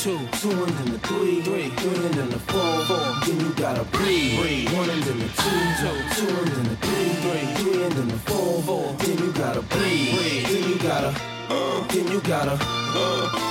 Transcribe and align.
Two, 0.00 0.18
two, 0.40 0.48
and 0.50 0.72
then 0.78 0.92
the 0.92 0.98
three, 1.00 1.42
three, 1.42 1.68
three 1.68 2.06
and 2.06 2.14
then 2.14 2.30
the 2.30 2.38
four, 2.38 2.84
four. 2.86 2.96
Then 3.26 3.38
you 3.38 3.52
gotta 3.52 3.84
breathe, 3.84 4.40
breathe. 4.40 4.72
One 4.72 4.88
and 4.88 5.02
then 5.02 5.18
the 5.18 5.28
two, 5.28 5.60
two, 5.76 5.92
two 6.16 6.36
and 6.40 6.48
then 6.48 6.64
the 6.70 6.76
three, 6.76 7.08
three, 7.20 7.54
three 7.62 7.82
and 7.82 7.92
then 7.92 8.08
the 8.08 8.18
four, 8.20 8.62
four. 8.62 8.92
Then 8.94 9.18
you 9.18 9.30
gotta 9.32 9.60
breathe, 9.60 10.16
breathe. 10.16 10.46
Then 10.46 10.70
you 10.70 10.78
gotta, 10.78 11.14
uh, 11.50 11.86
then 11.88 12.08
you 12.08 12.20
gotta, 12.22 12.56
uh. 12.58 13.46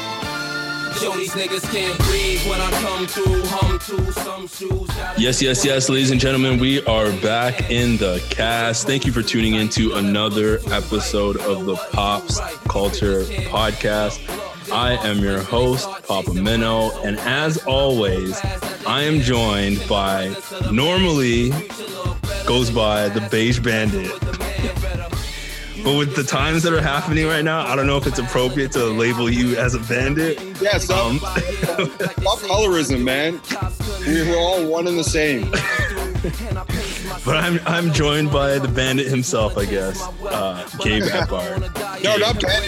To 0.99 1.11
Yes, 5.19 5.41
yes, 5.43 5.63
yes, 5.63 5.87
ladies 5.87 6.09
and 6.09 6.19
gentlemen, 6.19 6.59
we 6.59 6.83
are 6.85 7.11
back 7.21 7.69
in 7.69 7.97
the 7.97 8.25
cast. 8.31 8.87
Thank 8.87 9.05
you 9.05 9.11
for 9.11 9.21
tuning 9.21 9.53
into 9.53 9.93
another 9.93 10.59
episode 10.71 11.37
of 11.37 11.67
the 11.67 11.75
Pops 11.75 12.39
Culture 12.67 13.21
Podcast. 13.51 14.19
I 14.71 14.97
am 15.07 15.19
your 15.19 15.41
host, 15.41 15.87
Papa 16.07 16.33
Minnow, 16.33 16.91
and 17.03 17.17
as 17.19 17.57
always, 17.65 18.39
I 18.85 19.03
am 19.03 19.19
joined 19.21 19.85
by 19.87 20.35
normally 20.71 21.51
goes 22.45 22.69
by 22.69 23.09
the 23.09 23.21
Beige 23.31 23.59
Bandit. 23.59 24.11
But 25.83 25.97
with 25.97 26.15
the 26.15 26.23
times 26.23 26.63
that 26.63 26.73
are 26.73 26.81
happening 26.81 27.25
right 27.25 27.43
now, 27.43 27.65
I 27.65 27.75
don't 27.75 27.87
know 27.87 27.97
if 27.97 28.05
it's 28.05 28.19
appropriate 28.19 28.71
to 28.73 28.83
label 28.85 29.29
you 29.29 29.55
as 29.57 29.75
a 29.75 29.79
bandit. 29.79 30.39
Yeah, 30.61 30.77
stop, 30.77 31.05
Um, 31.07 31.19
colorism, 32.49 33.03
man. 33.03 33.39
We- 34.05 34.23
We're 34.29 34.37
all 34.37 34.65
one 34.67 34.87
and 34.87 34.97
the 34.99 35.03
same. 35.03 35.51
But 37.25 37.37
I'm 37.37 37.59
I'm 37.65 37.93
joined 37.93 38.29
by 38.31 38.59
the 38.59 38.67
bandit 38.67 39.07
himself, 39.07 39.57
I 39.57 39.65
guess, 39.65 40.01
uh, 40.25 40.67
Gabe 40.79 41.03
Epard. 41.03 41.61
No, 42.03 42.17
not 42.17 42.41
bad. 42.41 42.63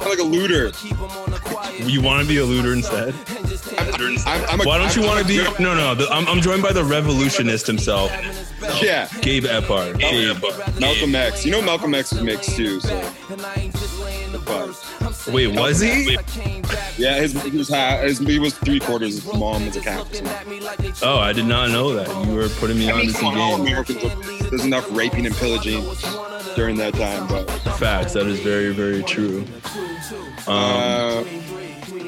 I'm 0.00 0.08
like 0.08 0.18
a 0.18 0.22
looter. 0.22 0.70
You 1.86 2.00
want 2.02 2.22
to 2.22 2.28
be 2.28 2.38
a 2.38 2.44
looter 2.44 2.72
instead? 2.72 3.14
I'm, 4.26 4.44
I'm 4.48 4.60
a, 4.60 4.64
Why 4.64 4.78
don't 4.78 4.94
you 4.96 5.02
I'm- 5.02 5.10
want 5.10 5.20
to 5.20 5.28
be? 5.28 5.62
No, 5.62 5.74
no. 5.74 5.94
The, 5.94 6.08
I'm, 6.10 6.26
I'm 6.28 6.40
joined 6.40 6.62
by 6.62 6.72
the 6.72 6.84
revolutionist 6.84 7.66
himself, 7.66 8.10
Yeah, 8.82 9.08
Gabe 9.22 9.44
Epard. 9.44 9.98
Gabe. 9.98 10.36
Malcolm 10.80 11.14
X. 11.14 11.44
You 11.44 11.52
know 11.52 11.62
Malcolm 11.62 11.94
X 11.94 12.12
was 12.12 12.22
mixed 12.22 12.56
too. 12.56 12.80
So. 12.80 13.12
But, 14.46 15.28
Wait, 15.32 15.48
was 15.48 15.80
he? 15.80 16.14
yeah, 16.96 17.16
his 17.20 17.32
he 17.42 17.56
was 17.58 17.68
his, 17.68 18.18
he 18.18 18.38
was 18.38 18.54
three 18.54 18.80
quarters. 18.80 19.22
His 19.22 19.24
mom 19.34 19.66
was 19.66 19.76
a 19.76 19.80
Catholic. 19.80 20.22
Oh, 21.02 21.18
I 21.18 21.32
did 21.32 21.44
not 21.46 21.70
know 21.70 21.92
that. 21.94 22.08
You 22.26 22.34
were 22.34 22.48
putting 22.48 22.78
me 22.78 22.90
I 22.90 22.94
on 22.94 23.00
to 23.06 23.10
some 23.12 23.36
all 23.38 23.56
game. 23.58 23.66
Americans. 23.66 24.02
There's 24.50 24.64
enough 24.64 24.86
raping 24.90 25.26
and 25.26 25.34
pillaging 25.36 25.82
during 26.56 26.76
that 26.76 26.94
time, 26.94 27.26
but 27.28 27.48
Facts. 27.78 28.12
That 28.14 28.26
is 28.26 28.40
very, 28.40 28.72
very 28.72 29.02
true. 29.02 29.44
Um, 30.46 30.54
uh, 30.56 31.24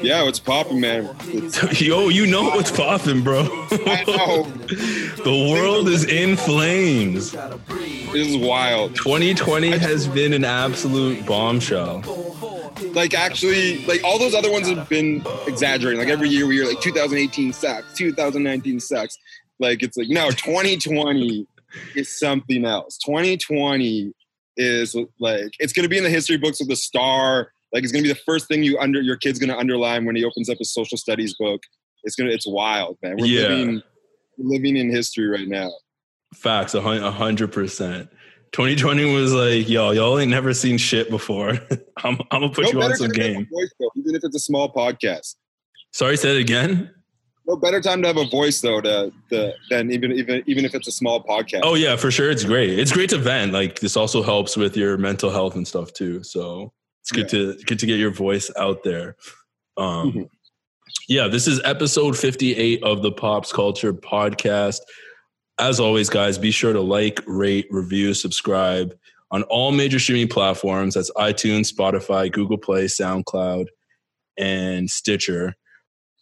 yeah, 0.03 0.23
what's 0.23 0.39
popping, 0.39 0.79
man? 0.79 1.09
Yo, 1.73 2.09
you 2.09 2.27
know 2.27 2.43
what's 2.49 2.71
popping, 2.71 3.23
bro. 3.23 3.43
The 5.23 5.49
world 5.51 5.87
is 5.87 6.03
in 6.03 6.35
flames. 6.35 7.31
this 7.31 8.27
is 8.27 8.35
wild. 8.37 8.93
2020 8.95 9.77
has 9.77 10.07
been 10.07 10.33
an 10.33 10.43
absolute 10.43 11.25
bombshell. 11.25 12.01
like 12.93 13.13
actually 13.13 13.85
like 13.85 14.03
all 14.03 14.19
those 14.19 14.33
other 14.35 14.51
ones 14.51 14.67
have 14.67 14.89
been 14.89 15.23
exaggerating 15.47 15.99
like 15.99 16.09
every 16.09 16.27
year 16.27 16.45
we 16.45 16.55
hear 16.55 16.65
like 16.65 16.81
2018 16.81 17.53
sucks 17.53 17.93
2019 17.93 18.79
sucks 18.79 19.17
like 19.59 19.81
it's 19.81 19.95
like 19.95 20.09
no 20.09 20.29
2020 20.31 21.47
is 21.95 22.19
something 22.19 22.65
else 22.65 22.97
2020 22.97 24.11
is 24.57 24.95
like 25.19 25.53
it's 25.59 25.71
going 25.71 25.83
to 25.83 25.89
be 25.89 25.97
in 25.97 26.03
the 26.03 26.09
history 26.09 26.35
books 26.37 26.59
with 26.59 26.67
the 26.67 26.75
star 26.75 27.52
like 27.73 27.83
it's 27.83 27.91
going 27.91 28.03
to 28.03 28.07
be 28.07 28.13
the 28.13 28.19
first 28.25 28.47
thing 28.47 28.63
you 28.63 28.77
under 28.79 29.01
your 29.01 29.15
kid's 29.17 29.39
going 29.39 29.49
to 29.49 29.57
underline 29.57 30.05
when 30.05 30.15
he 30.15 30.23
opens 30.23 30.49
up 30.49 30.57
his 30.59 30.71
social 30.73 30.97
studies 30.97 31.35
book 31.39 31.61
it's 32.03 32.15
to 32.15 32.25
it's 32.27 32.47
wild 32.47 32.97
man 33.01 33.15
we're 33.17 33.25
Yeah. 33.25 33.47
living 33.49 33.81
living 34.37 34.77
in 34.77 34.89
history 34.91 35.27
right 35.27 35.47
now 35.47 35.71
Facts, 36.35 36.73
a 36.73 36.81
hundred 36.81 37.51
percent. 37.51 38.09
2020 38.53 39.13
was 39.13 39.33
like, 39.33 39.69
yo, 39.69 39.91
y'all 39.91 40.17
ain't 40.17 40.31
never 40.31 40.51
seen 40.53 40.77
shit 40.79 41.09
before. 41.11 41.49
I'm, 42.03 42.17
I'm 42.31 42.41
gonna 42.41 42.49
put 42.49 42.71
you 42.73 42.81
on 42.81 42.95
some 42.95 43.07
time 43.09 43.13
to 43.13 43.21
have 43.21 43.31
a 43.31 43.33
game. 43.35 43.47
voice, 43.51 43.71
though, 43.79 43.89
even 43.97 44.15
if 44.15 44.21
it's 44.23 44.35
a 44.35 44.39
small 44.39 44.71
podcast 44.73 45.35
Sorry, 45.91 46.17
say 46.17 46.35
it 46.35 46.41
again. 46.41 46.89
no 47.47 47.55
better 47.55 47.79
time 47.81 48.01
to 48.01 48.07
have 48.07 48.17
a 48.17 48.25
voice 48.29 48.61
though 48.61 48.81
to, 48.81 49.11
to 49.31 49.53
than 49.69 49.91
even 49.91 50.11
even 50.13 50.43
even 50.47 50.65
if 50.65 50.73
it's 50.73 50.87
a 50.87 50.91
small 50.91 51.23
podcast 51.23 51.61
Oh 51.63 51.75
yeah, 51.75 51.95
for 51.95 52.09
sure. 52.09 52.31
It's 52.31 52.43
great. 52.43 52.79
It's 52.79 52.91
great 52.91 53.11
to 53.11 53.17
vent. 53.19 53.53
Like 53.53 53.79
this 53.79 53.95
also 53.95 54.23
helps 54.23 54.57
with 54.57 54.75
your 54.75 54.97
mental 54.97 55.29
health 55.29 55.55
and 55.55 55.67
stuff 55.67 55.93
too. 55.93 56.23
So 56.23 56.73
it's 57.03 57.11
good 57.11 57.27
to 57.29 57.55
good 57.65 57.79
to 57.79 57.85
get 57.85 57.99
your 57.99 58.11
voice 58.11 58.49
out 58.57 58.83
there. 58.83 59.17
Um, 59.77 60.13
Mhm. 60.13 60.29
Yeah, 61.09 61.27
this 61.27 61.47
is 61.47 61.59
episode 61.65 62.17
58 62.17 62.81
of 62.83 63.01
the 63.01 63.11
Pops 63.11 63.51
Culture 63.51 63.93
Podcast. 63.93 64.79
As 65.59 65.79
always, 65.79 66.09
guys, 66.09 66.37
be 66.37 66.51
sure 66.51 66.71
to 66.71 66.79
like, 66.81 67.19
rate, 67.27 67.67
review, 67.69 68.13
subscribe 68.13 68.97
on 69.31 69.43
all 69.43 69.71
major 69.71 69.99
streaming 69.99 70.29
platforms. 70.29 70.93
That's 70.93 71.11
iTunes, 71.11 71.73
Spotify, 71.73 72.31
Google 72.31 72.57
Play, 72.57 72.85
SoundCloud, 72.85 73.65
and 74.37 74.89
Stitcher. 74.89 75.55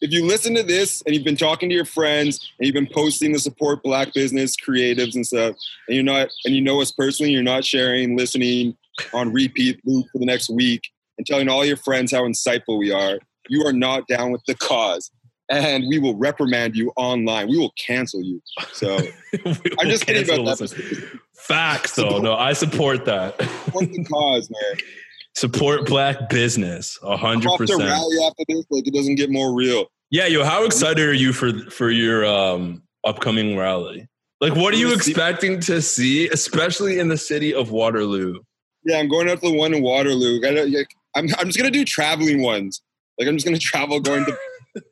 if 0.01 0.11
you 0.11 0.25
listen 0.25 0.55
to 0.55 0.63
this 0.63 1.03
and 1.05 1.13
you've 1.13 1.23
been 1.23 1.37
talking 1.37 1.69
to 1.69 1.75
your 1.75 1.85
friends 1.85 2.51
and 2.57 2.65
you've 2.65 2.73
been 2.73 2.89
posting 2.91 3.31
to 3.33 3.39
support 3.39 3.83
black 3.83 4.11
business 4.15 4.55
creatives 4.55 5.13
and 5.13 5.27
stuff 5.27 5.55
and 5.87 5.93
you're 5.95 6.03
not 6.03 6.27
and 6.43 6.55
you 6.55 6.61
know 6.61 6.81
us 6.81 6.91
personally 6.91 7.31
you're 7.31 7.43
not 7.43 7.63
sharing 7.63 8.17
listening 8.17 8.75
on 9.13 9.31
repeat 9.31 9.79
loop 9.85 10.05
for 10.11 10.19
the 10.19 10.25
next 10.25 10.49
week 10.49 10.81
and 11.17 11.25
telling 11.25 11.49
all 11.49 11.65
your 11.65 11.77
friends 11.77 12.11
how 12.11 12.21
insightful 12.23 12.77
we 12.77 12.91
are 12.91 13.19
you 13.49 13.65
are 13.65 13.73
not 13.73 14.07
down 14.07 14.31
with 14.31 14.41
the 14.47 14.55
cause 14.55 15.11
and 15.49 15.83
we 15.89 15.99
will 15.99 16.15
reprimand 16.15 16.75
you 16.75 16.91
online 16.95 17.47
we 17.49 17.57
will 17.57 17.73
cancel 17.77 18.21
you 18.21 18.41
so 18.73 18.97
i'm 19.45 19.87
just 19.89 20.05
kidding 20.05 20.23
about 20.23 20.57
that 20.57 21.19
Facts, 21.35 21.95
though. 21.95 22.19
No, 22.19 22.35
I 22.35 22.53
support 22.53 23.05
that. 23.05 23.41
support 23.41 23.91
the 23.91 24.03
cause 24.03 24.49
man 24.49 24.79
support 25.35 25.87
black 25.87 26.29
business, 26.29 26.99
hundred 27.03 27.49
percent. 27.57 27.81
rally 27.81 28.17
after 28.25 28.43
this 28.47 28.65
like 28.69 28.85
it 28.87 28.93
doesn't 28.93 29.15
get 29.15 29.29
more 29.31 29.53
real 29.53 29.87
Yeah, 30.11 30.27
yo, 30.27 30.43
how 30.43 30.65
excited 30.65 31.07
are 31.07 31.13
you 31.13 31.33
for 31.33 31.51
for 31.71 31.89
your 31.89 32.25
um 32.25 32.83
upcoming 33.03 33.57
rally? 33.57 34.07
Like, 34.39 34.55
what 34.55 34.73
are 34.73 34.77
you 34.77 34.93
expecting 34.93 35.59
to 35.61 35.81
see, 35.81 36.27
especially 36.29 36.99
in 36.99 37.07
the 37.09 37.17
city 37.17 37.53
of 37.53 37.71
Waterloo? 37.71 38.39
Yeah, 38.85 38.97
I'm 38.97 39.07
going 39.09 39.29
out 39.29 39.41
to 39.41 39.49
the 39.49 39.55
one 39.57 39.73
in 39.73 39.83
Waterloo. 39.83 40.37
I 40.37 40.39
gotta- 40.39 40.65
like, 40.65 40.93
I'm, 41.15 41.27
I'm 41.37 41.47
just 41.47 41.57
gonna 41.57 41.69
do 41.71 41.83
traveling 41.85 42.41
ones. 42.41 42.81
Like 43.19 43.27
I'm 43.27 43.35
just 43.35 43.45
gonna 43.45 43.57
travel 43.59 43.99
going 43.99 44.25
to 44.25 44.37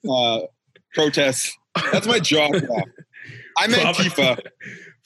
uh, 0.12 0.42
protests. 0.94 1.58
That's 1.92 2.06
my 2.08 2.20
job 2.20 2.52
now. 2.54 2.84
I'm 3.58 3.72
Antifa. 3.72 4.40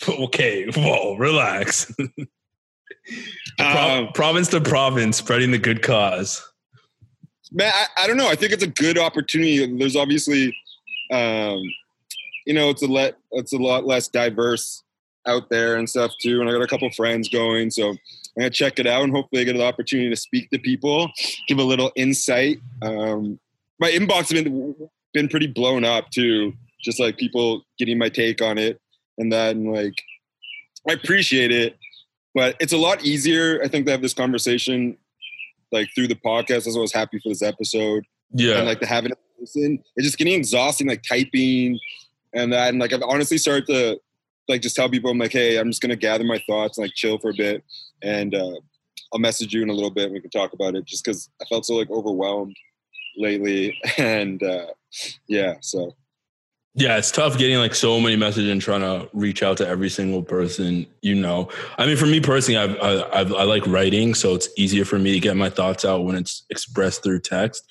Okay, 0.10 0.70
whoa, 0.76 1.16
relax. 1.16 1.90
Pro- 3.58 3.68
Um, 3.68 4.10
province 4.14 4.50
to 4.50 4.60
province, 4.60 5.18
spreading 5.18 5.52
the 5.52 5.58
good 5.58 5.82
cause. 5.82 6.42
man, 7.52 7.72
I, 7.74 8.04
I 8.04 8.08
don't 8.08 8.18
know. 8.18 8.28
I 8.28 8.36
think 8.36 8.52
it's 8.52 8.64
a 8.64 8.68
good 8.68 8.98
opportunity. 8.98 9.66
There's 9.78 9.96
obviously, 9.96 10.48
um, 11.12 11.62
you 12.46 12.54
know, 12.54 12.70
it's 12.70 12.82
a 12.82 12.88
let 12.88 13.16
it's 13.32 13.54
a 13.54 13.58
lot 13.58 13.86
less 13.86 14.08
diverse 14.10 14.84
out 15.26 15.50
there 15.50 15.76
and 15.76 15.90
stuff 15.90 16.12
too. 16.22 16.42
And 16.42 16.50
I 16.50 16.54
got 16.54 16.62
a 16.64 16.68
couple 16.68 16.90
friends 16.92 17.30
going, 17.30 17.70
so 17.72 17.96
I'm 18.36 18.42
gonna 18.42 18.50
check 18.50 18.80
it 18.80 18.88
out 18.88 19.04
and 19.04 19.12
hopefully 19.14 19.42
I 19.42 19.46
get 19.46 19.56
the 19.58 19.64
opportunity 19.66 20.10
to 20.10 20.16
speak 20.16 20.50
to 20.52 20.60
people, 20.60 21.12
give 21.48 21.60
a 21.60 21.64
little 21.64 21.92
insight. 21.96 22.58
Um, 22.82 23.40
my 23.80 23.92
inbox 23.92 24.32
has 24.32 24.44
been 24.44 24.76
been 25.14 25.28
pretty 25.28 25.48
blown 25.48 25.84
up 25.86 26.10
too, 26.10 26.54
just 26.84 27.00
like 27.00 27.18
people 27.18 27.64
getting 27.78 27.98
my 27.98 28.10
take 28.10 28.42
on 28.42 28.58
it 28.58 28.80
and 29.18 29.32
that, 29.32 29.56
and 29.56 29.72
like 29.72 29.94
I 30.90 30.94
appreciate 30.94 31.52
it, 31.52 31.78
but 32.34 32.56
it's 32.60 32.74
a 32.74 32.78
lot 32.78 33.06
easier, 33.06 33.62
I 33.64 33.68
think, 33.68 33.86
to 33.86 33.92
have 33.92 34.02
this 34.02 34.14
conversation 34.14 34.98
like 35.72 35.90
through 35.96 36.08
the 36.08 36.16
podcast. 36.16 36.48
That's 36.48 36.68
As 36.68 36.78
I 36.78 36.80
was 36.80 36.92
happy 36.94 37.20
for 37.20 37.30
this 37.30 37.42
episode, 37.44 38.04
Yeah. 38.34 38.58
and 38.58 38.66
like 38.68 38.80
to 38.80 38.86
have 38.88 39.06
it 39.06 39.12
in 39.12 39.18
person. 39.40 39.84
It's 39.96 40.06
just 40.08 40.18
getting 40.18 40.34
exhausting, 40.34 40.88
like 40.88 41.04
typing 41.04 41.80
and 42.34 42.52
that. 42.52 42.70
And 42.70 42.80
like 42.80 42.94
I've 42.94 43.04
honestly 43.04 43.38
started 43.38 43.68
to 43.68 44.00
like 44.48 44.62
just 44.62 44.76
tell 44.76 44.90
people 44.90 45.10
I'm 45.10 45.18
like, 45.18 45.32
hey, 45.32 45.58
I'm 45.58 45.70
just 45.70 45.82
gonna 45.82 45.96
gather 45.96 46.24
my 46.24 46.42
thoughts 46.48 46.78
and 46.78 46.86
like 46.86 46.94
chill 46.96 47.18
for 47.18 47.30
a 47.30 47.36
bit, 47.36 47.64
and 48.02 48.36
uh, 48.36 48.56
I'll 49.14 49.20
message 49.20 49.54
you 49.54 49.62
in 49.62 49.70
a 49.70 49.74
little 49.74 49.92
bit 49.92 50.06
and 50.06 50.14
we 50.14 50.22
can 50.22 50.30
talk 50.30 50.54
about 50.54 50.76
it. 50.76 50.86
Just 50.86 51.04
because 51.04 51.30
I 51.42 51.46
felt 51.46 51.66
so 51.66 51.76
like 51.76 51.90
overwhelmed 51.90 52.56
lately, 53.18 53.78
and 53.98 54.42
uh, 54.42 54.68
yeah, 55.28 55.56
so 55.62 55.96
Yeah, 56.76 56.98
it's 56.98 57.12
tough 57.12 57.38
getting 57.38 57.58
like 57.58 57.76
so 57.76 58.00
many 58.00 58.16
messages 58.16 58.50
and 58.50 58.62
trying 58.62 58.82
to 58.82 59.10
reach 59.14 59.44
out 59.44 59.58
to 59.58 59.68
every 59.68 59.90
single 59.90 60.24
person 60.24 60.88
you 61.02 61.16
know. 61.16 61.50
I 61.78 61.86
mean, 61.86 61.98
for 61.98 62.08
me 62.08 62.20
personally, 62.20 62.58
I've, 62.58 62.78
I, 62.82 63.20
I've, 63.20 63.34
I 63.34 63.44
like 63.44 63.66
writing, 63.68 64.14
so 64.14 64.36
it's 64.36 64.50
easier 64.58 64.86
for 64.86 65.00
me 65.00 65.14
to 65.14 65.20
get 65.20 65.38
my 65.38 65.50
thoughts 65.50 65.86
out 65.86 66.06
when 66.06 66.16
it's 66.16 66.46
expressed 66.50 67.04
through 67.04 67.20
text. 67.22 67.64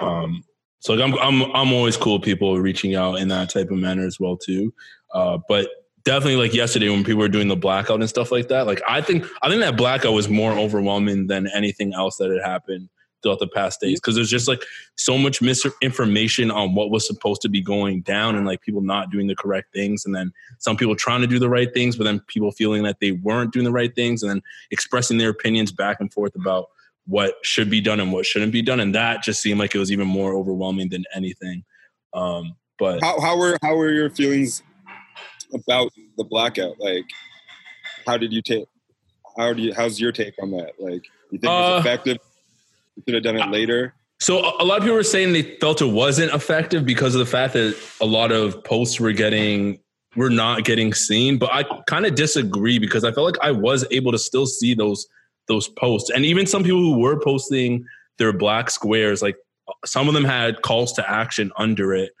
Um, 0.00 0.42
so 0.80 0.94
like 0.94 1.04
I'm, 1.04 1.18
I'm, 1.18 1.50
I'm 1.54 1.72
always 1.72 1.96
cool 1.96 2.14
with 2.14 2.22
people 2.22 2.58
reaching 2.58 2.96
out 2.96 3.14
in 3.14 3.28
that 3.28 3.50
type 3.50 3.70
of 3.70 3.78
manner 3.78 4.04
as 4.04 4.18
well 4.18 4.36
too. 4.36 4.74
Uh, 5.14 5.38
but 5.48 5.68
definitely 6.04 6.36
like 6.36 6.54
yesterday 6.54 6.88
when 6.88 7.04
people 7.04 7.20
were 7.20 7.28
doing 7.28 7.48
the 7.48 7.56
blackout 7.56 8.00
and 8.00 8.08
stuff 8.08 8.32
like 8.32 8.48
that, 8.48 8.66
like 8.66 8.82
I 8.88 9.00
think, 9.00 9.26
I 9.42 9.48
think 9.48 9.60
that 9.60 9.76
blackout 9.76 10.12
was 10.12 10.28
more 10.28 10.52
overwhelming 10.52 11.26
than 11.26 11.48
anything 11.48 11.94
else 11.94 12.16
that 12.16 12.30
had 12.30 12.42
happened 12.42 12.88
throughout 13.22 13.38
the 13.38 13.48
past 13.48 13.80
days. 13.80 14.00
Because 14.00 14.14
there's 14.14 14.30
just 14.30 14.48
like 14.48 14.62
so 14.96 15.16
much 15.16 15.40
misinformation 15.40 16.50
on 16.50 16.74
what 16.74 16.90
was 16.90 17.06
supposed 17.06 17.40
to 17.42 17.48
be 17.48 17.60
going 17.60 18.02
down 18.02 18.36
and 18.36 18.46
like 18.46 18.60
people 18.62 18.80
not 18.80 19.10
doing 19.10 19.26
the 19.26 19.36
correct 19.36 19.72
things 19.72 20.04
and 20.04 20.14
then 20.14 20.32
some 20.58 20.76
people 20.76 20.96
trying 20.96 21.20
to 21.20 21.26
do 21.26 21.38
the 21.38 21.48
right 21.48 21.72
things 21.72 21.96
but 21.96 22.04
then 22.04 22.20
people 22.26 22.50
feeling 22.50 22.82
that 22.82 22.98
they 23.00 23.12
weren't 23.12 23.52
doing 23.52 23.64
the 23.64 23.72
right 23.72 23.94
things 23.94 24.22
and 24.22 24.30
then 24.30 24.42
expressing 24.70 25.18
their 25.18 25.30
opinions 25.30 25.72
back 25.72 25.98
and 26.00 26.12
forth 26.12 26.34
about 26.34 26.66
what 27.06 27.34
should 27.42 27.70
be 27.70 27.80
done 27.80 28.00
and 28.00 28.12
what 28.12 28.26
shouldn't 28.26 28.52
be 28.52 28.62
done. 28.62 28.80
And 28.80 28.94
that 28.94 29.22
just 29.22 29.42
seemed 29.42 29.58
like 29.58 29.74
it 29.74 29.78
was 29.78 29.90
even 29.90 30.06
more 30.06 30.34
overwhelming 30.34 30.88
than 30.88 31.04
anything. 31.14 31.64
Um 32.12 32.56
but 32.78 33.00
how 33.02 33.20
how 33.20 33.38
were 33.38 33.56
how 33.62 33.76
were 33.76 33.92
your 33.92 34.10
feelings 34.10 34.62
about 35.52 35.92
the 36.16 36.24
blackout? 36.24 36.78
Like, 36.78 37.04
how 38.06 38.16
did 38.16 38.32
you 38.32 38.42
take? 38.42 38.64
How 39.36 39.52
do 39.52 39.62
you? 39.62 39.74
How's 39.74 40.00
your 40.00 40.12
take 40.12 40.34
on 40.42 40.50
that? 40.52 40.72
Like, 40.78 41.04
you 41.30 41.38
think 41.38 41.44
it 41.44 41.48
was 41.48 41.78
Uh, 41.78 41.80
effective? 41.80 42.18
You 42.96 43.02
could 43.02 43.14
have 43.14 43.22
done 43.22 43.36
it 43.36 43.48
later. 43.50 43.94
So 44.20 44.38
a 44.38 44.62
a 44.62 44.64
lot 44.64 44.78
of 44.78 44.82
people 44.84 44.96
were 44.96 45.02
saying 45.02 45.32
they 45.32 45.56
felt 45.56 45.80
it 45.82 45.86
wasn't 45.86 46.32
effective 46.32 46.84
because 46.84 47.14
of 47.14 47.18
the 47.18 47.26
fact 47.26 47.54
that 47.54 47.76
a 48.00 48.06
lot 48.06 48.30
of 48.30 48.62
posts 48.64 49.00
were 49.00 49.12
getting 49.12 49.78
were 50.14 50.30
not 50.30 50.64
getting 50.64 50.92
seen. 50.92 51.38
But 51.38 51.50
I 51.52 51.64
kind 51.86 52.04
of 52.06 52.14
disagree 52.14 52.78
because 52.78 53.04
I 53.04 53.12
felt 53.12 53.26
like 53.26 53.42
I 53.42 53.50
was 53.50 53.86
able 53.90 54.12
to 54.12 54.18
still 54.18 54.46
see 54.46 54.74
those 54.74 55.06
those 55.48 55.68
posts, 55.68 56.10
and 56.10 56.24
even 56.24 56.46
some 56.46 56.62
people 56.62 56.80
who 56.80 56.98
were 56.98 57.18
posting 57.18 57.84
their 58.18 58.32
black 58.32 58.70
squares, 58.70 59.22
like 59.22 59.36
some 59.84 60.06
of 60.06 60.14
them 60.14 60.24
had 60.24 60.62
calls 60.62 60.92
to 60.92 61.10
action 61.10 61.50
under 61.56 61.94
it 61.94 62.12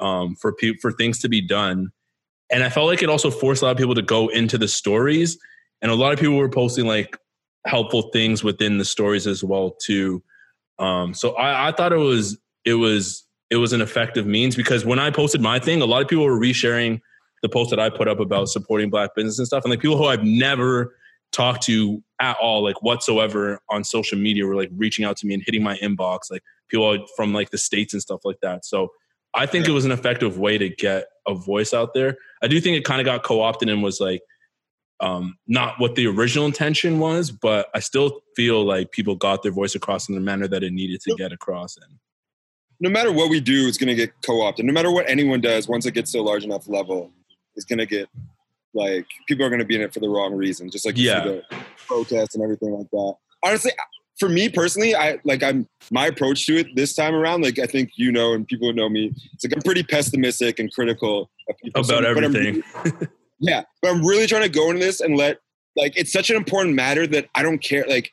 um, 0.00 0.34
for 0.34 0.52
pe- 0.52 0.76
for 0.82 0.92
things 0.92 1.20
to 1.20 1.28
be 1.28 1.40
done. 1.40 1.90
And 2.50 2.62
I 2.62 2.68
felt 2.68 2.86
like 2.86 3.02
it 3.02 3.08
also 3.08 3.30
forced 3.30 3.62
a 3.62 3.66
lot 3.66 3.72
of 3.72 3.76
people 3.76 3.94
to 3.94 4.02
go 4.02 4.28
into 4.28 4.58
the 4.58 4.68
stories, 4.68 5.38
and 5.82 5.90
a 5.90 5.94
lot 5.94 6.12
of 6.12 6.20
people 6.20 6.36
were 6.36 6.48
posting 6.48 6.86
like 6.86 7.18
helpful 7.66 8.10
things 8.12 8.44
within 8.44 8.78
the 8.78 8.84
stories 8.84 9.26
as 9.26 9.42
well 9.42 9.76
too. 9.84 10.22
Um, 10.78 11.14
so 11.14 11.34
I, 11.34 11.68
I 11.68 11.72
thought 11.72 11.92
it 11.92 11.96
was 11.96 12.38
it 12.64 12.74
was 12.74 13.26
it 13.50 13.56
was 13.56 13.72
an 13.72 13.80
effective 13.80 14.26
means 14.26 14.56
because 14.56 14.84
when 14.84 14.98
I 14.98 15.10
posted 15.10 15.40
my 15.40 15.58
thing, 15.58 15.82
a 15.82 15.86
lot 15.86 16.02
of 16.02 16.08
people 16.08 16.24
were 16.24 16.38
resharing 16.38 17.00
the 17.42 17.48
post 17.48 17.70
that 17.70 17.80
I 17.80 17.90
put 17.90 18.08
up 18.08 18.18
about 18.20 18.48
supporting 18.48 18.90
black 18.90 19.14
business 19.14 19.38
and 19.38 19.46
stuff, 19.46 19.64
and 19.64 19.70
like 19.70 19.80
people 19.80 19.96
who 19.96 20.06
I've 20.06 20.24
never 20.24 20.94
talked 21.32 21.62
to 21.64 22.02
at 22.20 22.36
all, 22.40 22.62
like 22.62 22.82
whatsoever 22.82 23.60
on 23.68 23.84
social 23.84 24.18
media, 24.18 24.46
were 24.46 24.56
like 24.56 24.70
reaching 24.76 25.04
out 25.04 25.16
to 25.18 25.26
me 25.26 25.34
and 25.34 25.42
hitting 25.44 25.62
my 25.62 25.76
inbox, 25.78 26.30
like 26.30 26.42
people 26.68 27.06
from 27.16 27.32
like 27.32 27.50
the 27.50 27.58
states 27.58 27.92
and 27.92 28.02
stuff 28.02 28.20
like 28.24 28.40
that. 28.40 28.64
So 28.64 28.92
I 29.36 29.46
think 29.46 29.68
it 29.68 29.72
was 29.72 29.84
an 29.84 29.92
effective 29.92 30.38
way 30.38 30.58
to 30.58 30.68
get 30.68 31.06
a 31.26 31.34
voice 31.34 31.74
out 31.74 31.92
there. 31.94 32.16
I 32.42 32.48
do 32.48 32.60
think 32.60 32.76
it 32.76 32.84
kind 32.84 33.00
of 33.00 33.04
got 33.04 33.22
co-opted 33.22 33.68
and 33.68 33.82
was 33.82 34.00
like 34.00 34.22
um, 35.00 35.36
not 35.46 35.78
what 35.78 35.94
the 35.94 36.06
original 36.06 36.46
intention 36.46 36.98
was, 36.98 37.30
but 37.30 37.68
I 37.74 37.80
still 37.80 38.20
feel 38.34 38.64
like 38.64 38.92
people 38.92 39.14
got 39.14 39.42
their 39.42 39.52
voice 39.52 39.74
across 39.74 40.08
in 40.08 40.14
the 40.14 40.20
manner 40.22 40.48
that 40.48 40.62
it 40.62 40.72
needed 40.72 41.00
to 41.02 41.14
get 41.16 41.32
across 41.32 41.76
in. 41.76 41.98
no 42.80 42.88
matter 42.90 43.12
what 43.12 43.28
we 43.30 43.40
do, 43.40 43.68
it's 43.68 43.76
going 43.78 43.88
to 43.88 43.94
get 43.94 44.10
co-opted. 44.24 44.64
No 44.64 44.72
matter 44.72 44.90
what 44.90 45.08
anyone 45.08 45.40
does, 45.42 45.68
once 45.68 45.84
it 45.86 45.92
gets 45.92 46.12
to 46.12 46.18
a 46.18 46.22
large 46.22 46.44
enough 46.44 46.66
level, 46.68 47.10
it's 47.56 47.64
going 47.66 47.78
to 47.78 47.86
get 47.86 48.08
like 48.74 49.06
people 49.28 49.44
are 49.44 49.48
going 49.50 49.60
to 49.60 49.66
be 49.66 49.74
in 49.74 49.80
it 49.82 49.92
for 49.92 50.00
the 50.00 50.08
wrong 50.08 50.34
reason, 50.34 50.70
just 50.70 50.84
like 50.86 50.96
Yeah. 50.98 51.24
the 51.24 51.42
protests 51.86 52.34
and 52.34 52.42
everything 52.44 52.70
like 52.72 52.88
that. 52.90 53.14
Honestly, 53.44 53.72
for 54.18 54.28
me 54.28 54.48
personally, 54.48 54.94
I 54.94 55.18
like 55.24 55.42
I'm 55.42 55.68
my 55.90 56.06
approach 56.06 56.46
to 56.46 56.56
it 56.56 56.74
this 56.74 56.94
time 56.94 57.14
around. 57.14 57.42
Like 57.42 57.58
I 57.58 57.66
think 57.66 57.90
you 57.96 58.10
know, 58.12 58.32
and 58.32 58.46
people 58.46 58.68
who 58.68 58.74
know 58.74 58.88
me, 58.88 59.12
it's 59.32 59.44
like 59.44 59.54
I'm 59.54 59.62
pretty 59.62 59.82
pessimistic 59.82 60.58
and 60.58 60.72
critical 60.72 61.30
of 61.48 61.56
people 61.58 61.80
About 61.82 62.02
but 62.02 62.04
everything. 62.04 62.62
really- 62.84 63.06
yeah, 63.40 63.62
but 63.82 63.90
I'm 63.90 64.04
really 64.04 64.26
trying 64.26 64.42
to 64.42 64.48
go 64.48 64.70
into 64.70 64.84
this 64.84 65.00
and 65.00 65.16
let 65.16 65.38
like 65.76 65.96
it's 65.96 66.12
such 66.12 66.30
an 66.30 66.36
important 66.36 66.74
matter 66.74 67.06
that 67.08 67.28
I 67.34 67.42
don't 67.42 67.58
care. 67.58 67.84
Like 67.86 68.10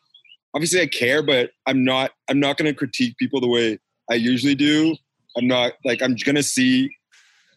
obviously 0.54 0.82
I 0.82 0.88
care, 0.88 1.24
but 1.24 1.52
I'm 1.66 1.84
not 1.84 2.12
I'm 2.30 2.40
not 2.40 2.58
going 2.58 2.72
to 2.72 2.78
critique 2.78 3.18
people 3.18 3.40
the 3.40 3.48
way 3.48 3.80
I 4.12 4.16
usually 4.16 4.56
do. 4.56 4.96
I'm 5.38 5.48
not 5.48 5.74
like 5.86 6.02
I'm 6.02 6.16
gonna 6.16 6.44
see 6.44 6.90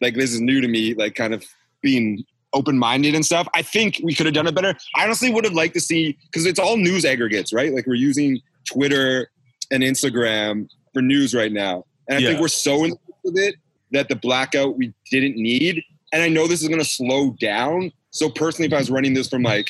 like 0.01 0.15
this 0.15 0.31
is 0.33 0.39
new 0.41 0.61
to 0.61 0.67
me, 0.67 0.93
like 0.93 1.15
kind 1.15 1.33
of 1.33 1.43
being 1.81 2.23
open 2.57 2.77
minded 2.77 3.15
and 3.15 3.25
stuff. 3.25 3.47
I 3.53 3.61
think 3.61 4.01
we 4.03 4.13
could 4.13 4.25
have 4.25 4.35
done 4.35 4.47
it 4.47 4.55
better. 4.55 4.73
I 4.95 5.03
honestly 5.05 5.31
would 5.31 5.45
have 5.45 5.53
liked 5.53 5.73
to 5.75 5.79
see 5.79 6.17
because 6.31 6.45
it's 6.45 6.59
all 6.59 6.75
news 6.77 7.05
aggregates, 7.05 7.53
right? 7.53 7.73
Like 7.73 7.85
we're 7.85 7.93
using 7.95 8.39
Twitter 8.65 9.29
and 9.71 9.83
Instagram 9.83 10.67
for 10.93 11.01
news 11.01 11.33
right 11.33 11.51
now, 11.51 11.85
and 12.09 12.17
I 12.17 12.21
Yeah. 12.21 12.29
think 12.29 12.41
we're 12.41 12.47
so 12.47 12.83
in 12.83 12.93
with 13.23 13.37
it 13.37 13.55
that 13.91 14.09
the 14.09 14.15
blackout 14.15 14.77
we 14.77 14.93
didn't 15.11 15.35
need. 15.37 15.83
And 16.13 16.23
I 16.23 16.29
know 16.29 16.47
this 16.47 16.61
is 16.61 16.67
gonna 16.67 16.83
slow 16.83 17.31
down. 17.39 17.91
So 18.11 18.29
personally, 18.29 18.67
if 18.67 18.73
I 18.73 18.77
was 18.79 18.89
running 18.89 19.13
this 19.13 19.27
from 19.29 19.43
like 19.43 19.69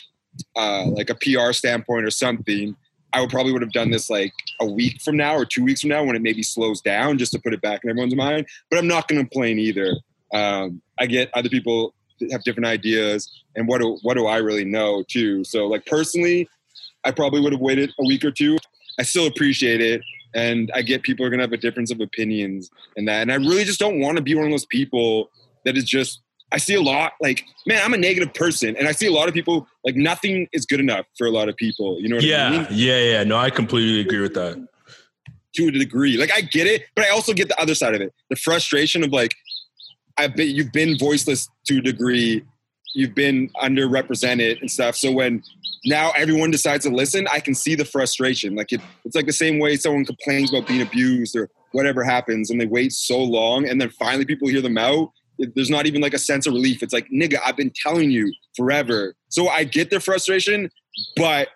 uh, 0.56 0.86
like 0.88 1.10
a 1.10 1.16
PR 1.16 1.52
standpoint 1.52 2.06
or 2.06 2.12
something, 2.12 2.76
I 3.14 3.22
would 3.22 3.30
probably 3.32 3.52
would 3.54 3.64
have 3.64 3.72
done 3.72 3.90
this 3.90 4.10
like 4.10 4.34
a 4.62 4.66
week 4.66 5.02
from 5.02 5.18
now 5.18 5.36
or 5.36 5.46
two 5.46 5.64
weeks 5.64 5.82
from 5.82 5.90
now 5.90 6.04
when 6.04 6.16
it 6.16 6.22
maybe 6.22 6.44
slows 6.44 6.80
down 6.82 7.18
just 7.18 7.32
to 7.32 7.40
put 7.40 7.54
it 7.54 7.62
back 7.62 7.84
in 7.84 7.90
everyone's 7.90 8.16
mind. 8.16 8.46
But 8.70 8.78
I'm 8.78 8.88
not 8.88 9.08
going 9.08 9.18
to 9.18 9.24
complain 9.28 9.58
either. 9.58 9.96
Um, 10.34 10.82
I 11.00 11.08
get 11.08 11.32
other 11.34 11.50
people 11.50 11.96
have 12.32 12.44
different 12.44 12.66
ideas, 12.68 13.30
and 13.56 13.68
what 13.68 13.82
do 13.82 13.98
what 14.04 14.16
do 14.16 14.26
I 14.28 14.38
really 14.38 14.66
know 14.66 15.04
too? 15.08 15.44
So 15.44 15.68
like 15.68 15.86
personally, 15.86 16.48
I 17.04 17.12
probably 17.12 17.42
would 17.42 17.54
have 17.54 17.62
waited 17.62 17.92
a 18.00 18.06
week 18.06 18.24
or 18.26 18.32
two. 18.32 18.58
I 19.00 19.04
still 19.04 19.28
appreciate 19.28 19.82
it, 19.82 20.02
and 20.34 20.72
I 20.74 20.82
get 20.82 21.04
people 21.04 21.26
are 21.26 21.30
going 21.30 21.40
to 21.40 21.44
have 21.44 21.54
a 21.54 21.58
difference 21.58 21.92
of 21.92 22.00
opinions 22.02 22.70
and 22.96 23.08
that, 23.08 23.22
and 23.22 23.32
I 23.32 23.36
really 23.36 23.64
just 23.64 23.80
don't 23.80 24.00
want 24.00 24.18
to 24.18 24.24
be 24.24 24.36
one 24.36 24.46
of 24.46 24.52
those 24.52 24.66
people 24.66 25.30
that 25.66 25.78
is 25.78 25.84
just. 25.84 26.22
I 26.50 26.58
see 26.60 26.76
a 26.76 26.82
lot 26.82 27.12
like 27.20 27.44
man, 27.66 27.82
I'm 27.84 27.94
a 27.94 27.98
negative 27.98 28.34
person, 28.34 28.76
and 28.78 28.88
I 28.88 28.94
see 28.94 29.06
a 29.06 29.12
lot 29.12 29.28
of 29.28 29.34
people 29.34 29.68
like 29.84 29.98
nothing 29.98 30.48
is 30.54 30.66
good 30.66 30.80
enough 30.80 31.06
for 31.18 31.28
a 31.28 31.30
lot 31.32 31.50
of 31.50 31.58
people. 31.58 32.00
You 32.00 32.08
know 32.08 32.16
what 32.16 32.24
I 32.24 32.28
Yeah, 32.28 32.50
mean? 32.52 32.68
yeah, 32.72 33.00
yeah. 33.02 33.24
No, 33.26 33.36
I 33.38 33.50
completely 33.50 34.00
agree 34.00 34.22
with 34.22 34.34
that. 34.36 34.66
to 35.56 35.68
a 35.68 35.72
degree. 35.72 36.16
Like 36.18 36.32
I 36.32 36.42
get 36.42 36.66
it, 36.68 36.84
but 36.96 37.04
I 37.04 37.10
also 37.10 37.34
get 37.34 37.50
the 37.50 37.60
other 37.60 37.76
side 37.76 37.96
of 37.96 38.02
it. 38.02 38.14
The 38.30 38.36
frustration 38.38 39.04
of 39.04 39.12
like, 39.12 39.34
I've 40.18 40.36
been 40.36 40.56
you've 40.56 40.72
been 40.72 40.98
voiceless 40.98 41.50
to 41.68 41.78
a 41.78 41.82
degree, 41.82 42.44
you've 42.94 43.16
been 43.16 43.50
underrepresented 43.62 44.60
and 44.62 44.70
stuff. 44.72 44.96
So 44.96 45.12
when 45.12 45.44
now 45.86 46.12
everyone 46.18 46.52
decides 46.52 46.86
to 46.86 46.92
listen, 46.92 47.28
I 47.32 47.40
can 47.40 47.54
see 47.56 47.76
the 47.76 47.86
frustration. 47.86 48.56
Like 48.56 48.72
it, 48.72 48.82
it's 49.06 49.16
like 49.16 49.28
the 49.28 49.34
same 49.34 49.60
way 49.60 49.76
someone 49.78 50.06
complains 50.06 50.52
about 50.54 50.68
being 50.68 50.82
abused 50.82 51.36
or 51.36 51.50
whatever 51.72 52.04
happens, 52.04 52.50
and 52.50 52.60
they 52.60 52.66
wait 52.66 52.92
so 52.94 53.22
long, 53.22 53.68
and 53.68 53.80
then 53.80 53.90
finally 53.92 54.26
people 54.26 54.48
hear 54.48 54.62
them 54.62 54.78
out. 54.78 55.12
it- 55.40 55.54
There's 55.56 55.70
not 55.70 55.86
even 55.86 56.02
like 56.02 56.14
a 56.14 56.20
sense 56.20 56.48
of 56.48 56.54
relief. 56.54 56.82
It's 56.82 56.94
like, 56.94 57.08
nigga, 57.14 57.38
I've 57.46 57.58
been 57.58 57.72
telling 57.84 58.10
you 58.10 58.34
forever. 58.56 59.14
So 59.30 59.50
I 59.50 59.64
get 59.66 59.90
the 59.92 60.00
frustration, 60.00 60.70
but 61.16 61.50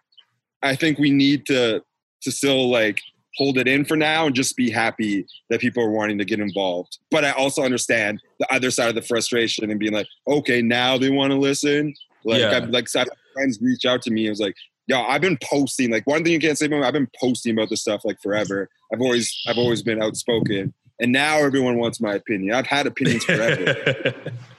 I 0.62 0.76
think 0.76 1.00
we 1.00 1.10
need 1.12 1.46
to 1.48 1.82
to 2.24 2.32
still 2.32 2.70
like 2.70 3.02
hold 3.36 3.58
it 3.58 3.68
in 3.68 3.86
for 3.86 3.96
now 3.96 4.26
and 4.26 4.36
just 4.36 4.56
be 4.58 4.70
happy 4.70 5.26
that 5.50 5.62
people 5.62 5.84
are 5.84 5.90
wanting 5.92 6.18
to 6.18 6.26
get 6.26 6.40
involved. 6.40 6.98
But 7.10 7.24
I 7.26 7.32
also 7.32 7.64
understand 7.64 8.20
the 8.40 8.54
other 8.54 8.72
side 8.72 8.90
of 8.90 8.96
the 8.96 9.02
frustration 9.02 9.70
and 9.70 9.80
being 9.80 9.94
like, 9.94 10.08
okay, 10.28 10.62
now 10.62 10.98
they 10.98 11.10
want 11.10 11.32
to 11.32 11.38
listen. 11.38 11.94
Like, 12.24 12.40
Yeah. 12.42 12.58
I've, 12.58 12.70
like 12.70 12.88
so 12.90 13.06
friends 13.34 13.60
reach 13.62 13.86
out 13.86 14.02
to 14.04 14.12
me. 14.12 14.26
and 14.26 14.32
was 14.32 14.40
like, 14.42 14.56
yo, 14.88 15.02
I've 15.02 15.22
been 15.22 15.38
posting. 15.44 15.92
Like, 15.92 16.06
one 16.06 16.24
thing 16.24 16.34
you 16.34 16.40
can't 16.40 16.58
say 16.58 16.66
about 16.66 16.82
me, 16.82 16.86
I've 16.86 16.94
been 16.94 17.10
posting 17.20 17.54
about 17.54 17.70
this 17.70 17.82
stuff 17.82 18.04
like 18.04 18.22
forever. 18.22 18.70
I've 18.94 19.02
always, 19.02 19.34
I've 19.48 19.58
always 19.58 19.82
been 19.82 20.02
outspoken, 20.04 20.74
and 21.00 21.12
now 21.12 21.38
everyone 21.38 21.78
wants 21.78 22.02
my 22.02 22.14
opinion. 22.16 22.54
I've 22.54 22.68
had 22.68 22.88
opinions 22.88 23.24
forever. 23.24 24.14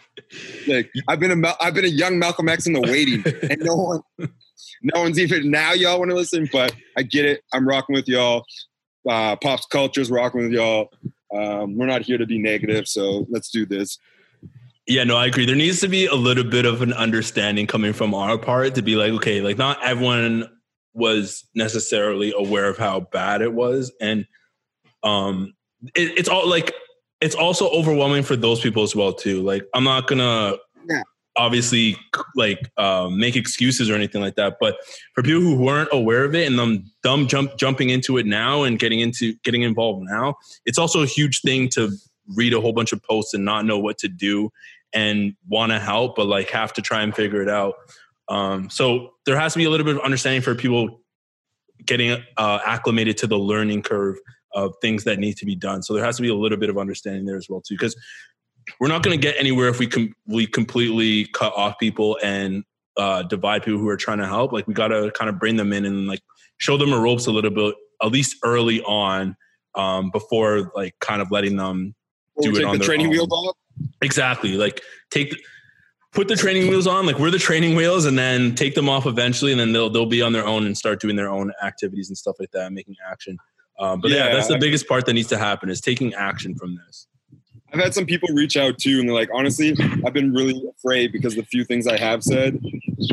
like 0.67 0.91
I've 1.09 1.21
been 1.21 1.31
a 1.31 1.37
Mal- 1.37 1.57
I've 1.61 1.75
been 1.75 1.85
a 1.85 1.89
young 1.89 2.19
Malcolm 2.19 2.49
X 2.49 2.67
in 2.67 2.73
the 2.73 2.81
waiting, 2.81 3.23
and 3.51 3.61
no 3.61 3.75
one, 3.75 4.01
no 4.83 5.01
one's 5.01 5.19
even 5.19 5.51
now. 5.51 5.73
Y'all 5.73 5.99
want 5.99 6.11
to 6.11 6.17
listen, 6.17 6.49
but 6.53 6.75
I 6.97 7.03
get 7.03 7.25
it. 7.25 7.43
I'm 7.53 7.67
rocking 7.67 7.95
with 7.95 8.09
y'all. 8.09 8.45
Uh, 9.09 9.37
Pops 9.37 9.67
Culture's 9.67 10.11
rocking 10.11 10.43
with 10.43 10.53
y'all. 10.53 10.91
Um, 11.35 11.77
we're 11.77 11.87
not 11.87 12.03
here 12.03 12.19
to 12.19 12.27
be 12.27 12.39
negative, 12.39 12.87
so 12.87 13.27
let's 13.31 13.51
do 13.51 13.67
this. 13.67 13.99
Yeah, 14.87 15.05
no, 15.05 15.17
I 15.17 15.27
agree. 15.27 15.47
There 15.47 15.57
needs 15.57 15.81
to 15.81 15.89
be 15.89 16.07
a 16.07 16.15
little 16.15 16.45
bit 16.45 16.67
of 16.67 16.83
an 16.83 16.93
understanding 16.93 17.67
coming 17.67 17.93
from 17.93 18.15
our 18.15 18.37
part 18.37 18.75
to 18.75 18.83
be 18.83 18.97
like, 18.97 19.13
okay, 19.13 19.41
like 19.41 19.57
not 19.57 19.83
everyone 19.85 20.49
was 20.93 21.49
necessarily 21.55 22.35
aware 22.37 22.69
of 22.69 22.79
how 22.79 23.01
bad 23.01 23.43
it 23.43 23.53
was, 23.53 23.93
and 24.01 24.27
um, 25.03 25.55
it, 25.95 26.19
it's 26.19 26.29
all 26.29 26.49
like 26.49 26.73
it's 27.23 27.35
also 27.35 27.71
overwhelming 27.71 28.23
for 28.25 28.37
those 28.37 28.61
people 28.61 28.83
as 28.83 28.95
well 28.95 29.13
too. 29.13 29.41
Like, 29.43 29.67
I'm 29.75 29.85
not 29.85 30.07
gonna 30.09 30.57
Yeah. 30.89 31.03
obviously 31.37 31.97
like 32.37 32.71
um, 32.77 33.19
make 33.19 33.37
excuses 33.37 33.89
or 33.89 33.95
anything 33.95 34.21
like 34.21 34.35
that, 34.35 34.57
but 34.61 34.77
for 35.15 35.23
people 35.23 35.41
who 35.41 35.57
weren't 35.57 35.89
aware 35.93 36.25
of 36.25 36.35
it 36.35 36.47
and 36.47 36.59
them 36.59 36.85
dumb 37.03 37.27
jump 37.29 37.57
jumping 37.57 37.89
into 37.91 38.19
it 38.19 38.27
now 38.27 38.65
and 38.65 38.79
getting 38.79 39.01
into 39.01 39.35
getting 39.45 39.63
involved 39.63 40.03
now, 40.11 40.35
it's 40.67 40.79
also 40.79 41.03
a 41.03 41.07
huge 41.07 41.41
thing 41.41 41.69
to 41.71 41.91
read 42.37 42.53
a 42.53 42.61
whole 42.61 42.73
bunch 42.73 42.93
of 42.93 43.03
posts 43.03 43.33
and 43.35 43.45
not 43.45 43.65
know 43.65 43.79
what 43.79 43.99
to 43.99 44.09
do 44.09 44.51
and 44.93 45.35
want 45.49 45.73
to 45.73 45.79
help, 45.79 46.17
but 46.17 46.27
like 46.27 46.51
have 46.51 46.73
to 46.75 46.83
try 46.83 47.03
and 47.03 47.15
figure 47.17 47.41
it 47.41 47.49
out. 47.49 47.75
Um, 48.29 48.69
so 48.71 49.15
there 49.27 49.39
has 49.39 49.53
to 49.55 49.59
be 49.59 49.65
a 49.65 49.71
little 49.71 49.87
bit 49.87 49.97
of 49.97 50.03
understanding 50.03 50.43
for 50.43 50.55
people 50.55 51.01
getting 51.85 52.23
uh, 52.37 52.59
acclimated 52.67 53.17
to 53.19 53.27
the 53.27 53.39
learning 53.39 53.83
curve 53.83 54.17
of 54.55 54.75
things 54.83 55.05
that 55.05 55.19
need 55.19 55.37
to 55.39 55.47
be 55.47 55.57
done. 55.57 55.83
So 55.83 55.95
there 55.95 56.05
has 56.05 56.17
to 56.17 56.23
be 56.23 56.29
a 56.29 56.35
little 56.35 56.59
bit 56.59 56.71
of 56.71 56.79
understanding 56.79 57.25
there 57.25 57.37
as 57.37 57.47
well 57.49 57.61
too, 57.61 57.75
because 57.75 57.97
we're 58.79 58.89
not 58.89 59.03
going 59.03 59.19
to 59.19 59.21
get 59.21 59.37
anywhere 59.39 59.69
if 59.69 59.79
we 59.79 59.87
com- 59.87 60.13
we 60.27 60.47
completely 60.47 61.27
cut 61.27 61.53
off 61.55 61.79
people 61.79 62.19
and 62.23 62.65
uh, 62.97 63.23
divide 63.23 63.63
people 63.63 63.81
who 63.81 63.89
are 63.89 63.97
trying 63.97 64.19
to 64.19 64.27
help. 64.27 64.53
Like 64.53 64.67
we 64.67 64.75
got 64.75 64.89
to 64.89 65.11
kind 65.15 65.29
of 65.29 65.39
bring 65.39 65.57
them 65.57 65.73
in 65.73 65.85
and 65.85 66.07
like 66.07 66.21
show 66.59 66.77
them 66.77 66.91
the 66.91 66.99
ropes 66.99 67.27
a 67.27 67.33
little 67.33 67.51
bit, 67.51 67.75
at 68.03 68.13
least 68.13 68.37
early 68.45 68.81
on, 68.83 69.37
um, 69.75 70.11
before 70.11 70.71
like 70.75 70.95
kind 71.01 71.21
of 71.23 71.31
letting 71.31 71.57
them 71.57 71.95
Do 72.41 72.51
it 72.51 72.57
take 72.57 72.67
on 72.67 72.73
the 72.73 72.79
their 72.79 72.87
training 72.87 73.07
own. 73.07 73.13
wheels 73.13 73.29
off. 73.31 73.57
Exactly. 74.01 74.53
Like 74.57 74.81
take 75.11 75.31
the, 75.31 75.39
put 76.13 76.29
the 76.29 76.37
training 76.37 76.69
wheels 76.69 76.87
on. 76.87 77.07
Like 77.07 77.19
we're 77.19 77.31
the 77.31 77.39
training 77.39 77.75
wheels, 77.75 78.05
and 78.05 78.19
then 78.19 78.55
take 78.55 78.75
them 78.75 78.89
off 78.89 79.07
eventually, 79.07 79.51
and 79.51 79.61
then 79.61 79.73
they'll 79.73 79.91
they'll 79.91 80.07
be 80.07 80.23
on 80.23 80.33
their 80.33 80.47
own 80.47 80.67
and 80.67 80.77
start 80.77 81.01
doing 81.01 81.17
their 81.17 81.31
own 81.31 81.53
activities 81.65 82.11
and 82.11 82.17
stuff 82.17 82.37
like 82.39 82.51
that, 82.53 82.71
making 82.73 82.95
action. 83.11 83.39
Um, 83.83 84.01
but 84.01 84.13
yeah, 84.13 84.29
Yeah, 84.29 84.35
that's 84.35 84.49
the 84.49 84.59
biggest 84.59 84.87
part 84.87 85.07
that 85.07 85.13
needs 85.13 85.29
to 85.29 85.39
happen 85.39 85.69
is 85.69 85.81
taking 85.81 86.15
action 86.15 86.55
from 86.55 86.77
this. 86.77 87.09
I've 87.73 87.81
had 87.81 87.95
some 87.95 88.07
people 88.07 88.29
reach 88.33 88.57
out 88.57 88.79
too, 88.79 89.01
and 89.01 89.09
they're 89.09 89.15
like, 89.15 89.31
honestly, 89.35 89.75
I've 90.07 90.13
been 90.13 90.33
really 90.33 90.63
afraid 90.77 91.11
because 91.11 91.35
the 91.35 91.43
few 91.43 91.65
things 91.65 91.87
I 91.87 91.99
have 91.99 92.23
said, 92.23 92.63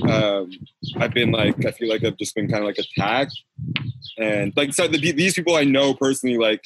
um, 0.07 0.51
I've 0.97 1.13
been 1.13 1.31
like, 1.31 1.65
I 1.65 1.71
feel 1.71 1.89
like 1.89 2.03
I've 2.03 2.17
just 2.17 2.35
been 2.35 2.49
kind 2.49 2.61
of 2.61 2.67
like 2.67 2.77
attacked, 2.77 3.33
and 4.17 4.53
like 4.55 4.73
so 4.73 4.87
the, 4.87 4.99
these 5.11 5.33
people 5.33 5.55
I 5.55 5.63
know 5.63 5.93
personally, 5.93 6.37
like 6.37 6.61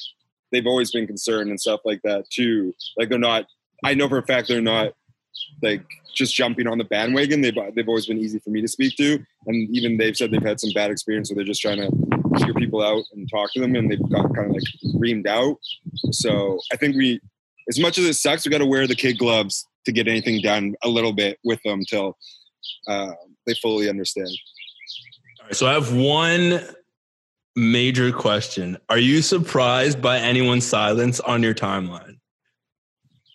they've 0.52 0.66
always 0.66 0.92
been 0.92 1.08
concerned 1.08 1.50
and 1.50 1.60
stuff 1.60 1.82
like 1.86 2.02
that 2.04 2.26
too. 2.30 2.74
Like 2.98 3.10
they're 3.10 3.20
not, 3.20 3.46
I 3.86 3.94
know 3.94 4.10
for 4.10 4.18
a 4.18 4.26
fact 4.26 4.48
they're 4.48 4.62
not 4.62 4.94
like 5.62 5.86
just 6.14 6.36
jumping 6.36 6.68
on 6.68 6.80
the 6.80 6.84
bandwagon. 6.84 7.42
They've 7.42 7.56
they've 7.76 7.88
always 7.88 8.08
been 8.08 8.18
easy 8.18 8.40
for 8.40 8.50
me 8.50 8.62
to 8.62 8.68
speak 8.68 8.98
to, 8.98 9.24
and 9.46 9.70
even 9.76 9.98
they've 9.98 10.18
said 10.18 10.32
they've 10.32 10.42
had 10.42 10.60
some 10.60 10.72
bad 10.74 10.90
experience 10.90 11.30
where 11.30 11.36
they're 11.36 11.46
just 11.46 11.62
trying 11.62 11.78
to 11.78 12.23
hear 12.42 12.54
people 12.54 12.82
out 12.82 13.04
and 13.14 13.30
talk 13.30 13.52
to 13.54 13.60
them, 13.60 13.76
and 13.76 13.92
they've 13.92 14.10
got 14.10 14.34
kind 14.36 14.50
of 14.50 14.54
like 14.54 14.64
reamed 14.96 15.28
out. 15.28 15.58
So 16.12 16.60
I 16.72 16.78
think 16.78 16.96
we, 16.96 17.20
as 17.70 17.80
much 17.80 17.98
as 17.98 18.06
it 18.06 18.14
sucks, 18.14 18.46
we 18.46 18.52
got 18.52 18.60
to 18.60 18.66
wear 18.66 18.88
the 18.88 18.96
kid 18.96 19.18
gloves 19.18 19.68
to 19.86 19.92
get 19.92 20.08
anything 20.08 20.42
done 20.42 20.76
a 20.84 20.90
little 20.90 21.14
bit 21.14 21.40
with 21.44 21.62
them 21.64 21.82
till 21.88 22.18
uh, 22.88 23.12
they 23.46 23.54
fully 23.56 23.90
understand. 23.90 24.30
All 25.40 25.48
right, 25.48 25.56
so 25.56 25.68
I 25.68 25.74
have 25.74 25.94
one 25.94 26.62
major 27.56 28.12
question: 28.12 28.78
Are 28.90 28.98
you 28.98 29.22
surprised 29.22 30.02
by 30.02 30.20
anyone's 30.20 30.66
silence 30.66 31.20
on 31.20 31.44
your 31.44 31.54
timeline? 31.54 32.18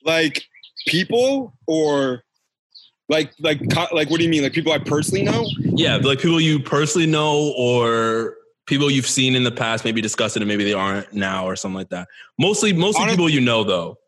Like 0.05 0.43
people 0.87 1.52
or 1.67 2.23
like 3.09 3.33
like 3.40 3.61
like 3.93 4.11
what 4.11 4.19
do 4.19 4.25
you 4.25 4.31
mean? 4.31 4.43
Like 4.43 4.52
people 4.52 4.73
I 4.73 4.78
personally 4.78 5.25
know? 5.25 5.47
Yeah, 5.59 5.97
like 5.97 6.21
people 6.21 6.40
you 6.40 6.61
personally 6.61 7.07
know 7.07 7.55
or 7.57 8.37
people 8.69 8.91
you've 8.91 9.07
seen 9.07 9.35
in 9.35 9.43
the 9.43 9.51
past, 9.51 9.85
maybe 9.85 10.01
discussed 10.01 10.37
it 10.37 10.43
and 10.43 10.49
maybe 10.49 10.63
they 10.63 10.75
aren't 10.75 11.13
now 11.13 11.47
or 11.47 11.57
something 11.57 11.77
like 11.77 11.89
that. 11.89 12.07
Mostly, 12.39 12.73
mostly 12.73 13.03
Honest- 13.03 13.17
people 13.17 13.29
you 13.29 13.41
know 13.41 13.65
though. 13.65 13.99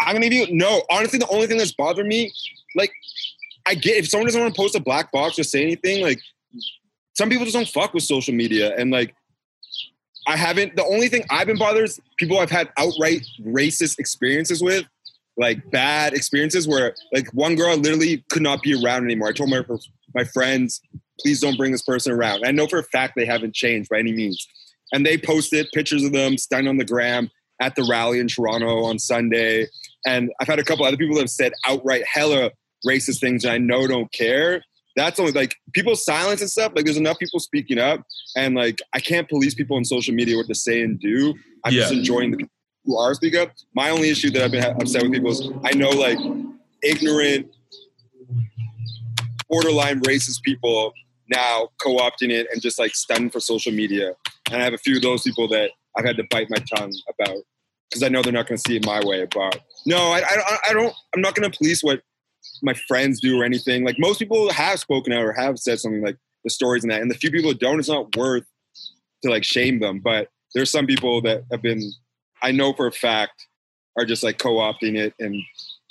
I'm 0.00 0.14
gonna 0.14 0.28
give 0.28 0.48
you 0.48 0.54
no. 0.56 0.82
Honestly, 0.90 1.18
the 1.18 1.28
only 1.28 1.46
thing 1.46 1.58
that's 1.58 1.72
bothered 1.72 2.06
me, 2.06 2.32
like, 2.74 2.90
I 3.66 3.74
get 3.74 3.98
if 3.98 4.08
someone 4.08 4.26
doesn't 4.26 4.40
want 4.40 4.52
to 4.52 4.60
post 4.60 4.74
a 4.74 4.80
black 4.80 5.12
box 5.12 5.38
or 5.38 5.44
say 5.44 5.62
anything, 5.62 6.02
like, 6.02 6.18
some 7.14 7.28
people 7.28 7.44
just 7.44 7.54
don't 7.54 7.68
fuck 7.68 7.94
with 7.94 8.02
social 8.02 8.34
media, 8.34 8.74
and 8.76 8.90
like, 8.90 9.14
I 10.26 10.36
haven't. 10.36 10.74
The 10.74 10.84
only 10.84 11.08
thing 11.08 11.24
I've 11.30 11.46
been 11.46 11.58
bothered 11.58 11.84
is 11.84 12.00
people 12.16 12.38
I've 12.40 12.50
had 12.50 12.70
outright 12.78 13.24
racist 13.44 13.98
experiences 13.98 14.62
with, 14.62 14.86
like 15.36 15.70
bad 15.70 16.14
experiences 16.14 16.66
where, 16.66 16.94
like, 17.12 17.28
one 17.34 17.54
girl 17.54 17.76
literally 17.76 18.24
could 18.30 18.42
not 18.42 18.62
be 18.62 18.74
around 18.82 19.04
anymore. 19.04 19.28
I 19.28 19.32
told 19.32 19.50
my 19.50 19.62
my 20.14 20.24
friends, 20.24 20.80
please 21.20 21.40
don't 21.40 21.56
bring 21.56 21.72
this 21.72 21.82
person 21.82 22.12
around. 22.12 22.42
I 22.46 22.50
know 22.50 22.66
for 22.66 22.78
a 22.78 22.84
fact 22.84 23.14
they 23.16 23.26
haven't 23.26 23.54
changed 23.54 23.88
by 23.90 23.98
any 23.98 24.12
means, 24.12 24.46
and 24.92 25.04
they 25.06 25.16
posted 25.18 25.68
pictures 25.72 26.04
of 26.04 26.12
them 26.12 26.36
standing 26.36 26.68
on 26.68 26.76
the 26.76 26.84
gram 26.84 27.30
at 27.60 27.76
the 27.76 27.86
rally 27.88 28.18
in 28.18 28.28
Toronto 28.28 28.84
on 28.84 28.98
Sunday. 28.98 29.68
And 30.04 30.30
I've 30.40 30.48
had 30.48 30.58
a 30.58 30.64
couple 30.64 30.84
other 30.84 30.96
people 30.96 31.14
that 31.14 31.22
have 31.22 31.30
said 31.30 31.52
outright 31.64 32.02
hella 32.12 32.50
racist 32.86 33.20
things 33.20 33.44
and 33.44 33.52
I 33.52 33.58
know 33.58 33.86
don't 33.86 34.12
care. 34.12 34.64
That's 34.96 35.18
only 35.20 35.32
like 35.32 35.54
people's 35.72 36.04
silence 36.04 36.40
and 36.40 36.50
stuff. 36.50 36.72
Like 36.74 36.84
there's 36.84 36.96
enough 36.96 37.18
people 37.18 37.40
speaking 37.40 37.78
up 37.78 38.00
and 38.36 38.54
like 38.54 38.80
I 38.92 39.00
can't 39.00 39.28
police 39.28 39.54
people 39.54 39.76
on 39.76 39.84
social 39.84 40.12
media 40.12 40.36
what 40.36 40.48
to 40.48 40.54
say 40.54 40.82
and 40.82 40.98
do. 40.98 41.34
I'm 41.64 41.72
just 41.72 41.92
enjoying 41.92 42.32
the 42.32 42.38
people 42.38 42.52
who 42.84 42.98
are 42.98 43.14
speak 43.14 43.36
up. 43.36 43.52
My 43.74 43.90
only 43.90 44.10
issue 44.10 44.30
that 44.30 44.42
I've 44.42 44.50
been 44.50 44.64
upset 44.64 45.02
with 45.02 45.12
people 45.12 45.30
is 45.30 45.48
I 45.64 45.72
know 45.74 45.90
like 45.90 46.18
ignorant, 46.82 47.46
borderline 49.52 50.00
racist 50.00 50.42
people 50.42 50.92
now 51.28 51.68
co-opting 51.80 52.30
it 52.30 52.48
and 52.50 52.60
just 52.60 52.78
like 52.78 52.94
stunned 52.94 53.32
for 53.32 53.38
social 53.38 53.72
media. 53.72 54.14
And 54.50 54.60
I 54.60 54.64
have 54.64 54.74
a 54.74 54.78
few 54.78 54.96
of 54.96 55.02
those 55.02 55.22
people 55.22 55.46
that 55.48 55.70
I've 55.96 56.04
had 56.04 56.16
to 56.16 56.24
bite 56.30 56.48
my 56.50 56.58
tongue 56.74 56.92
about 57.08 57.36
because 57.88 58.02
I 58.02 58.08
know 58.08 58.22
they're 58.22 58.32
not 58.32 58.48
going 58.48 58.58
to 58.58 58.64
see 58.66 58.76
it 58.76 58.86
my 58.86 59.00
way. 59.04 59.26
But 59.32 59.60
no, 59.86 59.98
I, 59.98 60.22
I, 60.26 60.56
I 60.70 60.72
don't. 60.72 60.94
I'm 61.14 61.20
not 61.20 61.34
going 61.34 61.48
to 61.48 61.56
police 61.56 61.82
what 61.82 62.00
my 62.62 62.74
friends 62.88 63.20
do 63.20 63.40
or 63.40 63.44
anything. 63.44 63.84
Like 63.84 63.96
most 63.98 64.18
people 64.18 64.50
have 64.50 64.80
spoken 64.80 65.12
out 65.12 65.22
or 65.22 65.32
have 65.32 65.58
said 65.58 65.78
something 65.78 66.02
like 66.02 66.16
the 66.44 66.50
stories 66.50 66.82
and 66.82 66.90
that, 66.90 67.02
and 67.02 67.10
the 67.10 67.14
few 67.14 67.30
people 67.30 67.50
that 67.50 67.60
don't, 67.60 67.78
it's 67.78 67.88
not 67.88 68.16
worth 68.16 68.44
to 69.22 69.30
like 69.30 69.44
shame 69.44 69.80
them. 69.80 70.00
But 70.00 70.28
there's 70.54 70.70
some 70.70 70.86
people 70.86 71.20
that 71.22 71.44
have 71.52 71.62
been, 71.62 71.92
I 72.42 72.52
know 72.52 72.72
for 72.72 72.86
a 72.86 72.92
fact, 72.92 73.46
are 73.98 74.06
just 74.06 74.22
like 74.22 74.38
co-opting 74.38 74.96
it 74.96 75.14
and 75.20 75.36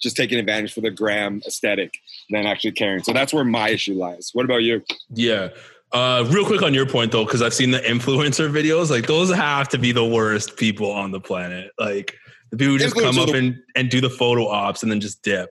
just 0.02 0.18
taking 0.18 0.40
advantage 0.40 0.74
for 0.74 0.82
the 0.82 0.90
gram 0.90 1.42
aesthetic 1.46 1.94
than 2.32 2.46
actually 2.46 2.72
caring. 2.72 3.04
So 3.04 3.14
that's 3.14 3.34
where 3.34 3.44
my 3.44 3.70
issue 3.70 3.94
lies. 3.94 4.32
What 4.34 4.46
about 4.46 4.64
you? 4.64 4.84
Yeah. 5.14 5.50
Uh, 5.92 6.26
real 6.30 6.46
quick 6.46 6.62
on 6.62 6.74
your 6.74 6.86
point 6.86 7.12
though, 7.12 7.26
because 7.26 7.42
I've 7.42 7.54
seen 7.54 7.72
the 7.72 7.80
influencer 7.80 8.50
videos. 8.50 8.90
Like 8.90 9.08
those 9.08 9.34
have 9.34 9.68
to 9.70 9.78
be 9.78 9.92
the 9.92 10.06
worst 10.06 10.56
people 10.58 10.90
on 10.92 11.12
the 11.12 11.20
planet. 11.20 11.72
Like 11.78 12.16
the 12.50 12.58
people 12.58 12.74
who 12.74 12.80
just 12.80 12.96
come 12.96 13.20
up 13.20 13.30
are- 13.30 13.36
and, 13.36 13.58
and 13.76 13.90
do 13.90 14.00
the 14.02 14.10
photo 14.10 14.48
ops 14.48 14.84
and 14.84 14.92
then 14.92 15.02
just 15.02 15.22
dip. 15.22 15.50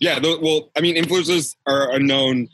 Yeah, 0.00 0.18
well, 0.22 0.70
I 0.76 0.80
mean, 0.80 0.96
influencers 0.96 1.54
are 1.66 1.92
a 1.92 1.98
known 1.98 2.48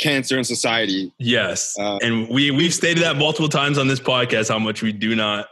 cancer 0.00 0.38
in 0.38 0.44
society. 0.44 1.12
Yes, 1.18 1.76
Uh, 1.78 1.98
and 2.02 2.28
we 2.28 2.50
we've 2.50 2.72
stated 2.74 3.02
that 3.02 3.16
multiple 3.16 3.48
times 3.48 3.76
on 3.76 3.86
this 3.86 4.00
podcast 4.00 4.48
how 4.48 4.58
much 4.58 4.82
we 4.82 4.92
do 4.92 5.14
not 5.14 5.46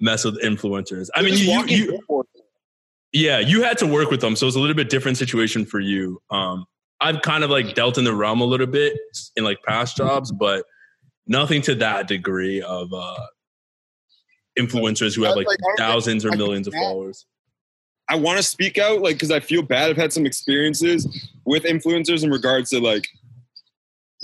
mess 0.00 0.24
with 0.24 0.42
influencers. 0.42 1.08
I 1.14 1.22
mean, 1.22 1.34
you, 1.34 1.64
you, 1.66 2.00
you. 2.08 2.24
Yeah, 3.12 3.38
you 3.38 3.62
had 3.62 3.78
to 3.78 3.86
work 3.86 4.10
with 4.10 4.20
them, 4.20 4.36
so 4.36 4.46
it's 4.46 4.56
a 4.56 4.60
little 4.60 4.76
bit 4.76 4.90
different 4.90 5.16
situation 5.16 5.64
for 5.64 5.80
you. 5.80 6.20
Um, 6.30 6.66
I've 7.00 7.22
kind 7.22 7.44
of 7.44 7.50
like 7.50 7.74
dealt 7.74 7.98
in 7.98 8.04
the 8.04 8.14
realm 8.14 8.40
a 8.40 8.44
little 8.44 8.66
bit 8.66 8.98
in 9.36 9.44
like 9.44 9.58
past 9.66 9.96
jobs, 9.96 10.32
but 10.32 10.64
nothing 11.26 11.62
to 11.62 11.74
that 11.76 12.08
degree 12.08 12.62
of 12.62 12.92
uh, 12.92 13.26
influencers 14.58 15.14
who 15.14 15.24
have 15.24 15.36
like 15.36 15.46
Like, 15.46 15.58
thousands 15.78 16.24
or 16.24 16.32
I 16.32 16.36
millions 16.36 16.66
of 16.66 16.74
followers. 16.74 17.26
I 18.08 18.16
want 18.16 18.36
to 18.38 18.42
speak 18.42 18.78
out, 18.78 19.02
like, 19.02 19.16
because 19.16 19.30
I 19.32 19.40
feel 19.40 19.62
bad. 19.62 19.90
I've 19.90 19.96
had 19.96 20.12
some 20.12 20.26
experiences 20.26 21.28
with 21.44 21.64
influencers 21.64 22.22
in 22.22 22.30
regards 22.30 22.70
to 22.70 22.80
like 22.80 23.08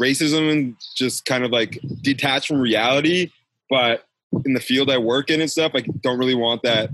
racism 0.00 0.50
and 0.50 0.76
just 0.96 1.24
kind 1.24 1.44
of 1.44 1.50
like 1.50 1.78
detached 2.00 2.48
from 2.48 2.60
reality. 2.60 3.30
But 3.68 4.04
in 4.44 4.52
the 4.52 4.60
field 4.60 4.90
I 4.90 4.98
work 4.98 5.30
in 5.30 5.40
and 5.40 5.50
stuff, 5.50 5.72
I 5.74 5.80
don't 6.02 6.18
really 6.18 6.34
want 6.34 6.62
that 6.62 6.90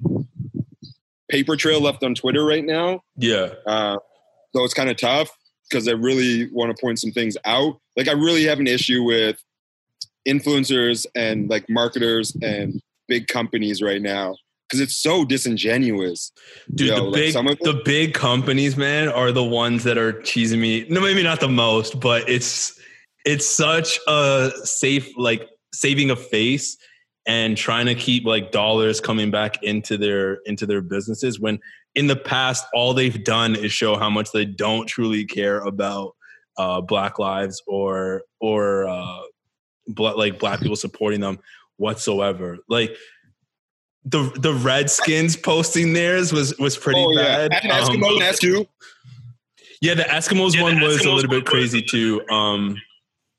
paper 1.28 1.56
trail 1.56 1.80
left 1.80 2.02
on 2.02 2.14
Twitter 2.14 2.44
right 2.44 2.64
now. 2.64 3.02
Yeah, 3.16 3.50
Uh, 3.66 3.96
so 4.54 4.64
it's 4.64 4.74
kind 4.74 4.90
of 4.90 4.96
tough 4.96 5.30
because 5.68 5.88
I 5.88 5.92
really 5.92 6.50
want 6.52 6.74
to 6.74 6.80
point 6.80 6.98
some 6.98 7.12
things 7.12 7.36
out. 7.44 7.78
Like 7.96 8.08
I 8.08 8.12
really 8.12 8.44
have 8.44 8.58
an 8.60 8.66
issue 8.66 9.02
with 9.02 9.42
influencers 10.26 11.06
and 11.14 11.48
like 11.48 11.68
marketers 11.68 12.36
and 12.42 12.80
big 13.08 13.28
companies 13.28 13.82
right 13.82 14.00
now 14.00 14.36
because 14.68 14.80
it's 14.80 14.96
so 14.96 15.24
disingenuous. 15.24 16.32
Dude, 16.74 16.88
Yo, 16.88 16.96
the 16.96 17.02
like, 17.02 17.14
big 17.14 17.58
the 17.62 17.82
big 17.84 18.14
companies, 18.14 18.76
man, 18.76 19.08
are 19.08 19.32
the 19.32 19.44
ones 19.44 19.84
that 19.84 19.98
are 19.98 20.14
cheesing 20.14 20.58
me. 20.58 20.86
No, 20.88 21.00
maybe 21.00 21.22
not 21.22 21.40
the 21.40 21.48
most, 21.48 22.00
but 22.00 22.28
it's 22.28 22.78
it's 23.24 23.46
such 23.46 23.98
a 24.06 24.50
safe 24.64 25.16
like 25.16 25.48
saving 25.72 26.10
a 26.10 26.16
face 26.16 26.76
and 27.28 27.56
trying 27.56 27.86
to 27.86 27.94
keep 27.94 28.24
like 28.24 28.50
dollars 28.50 29.00
coming 29.00 29.30
back 29.30 29.62
into 29.62 29.96
their 29.96 30.38
into 30.46 30.66
their 30.66 30.80
businesses 30.80 31.38
when 31.38 31.60
in 31.94 32.06
the 32.06 32.16
past 32.16 32.64
all 32.74 32.94
they've 32.94 33.22
done 33.22 33.54
is 33.54 33.70
show 33.70 33.96
how 33.96 34.10
much 34.10 34.32
they 34.32 34.44
don't 34.44 34.86
truly 34.86 35.24
care 35.24 35.60
about 35.60 36.16
uh, 36.56 36.80
black 36.80 37.18
lives 37.18 37.62
or 37.66 38.22
or 38.40 38.88
uh, 38.88 39.20
bla- 39.86 40.16
like 40.16 40.38
black 40.38 40.60
people 40.60 40.76
supporting 40.76 41.20
them 41.20 41.38
whatsoever. 41.76 42.58
Like 42.68 42.96
the 44.04 44.32
the 44.40 44.54
Redskins 44.54 45.36
posting 45.36 45.92
theirs 45.92 46.32
was 46.32 46.56
was 46.58 46.76
pretty 46.76 47.00
oh 47.00 47.12
yeah, 47.12 47.48
bad. 47.48 47.60
and 47.62 47.72
Um, 47.72 47.82
Eskimo 47.82 48.66
yeah, 49.80 49.94
the 49.94 50.02
Eskimos 50.04 50.54
Yeah, 50.54 50.60
the 50.60 50.64
one 50.64 50.80
was 50.80 51.04
a 51.04 51.12
little 51.12 51.30
bit 51.30 51.44
crazy 51.44 51.82
too. 51.82 52.26
Um, 52.28 52.80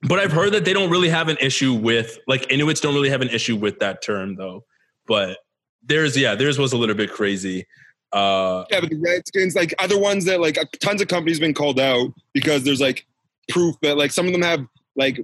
but 0.03 0.19
I've 0.19 0.31
heard 0.31 0.53
that 0.53 0.65
they 0.65 0.73
don't 0.73 0.89
really 0.89 1.09
have 1.09 1.27
an 1.27 1.37
issue 1.39 1.73
with 1.73 2.19
like 2.27 2.51
Inuits 2.51 2.81
don't 2.81 2.93
really 2.93 3.09
have 3.09 3.21
an 3.21 3.29
issue 3.29 3.55
with 3.55 3.79
that 3.79 4.01
term 4.01 4.35
though. 4.35 4.63
But 5.07 5.39
theirs, 5.83 6.15
yeah, 6.17 6.35
theirs 6.35 6.57
was 6.57 6.73
a 6.73 6.77
little 6.77 6.95
bit 6.95 7.11
crazy. 7.11 7.65
Uh, 8.11 8.63
Yeah, 8.71 8.81
but 8.81 8.89
the 8.89 8.97
Redskins, 8.97 9.55
like 9.55 9.73
other 9.79 9.99
ones 9.99 10.25
that 10.25 10.39
like 10.39 10.57
tons 10.79 11.01
of 11.01 11.07
companies 11.07 11.39
been 11.39 11.53
called 11.53 11.79
out 11.79 12.11
because 12.33 12.63
there's 12.63 12.81
like 12.81 13.05
proof 13.49 13.75
that 13.81 13.97
like 13.97 14.11
some 14.11 14.25
of 14.25 14.31
them 14.31 14.41
have 14.41 14.65
like 14.95 15.23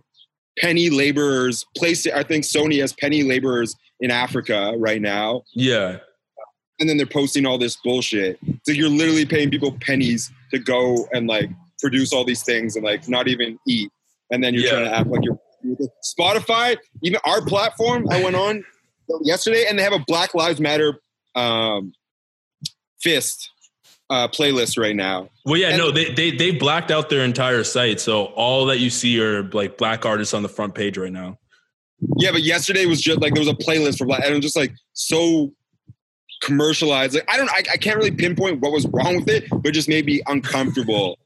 penny 0.59 0.89
laborers 0.89 1.65
placed. 1.77 2.07
I 2.07 2.23
think 2.23 2.43
Sony 2.43 2.79
has 2.81 2.93
penny 2.93 3.23
laborers 3.23 3.75
in 4.01 4.11
Africa 4.11 4.73
right 4.77 5.01
now, 5.01 5.43
yeah, 5.53 5.97
and 6.79 6.89
then 6.89 6.97
they're 6.97 7.05
posting 7.05 7.45
all 7.45 7.57
this 7.57 7.77
bullshit. 7.77 8.39
So 8.63 8.71
you're 8.71 8.89
literally 8.89 9.25
paying 9.25 9.49
people 9.49 9.77
pennies 9.81 10.31
to 10.51 10.59
go 10.59 11.07
and 11.13 11.27
like 11.27 11.49
produce 11.79 12.13
all 12.13 12.23
these 12.25 12.43
things 12.43 12.75
and 12.75 12.85
like 12.85 13.07
not 13.07 13.27
even 13.27 13.57
eat, 13.67 13.91
and 14.31 14.43
then 14.43 14.53
you're 14.53 14.63
Yeah. 14.63 14.69
trying 14.71 14.85
to 14.85 14.95
act 14.95 15.07
like 15.09 15.21
you're 15.23 15.39
Spotify. 16.03 16.77
Even 17.03 17.19
our 17.25 17.43
platform, 17.45 18.07
I 18.09 18.23
went 18.23 18.35
on 18.35 18.63
yesterday, 19.23 19.65
and 19.67 19.77
they 19.79 19.83
have 19.83 19.93
a 19.93 20.03
Black 20.07 20.33
Lives 20.35 20.59
Matter 20.59 20.99
um, 21.35 21.91
fist 23.01 23.49
uh, 24.09 24.27
playlist 24.27 24.77
right 24.79 24.95
now. 24.95 25.29
well, 25.45 25.57
yeah, 25.59 25.69
And- 25.69 25.77
no, 25.79 25.91
they 25.91 26.13
they 26.13 26.31
they 26.31 26.51
blacked 26.51 26.91
out 26.91 27.09
their 27.09 27.23
entire 27.23 27.63
site, 27.63 27.99
so 27.99 28.25
all 28.25 28.65
that 28.67 28.79
you 28.79 28.89
see 28.91 29.19
are 29.19 29.43
like 29.51 29.77
black 29.77 30.05
artists 30.05 30.33
on 30.33 30.43
the 30.43 30.49
front 30.49 30.75
page 30.75 30.97
right 30.97 31.11
now. 31.11 31.39
Yeah, 32.17 32.31
but 32.31 32.43
yesterday 32.43 32.85
was 32.85 33.01
just 33.01 33.21
like 33.21 33.33
there 33.33 33.41
was 33.41 33.49
a 33.49 33.53
playlist 33.55 33.97
for 33.97 34.05
black, 34.05 34.21
and 34.23 34.31
it 34.31 34.35
was 34.35 34.43
just 34.43 34.55
like 34.57 34.73
so 34.93 35.51
commercialized. 36.41 37.15
Like 37.15 37.25
I 37.27 37.37
don't, 37.37 37.49
I, 37.49 37.63
I 37.73 37.77
can't 37.77 37.97
really 37.97 38.11
pinpoint 38.11 38.59
what 38.61 38.71
was 38.71 38.85
wrong 38.87 39.15
with 39.15 39.29
it, 39.29 39.45
but 39.49 39.65
it 39.67 39.71
just 39.71 39.89
made 39.89 40.05
me 40.05 40.21
uncomfortable. 40.27 41.17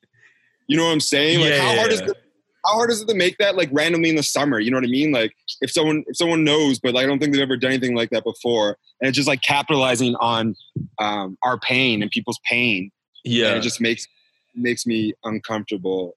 You 0.67 0.77
know 0.77 0.85
what 0.85 0.91
I'm 0.93 0.99
saying? 1.01 1.39
Like 1.41 1.49
Yeah, 1.49 1.61
how 1.61 1.71
yeah, 1.73 1.79
hard 1.79 1.91
is 1.91 2.01
yeah. 2.01 2.13
How 2.65 2.73
hard 2.73 2.91
is 2.91 3.01
it 3.01 3.07
to 3.07 3.15
make 3.15 3.37
that 3.37 3.55
like 3.55 3.69
randomly 3.71 4.09
in 4.09 4.15
the 4.15 4.23
summer? 4.23 4.59
You 4.59 4.71
know 4.71 4.77
what 4.77 4.83
I 4.83 4.89
mean? 4.89 5.11
Like 5.11 5.33
if 5.61 5.71
someone 5.71 6.03
if 6.07 6.17
someone 6.17 6.43
knows, 6.43 6.79
but 6.79 6.93
like 6.93 7.05
I 7.05 7.07
don't 7.07 7.19
think 7.19 7.33
they've 7.33 7.41
ever 7.41 7.57
done 7.57 7.71
anything 7.71 7.95
like 7.95 8.09
that 8.11 8.23
before, 8.23 8.77
and 9.01 9.07
it's 9.07 9.15
just 9.15 9.27
like 9.27 9.41
capitalizing 9.41 10.15
on 10.15 10.55
um, 10.99 11.37
our 11.43 11.57
pain 11.59 12.01
and 12.01 12.11
people's 12.11 12.39
pain. 12.45 12.91
Yeah, 13.23 13.49
and 13.49 13.57
it 13.57 13.61
just 13.61 13.81
makes 13.81 14.07
makes 14.55 14.85
me 14.85 15.13
uncomfortable. 15.23 16.15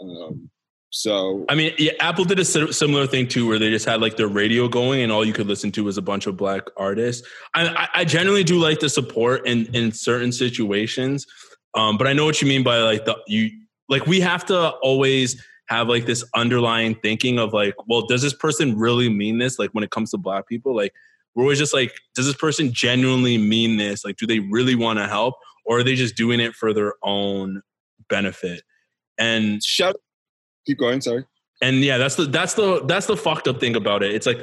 Um, 0.00 0.50
so 0.90 1.44
I 1.48 1.54
mean, 1.54 1.74
yeah, 1.78 1.92
Apple 2.00 2.24
did 2.24 2.38
a 2.38 2.44
similar 2.44 3.06
thing 3.06 3.28
too, 3.28 3.46
where 3.46 3.58
they 3.58 3.70
just 3.70 3.84
had 3.84 4.00
like 4.00 4.16
their 4.16 4.28
radio 4.28 4.68
going, 4.68 5.02
and 5.02 5.12
all 5.12 5.24
you 5.24 5.32
could 5.32 5.46
listen 5.46 5.70
to 5.72 5.84
was 5.84 5.98
a 5.98 6.02
bunch 6.02 6.26
of 6.26 6.36
black 6.36 6.62
artists. 6.76 7.26
I, 7.54 7.68
I, 7.68 7.88
I 8.00 8.04
generally 8.04 8.44
do 8.44 8.58
like 8.58 8.80
the 8.80 8.88
support 8.88 9.46
in 9.46 9.66
in 9.74 9.92
certain 9.92 10.32
situations, 10.32 11.26
um, 11.74 11.98
but 11.98 12.06
I 12.06 12.14
know 12.14 12.24
what 12.24 12.40
you 12.40 12.48
mean 12.48 12.62
by 12.62 12.78
like 12.78 13.04
the 13.04 13.18
you 13.26 13.50
like 13.88 14.06
we 14.06 14.20
have 14.20 14.46
to 14.46 14.70
always 14.82 15.42
have 15.68 15.88
like 15.88 16.06
this 16.06 16.24
underlying 16.34 16.94
thinking 16.96 17.38
of 17.38 17.52
like, 17.52 17.74
well, 17.86 18.06
does 18.06 18.22
this 18.22 18.34
person 18.34 18.76
really 18.78 19.08
mean 19.08 19.38
this? 19.38 19.58
Like 19.58 19.70
when 19.70 19.84
it 19.84 19.90
comes 19.90 20.10
to 20.10 20.18
black 20.18 20.48
people, 20.48 20.74
like 20.74 20.92
we're 21.34 21.44
always 21.44 21.58
just 21.58 21.74
like, 21.74 21.92
does 22.14 22.26
this 22.26 22.36
person 22.36 22.72
genuinely 22.72 23.38
mean 23.38 23.76
this? 23.76 24.04
Like, 24.04 24.16
do 24.16 24.26
they 24.26 24.40
really 24.40 24.74
want 24.74 24.98
to 24.98 25.06
help, 25.06 25.34
or 25.64 25.78
are 25.78 25.82
they 25.82 25.94
just 25.94 26.16
doing 26.16 26.40
it 26.40 26.54
for 26.54 26.72
their 26.72 26.94
own 27.02 27.62
benefit? 28.08 28.62
And 29.18 29.62
shut. 29.62 29.96
Keep 30.66 30.78
going. 30.78 31.00
Sorry. 31.00 31.24
and 31.62 31.82
yeah 31.82 31.98
that's 31.98 32.14
the 32.16 32.24
that's 32.26 32.54
the 32.54 32.84
that's 32.86 33.06
the 33.06 33.16
fucked 33.16 33.48
up 33.48 33.58
thing 33.58 33.74
about 33.74 34.02
it 34.02 34.14
it's 34.14 34.26
like 34.26 34.38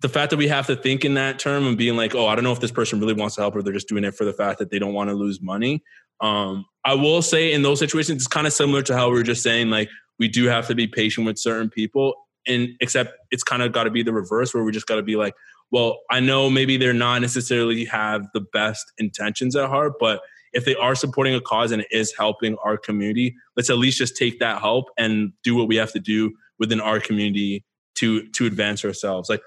the 0.00 0.08
fact 0.08 0.30
that 0.30 0.36
we 0.38 0.48
have 0.48 0.66
to 0.66 0.74
think 0.74 1.04
in 1.04 1.14
that 1.14 1.38
term 1.38 1.66
and 1.66 1.78
being 1.78 1.96
like 1.96 2.14
oh 2.14 2.26
i 2.26 2.34
don't 2.34 2.42
know 2.42 2.52
if 2.52 2.58
this 2.60 2.72
person 2.72 2.98
really 2.98 3.12
wants 3.14 3.36
to 3.36 3.40
help 3.40 3.54
or 3.54 3.62
they're 3.62 3.72
just 3.72 3.86
doing 3.88 4.02
it 4.02 4.14
for 4.14 4.24
the 4.24 4.32
fact 4.32 4.58
that 4.58 4.70
they 4.70 4.78
don't 4.78 4.92
want 4.92 5.08
to 5.08 5.14
lose 5.14 5.40
money 5.40 5.82
um 6.24 6.64
i 6.84 6.94
will 6.94 7.22
say 7.22 7.52
in 7.52 7.62
those 7.62 7.78
situations 7.78 8.16
it's 8.16 8.26
kind 8.26 8.46
of 8.46 8.52
similar 8.52 8.82
to 8.82 8.96
how 8.96 9.08
we 9.08 9.14
were 9.14 9.22
just 9.22 9.42
saying 9.42 9.70
like 9.70 9.88
we 10.18 10.28
do 10.28 10.46
have 10.46 10.66
to 10.66 10.74
be 10.74 10.86
patient 10.86 11.26
with 11.26 11.38
certain 11.38 11.68
people 11.68 12.14
and 12.46 12.68
except 12.80 13.14
it's 13.30 13.42
kind 13.42 13.62
of 13.62 13.72
got 13.72 13.84
to 13.84 13.90
be 13.90 14.02
the 14.02 14.12
reverse 14.12 14.52
where 14.54 14.64
we 14.64 14.72
just 14.72 14.86
got 14.86 14.96
to 14.96 15.02
be 15.02 15.16
like 15.16 15.34
well 15.70 16.00
i 16.10 16.20
know 16.20 16.50
maybe 16.50 16.76
they're 16.76 16.92
not 16.92 17.20
necessarily 17.20 17.84
have 17.84 18.26
the 18.32 18.40
best 18.52 18.92
intentions 18.98 19.54
at 19.56 19.68
heart 19.68 19.94
but 20.00 20.20
if 20.52 20.64
they 20.64 20.76
are 20.76 20.94
supporting 20.94 21.34
a 21.34 21.40
cause 21.40 21.72
and 21.72 21.82
it 21.82 21.88
is 21.90 22.14
helping 22.16 22.56
our 22.64 22.76
community 22.76 23.34
let's 23.56 23.70
at 23.70 23.78
least 23.78 23.98
just 23.98 24.16
take 24.16 24.38
that 24.40 24.60
help 24.60 24.86
and 24.98 25.32
do 25.42 25.54
what 25.54 25.68
we 25.68 25.76
have 25.76 25.92
to 25.92 26.00
do 26.00 26.32
within 26.58 26.80
our 26.80 27.00
community 27.00 27.64
to 27.96 28.28
to 28.30 28.46
advance 28.46 28.84
ourselves. 28.84 29.28
Like 29.28 29.42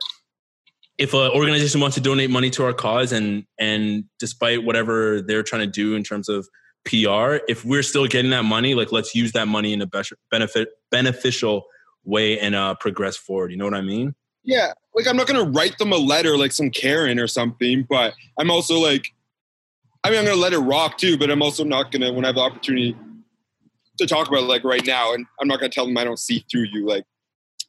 if 0.97 1.13
an 1.13 1.31
organization 1.31 1.79
wants 1.79 1.95
to 1.95 2.01
donate 2.01 2.29
money 2.29 2.49
to 2.51 2.63
our 2.63 2.73
cause 2.73 3.11
and 3.11 3.45
and 3.59 4.05
despite 4.19 4.63
whatever 4.63 5.21
they're 5.21 5.43
trying 5.43 5.61
to 5.61 5.67
do 5.71 5.95
in 5.95 6.03
terms 6.03 6.29
of 6.29 6.47
PR, 6.87 7.43
if 7.47 7.65
we're 7.65 7.83
still 7.83 8.07
getting 8.07 8.31
that 8.31 8.43
money, 8.43 8.73
like 8.73 8.91
let's 8.91 9.13
use 9.13 9.31
that 9.33 9.47
money 9.47 9.73
in 9.73 9.81
a 9.81 9.89
benefit 10.31 10.69
beneficial 10.89 11.65
way 12.05 12.39
and 12.39 12.55
uh 12.55 12.75
progress 12.75 13.17
forward. 13.17 13.51
You 13.51 13.57
know 13.57 13.65
what 13.65 13.73
I 13.73 13.81
mean? 13.81 14.15
Yeah, 14.43 14.73
like 14.95 15.07
I'm 15.07 15.17
not 15.17 15.27
gonna 15.27 15.43
write 15.43 15.77
them 15.77 15.91
a 15.91 15.97
letter 15.97 16.37
like 16.37 16.51
some 16.51 16.69
Karen 16.69 17.19
or 17.19 17.27
something, 17.27 17.85
but 17.89 18.13
I'm 18.39 18.49
also 18.49 18.79
like, 18.79 19.13
I 20.03 20.09
mean, 20.09 20.19
I'm 20.19 20.25
gonna 20.25 20.37
let 20.37 20.53
it 20.53 20.59
rock 20.59 20.97
too, 20.97 21.17
but 21.17 21.29
I'm 21.29 21.41
also 21.41 21.63
not 21.63 21.91
gonna 21.91 22.13
when 22.13 22.23
I 22.23 22.29
have 22.29 22.35
the 22.35 22.41
opportunity 22.41 22.95
to 23.97 24.07
talk 24.07 24.27
about 24.27 24.43
it, 24.43 24.47
like 24.47 24.63
right 24.63 24.85
now, 24.85 25.13
and 25.13 25.25
I'm 25.41 25.47
not 25.47 25.59
gonna 25.59 25.69
tell 25.69 25.85
them 25.85 25.97
I 25.97 26.03
don't 26.03 26.19
see 26.19 26.45
through 26.49 26.67
you. 26.71 26.87
Like, 26.87 27.03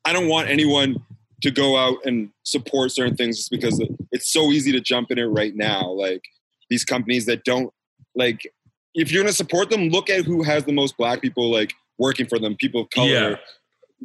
I 0.05 0.13
don't 0.13 0.29
want 0.29 0.49
anyone 0.49 1.05
to 1.43 1.51
go 1.51 1.77
out 1.77 1.99
and 2.05 2.31
support 2.43 2.93
certain 2.93 3.17
things 3.17 3.37
just 3.37 3.51
because 3.51 3.83
it's 4.13 4.33
so 4.33 4.51
easy 4.51 4.73
to 4.73 4.81
jump 4.81 5.11
in 5.11 5.19
it 5.19 5.25
right 5.25 5.55
now. 5.55 5.89
Like 5.89 6.23
these 6.69 6.85
companies 6.85 7.27
that 7.27 7.45
don't 7.45 7.73
like, 8.15 8.53
if 8.99 9.13
you're 9.13 9.23
gonna 9.23 9.33
support 9.33 9.71
them, 9.71 9.89
look 9.89 10.11
at 10.11 10.25
who 10.25 10.43
has 10.43 10.65
the 10.65 10.73
most 10.73 10.97
black 10.97 11.21
people 11.23 11.51
like 11.51 11.73
working 11.99 12.27
for 12.27 12.39
them, 12.39 12.57
people 12.57 12.83
of 12.83 12.91
color 12.91 13.09
Yeah. 13.09 13.37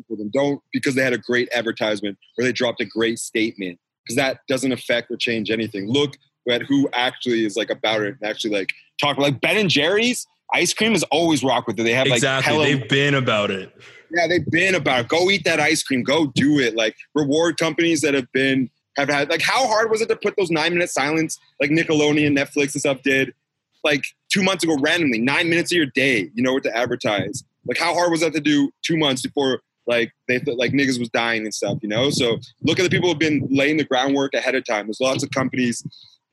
for 0.08 0.16
them. 0.18 0.30
Don't 0.34 0.62
because 0.72 0.96
they 0.96 1.04
had 1.04 1.14
a 1.14 1.18
great 1.18 1.50
advertisement 1.54 2.18
or 2.38 2.44
they 2.44 2.52
dropped 2.52 2.82
a 2.82 2.86
great 2.86 3.20
statement 3.20 3.80
because 4.06 4.16
that 4.18 4.40
doesn't 4.48 4.72
affect 4.72 5.10
or 5.12 5.18
change 5.18 5.50
anything. 5.52 5.88
Look 5.88 6.16
at 6.50 6.62
who 6.64 6.90
actually 6.94 7.46
is 7.46 7.56
like 7.56 7.70
about 7.70 8.02
it 8.02 8.16
and 8.22 8.30
actually 8.30 8.52
like 8.56 8.70
talk 9.02 9.18
like 9.18 9.40
Ben 9.42 9.58
and 9.58 9.70
Jerry's 9.70 10.26
ice 10.54 10.74
cream 10.74 10.94
is 10.94 11.04
always 11.04 11.44
rock 11.44 11.68
with 11.68 11.80
it. 11.80 11.84
They 11.84 11.94
have 11.94 12.08
like 12.08 12.18
exactly. 12.18 12.54
hella- 12.54 12.66
They've 12.66 12.90
been 12.90 13.16
about 13.16 13.50
it. 13.52 13.72
yeah, 14.12 14.28
they've 14.28 14.46
been 14.52 14.76
about 14.76 15.02
it. 15.02 15.08
Go 15.08 15.30
eat 15.32 15.44
that 15.46 15.60
ice 15.60 15.82
cream. 15.84 16.04
Go 16.04 16.28
do 16.36 16.60
it. 16.60 16.76
Like 16.76 16.96
reward 17.16 17.58
companies 17.58 18.02
that 18.02 18.14
have 18.14 18.32
been 18.34 18.70
have 18.98 19.10
had 19.10 19.30
like 19.30 19.42
how 19.42 19.66
hard 19.68 19.90
was 19.90 20.02
it 20.02 20.10
to 20.10 20.16
put 20.16 20.36
those 20.38 20.52
nine 20.52 20.74
minute 20.74 20.90
silence 20.90 21.40
like 21.62 21.72
Nickelodeon, 21.72 22.38
Netflix, 22.38 22.74
and 22.74 22.82
stuff 22.82 23.02
did 23.04 23.34
like 23.84 24.04
two 24.32 24.44
months 24.44 24.64
ago 24.64 24.78
randomly 24.80 25.20
nine 25.20 25.50
minutes 25.50 25.72
of 25.72 25.78
your 25.78 25.88
day. 25.88 26.30
You 26.34 26.44
know 26.44 26.54
what 26.54 26.64
to 26.64 26.76
advertise. 26.76 27.44
Like 27.66 27.78
how 27.78 27.94
hard 27.94 28.12
was 28.12 28.22
that 28.22 28.34
to 28.34 28.42
do 28.42 28.72
two 28.86 28.98
months 28.98 29.22
before 29.22 29.62
like 29.86 30.12
they 30.28 30.40
thought 30.40 30.58
like 30.58 30.72
niggas 30.72 31.00
was 31.00 31.10
dying 31.10 31.44
and 31.44 31.54
stuff. 31.54 31.78
You 31.82 31.90
know. 31.90 32.10
So 32.10 32.38
look 32.62 32.80
at 32.80 32.84
the 32.84 32.90
people 32.90 33.10
who've 33.10 33.20
been 33.20 33.48
laying 33.52 33.78
the 33.78 33.84
groundwork 33.84 34.34
ahead 34.34 34.56
of 34.56 34.66
time. 34.66 34.88
There's 34.88 35.02
lots 35.02 35.24
of 35.24 35.32
companies 35.32 35.84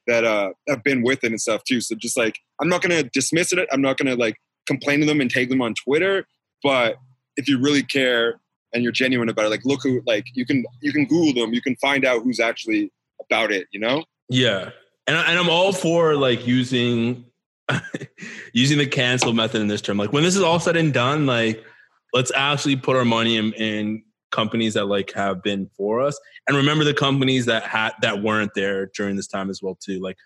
that 0.07 0.25
uh 0.25 0.51
have 0.69 0.83
been 0.83 1.03
with 1.03 1.25
it 1.25 1.31
and 1.31 1.41
stuff 1.41 1.63
too. 1.65 1.81
So 1.81 1.95
just 1.95 2.17
like 2.17 2.39
I'm 2.61 2.69
not 2.69 2.83
gonna 2.83 3.03
dismiss 3.03 3.53
it. 3.53 3.69
I'm 3.73 3.83
not 3.83 3.97
gonna 3.97 4.17
like 4.17 4.37
complain 4.67 5.01
to 5.01 5.07
them 5.07 5.21
and 5.21 5.31
take 5.31 5.49
them 5.49 5.63
on 5.63 5.75
Twitter, 5.75 6.27
but 6.63 6.97
if 7.37 7.49
you 7.49 7.59
really 7.59 7.83
care 7.83 8.41
and 8.73 8.83
you're 8.83 8.93
genuine 8.93 9.29
about 9.29 9.47
it, 9.47 9.49
like 9.49 9.65
look 9.65 9.83
who 9.83 10.01
like 10.07 10.27
you 10.35 10.47
can 10.47 10.65
you 10.81 10.93
can 10.93 11.07
Google 11.07 11.43
them, 11.43 11.53
you 11.53 11.63
can 11.63 11.77
find 11.77 12.05
out 12.05 12.23
who's 12.23 12.41
actually 12.41 12.93
about 13.21 13.51
it, 13.51 13.67
you 13.73 13.81
know? 13.81 14.05
Yeah. 14.29 14.71
And, 15.07 15.17
and 15.17 15.39
I'm 15.39 15.51
all 15.51 15.73
for 15.73 16.15
like 16.15 16.47
using 16.47 17.25
using 18.54 18.78
the 18.78 18.87
cancel 18.87 19.33
method 19.33 19.61
in 19.61 19.68
this 19.68 19.80
term. 19.80 19.96
Like 19.98 20.12
when 20.12 20.22
this 20.22 20.37
is 20.37 20.42
all 20.42 20.61
said 20.61 20.76
and 20.76 20.92
done, 20.92 21.26
like 21.26 21.64
let's 22.12 22.33
actually 22.35 22.76
put 22.76 22.96
our 22.96 23.04
money 23.04 23.37
in, 23.37 23.52
in 23.54 24.02
companies 24.30 24.74
that 24.74 24.87
like 24.87 25.12
have 25.12 25.42
been 25.42 25.68
for 25.76 26.00
us 26.00 26.18
and 26.46 26.56
remember 26.56 26.85
the 26.85 26.94
companies 26.94 27.46
that 27.46 27.64
had 27.64 27.90
that 28.00 28.22
weren't 28.22 28.52
there 28.54 28.87
during 28.96 29.16
this 29.16 29.26
time 29.26 29.50
as 29.50 29.61
well 29.62 29.76
too. 29.80 30.00
Like 30.00 30.16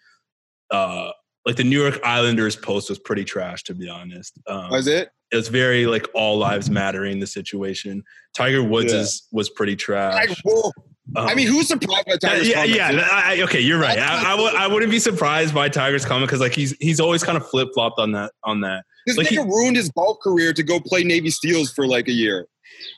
uh 0.70 1.10
like 1.46 1.56
the 1.56 1.64
New 1.64 1.80
York 1.80 2.00
Islanders 2.04 2.56
post 2.56 2.88
was 2.88 2.98
pretty 2.98 3.24
trash 3.24 3.62
to 3.64 3.74
be 3.74 3.88
honest. 3.88 4.38
Um, 4.46 4.70
Was 4.70 4.86
it? 4.86 5.10
it 5.32 5.36
was 5.36 5.48
very 5.48 5.86
like 5.86 6.06
all 6.14 6.38
lives 6.38 6.70
mattering 6.70 7.18
the 7.20 7.26
situation. 7.26 8.02
Tiger 8.34 8.62
Woods 8.62 8.92
Yeah. 8.92 9.00
is 9.00 9.26
was 9.32 9.48
pretty 9.50 9.76
trash. 9.76 10.34
Whoa, 10.44 10.70
Um, 11.16 11.26
I 11.28 11.34
mean, 11.34 11.46
who's 11.48 11.68
surprised 11.68 12.06
by 12.06 12.16
Tiger's 12.16 12.48
yeah, 12.48 12.54
comments? 12.66 12.76
yeah. 12.76 13.08
I, 13.12 13.42
okay, 13.42 13.60
you're 13.60 13.78
right. 13.78 13.98
I, 13.98 14.32
I, 14.32 14.40
would, 14.40 14.54
I 14.54 14.66
wouldn't 14.66 14.90
be 14.90 14.98
surprised 14.98 15.54
by 15.54 15.68
Tiger's 15.68 16.04
comment 16.06 16.28
because 16.28 16.40
like 16.40 16.54
he's 16.54 16.74
he's 16.80 16.98
always 16.98 17.22
kind 17.22 17.36
of 17.36 17.46
flip 17.48 17.68
flopped 17.74 17.98
on 17.98 18.12
that 18.12 18.32
on 18.42 18.62
that. 18.62 18.84
This 19.06 19.18
Like, 19.18 19.26
he- 19.26 19.36
nigga 19.36 19.46
ruined 19.46 19.76
his 19.76 19.90
golf 19.90 20.18
career 20.22 20.52
to 20.54 20.62
go 20.62 20.80
play 20.80 21.04
Navy 21.04 21.30
SEALs 21.30 21.72
for 21.72 21.86
like 21.86 22.08
a 22.08 22.12
year. 22.12 22.46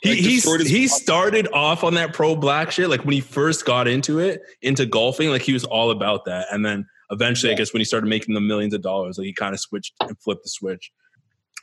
He 0.02 0.10
Like, 0.10 0.18
he's, 0.18 0.68
he 0.68 0.88
started 0.88 1.48
off 1.52 1.84
on 1.84 1.94
that 1.94 2.12
pro 2.12 2.36
black 2.36 2.70
shit. 2.70 2.88
Like 2.88 3.04
when 3.04 3.12
he 3.12 3.20
first 3.20 3.64
got 3.64 3.88
into 3.88 4.18
it, 4.20 4.40
into 4.62 4.86
golfing, 4.86 5.30
like 5.30 5.42
he 5.42 5.52
was 5.52 5.64
all 5.64 5.90
about 5.90 6.24
that. 6.26 6.46
And 6.50 6.64
then 6.64 6.86
eventually, 7.10 7.52
I 7.52 7.56
guess 7.56 7.72
when 7.72 7.80
he 7.80 7.84
started 7.84 8.06
making 8.06 8.34
the 8.34 8.40
millions 8.40 8.72
of 8.72 8.82
dollars, 8.82 9.18
like 9.18 9.26
he 9.26 9.32
kind 9.32 9.52
of 9.54 9.60
switched 9.60 9.94
and 10.00 10.16
flipped 10.20 10.44
the 10.44 10.48
switch. 10.48 10.90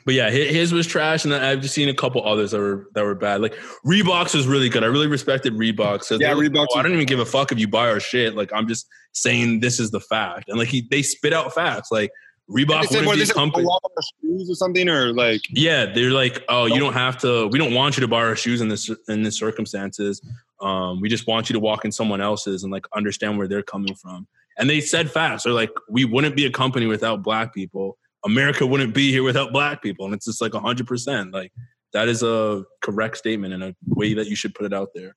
But 0.05 0.15
yeah, 0.15 0.29
hi- 0.29 0.51
his 0.51 0.73
was 0.73 0.85
trash, 0.85 1.25
and 1.25 1.33
I've 1.33 1.61
just 1.61 1.73
seen 1.73 1.89
a 1.89 1.93
couple 1.93 2.25
others 2.25 2.51
that 2.51 2.59
were 2.59 2.87
that 2.93 3.03
were 3.03 3.15
bad. 3.15 3.41
Like 3.41 3.55
Reeboks 3.85 4.35
was 4.35 4.47
really 4.47 4.69
good. 4.69 4.83
I 4.83 4.87
really 4.87 5.07
respected 5.07 5.53
Reeboks. 5.53 6.03
So 6.05 6.15
Yeah, 6.15 6.33
they're 6.33 6.49
like, 6.49 6.67
"Oh, 6.73 6.79
I 6.79 6.83
don't 6.83 6.93
even 6.93 7.05
give 7.05 7.19
a 7.19 7.25
fuck 7.25 7.51
if 7.51 7.59
you 7.59 7.67
buy 7.67 7.89
our 7.89 7.99
shit. 7.99 8.35
Like 8.35 8.51
I'm 8.53 8.67
just 8.67 8.87
saying 9.13 9.61
this 9.61 9.79
is 9.79 9.91
the 9.91 9.99
fact, 9.99 10.49
and 10.49 10.57
like 10.57 10.67
he 10.67 10.87
they 10.89 11.01
spit 11.01 11.33
out 11.33 11.53
facts. 11.53 11.91
Like 11.91 12.11
Reebok 12.49 12.83
said, 12.83 13.05
wouldn't 13.05 13.07
what, 13.07 13.15
be 13.15 13.23
a 13.23 13.27
company. 13.27 13.63
go 13.63 13.69
off 13.69 13.83
on 13.85 14.03
shoes 14.21 14.49
or 14.49 14.55
something, 14.55 14.89
or 14.89 15.13
like, 15.13 15.41
Yeah, 15.49 15.85
they're 15.85 16.11
like, 16.11 16.43
oh, 16.49 16.65
you 16.65 16.79
don't 16.79 16.93
have 16.93 17.17
to. 17.19 17.47
We 17.47 17.57
don't 17.57 17.73
want 17.73 17.95
you 17.95 18.01
to 18.01 18.07
buy 18.07 18.23
our 18.23 18.35
shoes 18.35 18.59
in 18.59 18.67
this 18.67 18.89
in 19.07 19.23
this 19.23 19.37
circumstances. 19.37 20.21
Um, 20.59 20.99
we 20.99 21.09
just 21.09 21.25
want 21.25 21.49
you 21.49 21.53
to 21.53 21.59
walk 21.59 21.85
in 21.85 21.91
someone 21.91 22.21
else's 22.21 22.63
and 22.63 22.71
like 22.71 22.85
understand 22.93 23.37
where 23.37 23.47
they're 23.47 23.63
coming 23.63 23.95
from. 23.95 24.27
And 24.57 24.69
they 24.69 24.81
said 24.81 25.09
fast. 25.09 25.45
They're 25.45 25.53
like, 25.53 25.71
we 25.89 26.05
wouldn't 26.05 26.35
be 26.35 26.45
a 26.45 26.51
company 26.51 26.85
without 26.85 27.23
black 27.23 27.53
people. 27.53 27.97
America 28.25 28.65
wouldn't 28.65 28.93
be 28.93 29.11
here 29.11 29.23
without 29.23 29.51
black 29.51 29.81
people. 29.81 30.05
And 30.05 30.13
it's 30.13 30.25
just 30.25 30.41
like 30.41 30.53
hundred 30.53 30.87
percent. 30.87 31.31
Like 31.33 31.51
that 31.93 32.07
is 32.07 32.23
a 32.23 32.63
correct 32.81 33.17
statement 33.17 33.53
and 33.53 33.63
a 33.63 33.75
way 33.87 34.13
that 34.13 34.27
you 34.27 34.35
should 34.35 34.55
put 34.55 34.65
it 34.65 34.73
out 34.73 34.89
there. 34.95 35.15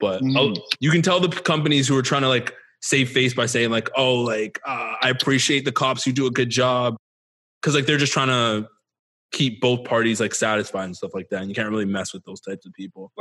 But 0.00 0.22
Mhm. 0.22 0.36
oh, 0.36 0.62
you 0.80 0.90
can 0.90 1.02
tell 1.02 1.20
the 1.20 1.28
companies 1.28 1.86
who 1.86 1.96
are 1.96 2.02
trying 2.02 2.22
to 2.22 2.28
like 2.28 2.54
save 2.80 3.10
face 3.10 3.34
by 3.34 3.46
saying 3.46 3.70
like, 3.70 3.90
oh, 3.96 4.14
like 4.16 4.58
uh, 4.66 4.94
I 5.02 5.10
appreciate 5.10 5.64
the 5.64 5.72
cops 5.72 6.02
who 6.04 6.12
do 6.12 6.26
a 6.26 6.30
good 6.30 6.50
job 6.50 6.96
because 7.60 7.74
like 7.74 7.86
they're 7.86 7.98
just 7.98 8.12
trying 8.12 8.28
to 8.28 8.68
keep 9.32 9.60
both 9.60 9.84
parties 9.84 10.20
like 10.20 10.34
satisfied 10.34 10.84
and 10.84 10.96
stuff 10.96 11.12
like 11.14 11.28
that. 11.28 11.40
And 11.42 11.48
you 11.50 11.54
can't 11.54 11.70
really 11.70 11.84
mess 11.84 12.12
with 12.14 12.24
those 12.24 12.40
types 12.40 12.66
of 12.66 12.72
people. 12.72 13.12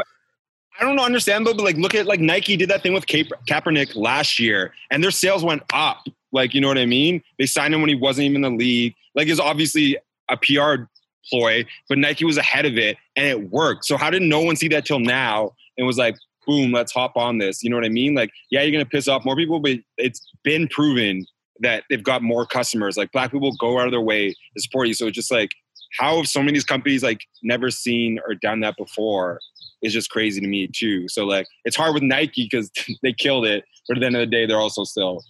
I 0.79 0.83
don't 0.85 0.95
know, 0.95 1.03
understand 1.03 1.45
though, 1.45 1.53
but 1.53 1.63
like, 1.65 1.75
look 1.75 1.93
at 1.93 2.05
like 2.05 2.21
Nike 2.21 2.55
did 2.55 2.69
that 2.69 2.81
thing 2.81 2.93
with 2.93 3.05
Ka- 3.05 3.35
Kaepernick 3.49 3.95
last 3.97 4.39
year, 4.39 4.73
and 4.89 5.03
their 5.03 5.11
sales 5.11 5.43
went 5.43 5.61
up. 5.73 6.05
Like, 6.31 6.53
you 6.53 6.61
know 6.61 6.69
what 6.69 6.77
I 6.77 6.85
mean? 6.85 7.21
They 7.37 7.45
signed 7.45 7.73
him 7.73 7.81
when 7.81 7.89
he 7.89 7.95
wasn't 7.95 8.25
even 8.29 8.45
in 8.45 8.53
the 8.57 8.63
league. 8.63 8.95
Like, 9.15 9.27
it's 9.27 9.39
obviously 9.39 9.97
a 10.29 10.37
PR 10.37 10.83
ploy, 11.29 11.65
but 11.87 11.97
Nike 11.97 12.25
was 12.25 12.37
ahead 12.37 12.65
of 12.65 12.77
it, 12.77 12.97
and 13.15 13.27
it 13.27 13.51
worked. 13.51 13.85
So 13.85 13.97
how 13.97 14.09
did 14.09 14.21
no 14.21 14.41
one 14.41 14.55
see 14.55 14.67
that 14.69 14.85
till 14.85 14.99
now? 14.99 15.53
And 15.77 15.87
was 15.87 15.97
like, 15.97 16.15
boom, 16.45 16.71
let's 16.71 16.91
hop 16.91 17.15
on 17.15 17.37
this. 17.37 17.63
You 17.63 17.69
know 17.69 17.75
what 17.75 17.85
I 17.85 17.89
mean? 17.89 18.15
Like, 18.15 18.31
yeah, 18.51 18.61
you're 18.61 18.71
gonna 18.71 18.85
piss 18.85 19.07
off 19.07 19.25
more 19.25 19.35
people, 19.35 19.59
but 19.59 19.77
it's 19.97 20.21
been 20.43 20.67
proven 20.67 21.25
that 21.61 21.83
they've 21.89 22.03
got 22.03 22.23
more 22.23 22.45
customers. 22.45 22.97
Like, 22.97 23.11
black 23.11 23.31
people 23.31 23.51
go 23.59 23.79
out 23.79 23.85
of 23.85 23.91
their 23.91 24.01
way 24.01 24.29
to 24.29 24.61
support 24.61 24.87
you. 24.87 24.93
So 24.93 25.07
it's 25.07 25.15
just 25.15 25.31
like, 25.31 25.51
how 25.97 26.17
have 26.17 26.27
so 26.27 26.39
many 26.39 26.51
of 26.51 26.53
these 26.55 26.65
companies 26.65 27.03
like 27.03 27.21
never 27.43 27.71
seen 27.71 28.19
or 28.27 28.35
done 28.35 28.59
that 28.61 28.75
before? 28.77 29.39
is 29.81 29.93
just 29.93 30.09
crazy 30.09 30.41
to 30.41 30.47
me 30.47 30.67
too. 30.67 31.07
So 31.07 31.25
like 31.25 31.47
it's 31.65 31.75
hard 31.75 31.93
with 31.93 32.03
Nike 32.03 32.47
because 32.51 32.71
they 33.03 33.13
killed 33.13 33.45
it, 33.45 33.63
but 33.87 33.97
at 33.97 34.01
the 34.01 34.05
end 34.05 34.15
of 34.15 34.21
the 34.21 34.25
day, 34.25 34.45
they're 34.45 34.59
also 34.59 34.83
still 34.83 35.23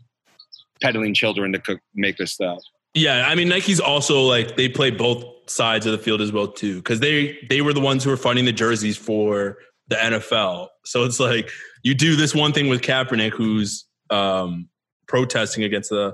peddling 0.82 1.14
children 1.14 1.52
to 1.54 1.60
cook 1.60 1.80
make 1.94 2.18
their 2.18 2.28
stuff. 2.28 2.60
Yeah, 2.94 3.26
I 3.28 3.36
mean 3.36 3.50
Nike's 3.50 3.80
also 3.80 4.22
like 4.22 4.56
they 4.56 4.68
play 4.70 4.92
both 4.92 5.24
sides 5.50 5.86
of 5.86 5.92
the 5.92 5.98
field 5.98 6.22
as 6.22 6.32
well 6.32 6.48
too 6.48 6.78
because 6.78 7.00
they 7.00 7.38
they 7.50 7.62
were 7.62 7.74
the 7.74 7.80
ones 7.80 8.04
who 8.04 8.10
were 8.10 8.18
funding 8.18 8.46
the 8.46 8.52
jerseys 8.52 8.98
for 8.98 9.58
the 9.88 9.96
NFL. 9.96 10.68
So 10.86 11.04
it's 11.04 11.20
like 11.20 11.50
you 11.84 11.94
do 11.94 12.16
this 12.16 12.34
one 12.36 12.54
thing 12.54 12.68
with 12.68 12.82
Kaepernick, 12.82 13.32
who's 13.32 13.86
um, 14.10 14.70
protesting 15.08 15.64
against 15.64 15.90
the 15.90 16.14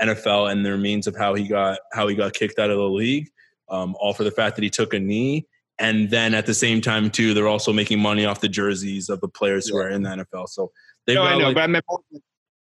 NFL 0.00 0.50
and 0.50 0.64
their 0.64 0.76
means 0.76 1.06
of 1.06 1.16
how 1.16 1.34
he 1.34 1.46
got 1.46 1.78
how 1.92 2.08
he 2.08 2.14
got 2.14 2.34
kicked 2.34 2.58
out 2.58 2.70
of 2.70 2.76
the 2.78 2.84
league, 2.88 3.30
um, 3.68 3.94
all 4.00 4.12
for 4.14 4.24
the 4.24 4.30
fact 4.30 4.56
that 4.56 4.62
he 4.62 4.70
took 4.70 4.94
a 4.94 4.98
knee. 4.98 5.46
And 5.78 6.08
then 6.08 6.34
at 6.34 6.46
the 6.46 6.54
same 6.54 6.80
time 6.80 7.10
too, 7.10 7.34
they're 7.34 7.48
also 7.48 7.72
making 7.72 7.98
money 7.98 8.24
off 8.24 8.40
the 8.40 8.48
jerseys 8.48 9.08
of 9.08 9.20
the 9.20 9.28
players 9.28 9.68
who 9.68 9.76
are 9.76 9.88
in 9.88 10.02
the 10.02 10.10
NFL. 10.10 10.48
So 10.48 10.70
they've 11.06 11.16
No, 11.16 11.22
I 11.22 11.36
know, 11.38 11.46
like- 11.46 11.54
but 11.56 11.62
I 11.64 11.66
meant 11.66 11.84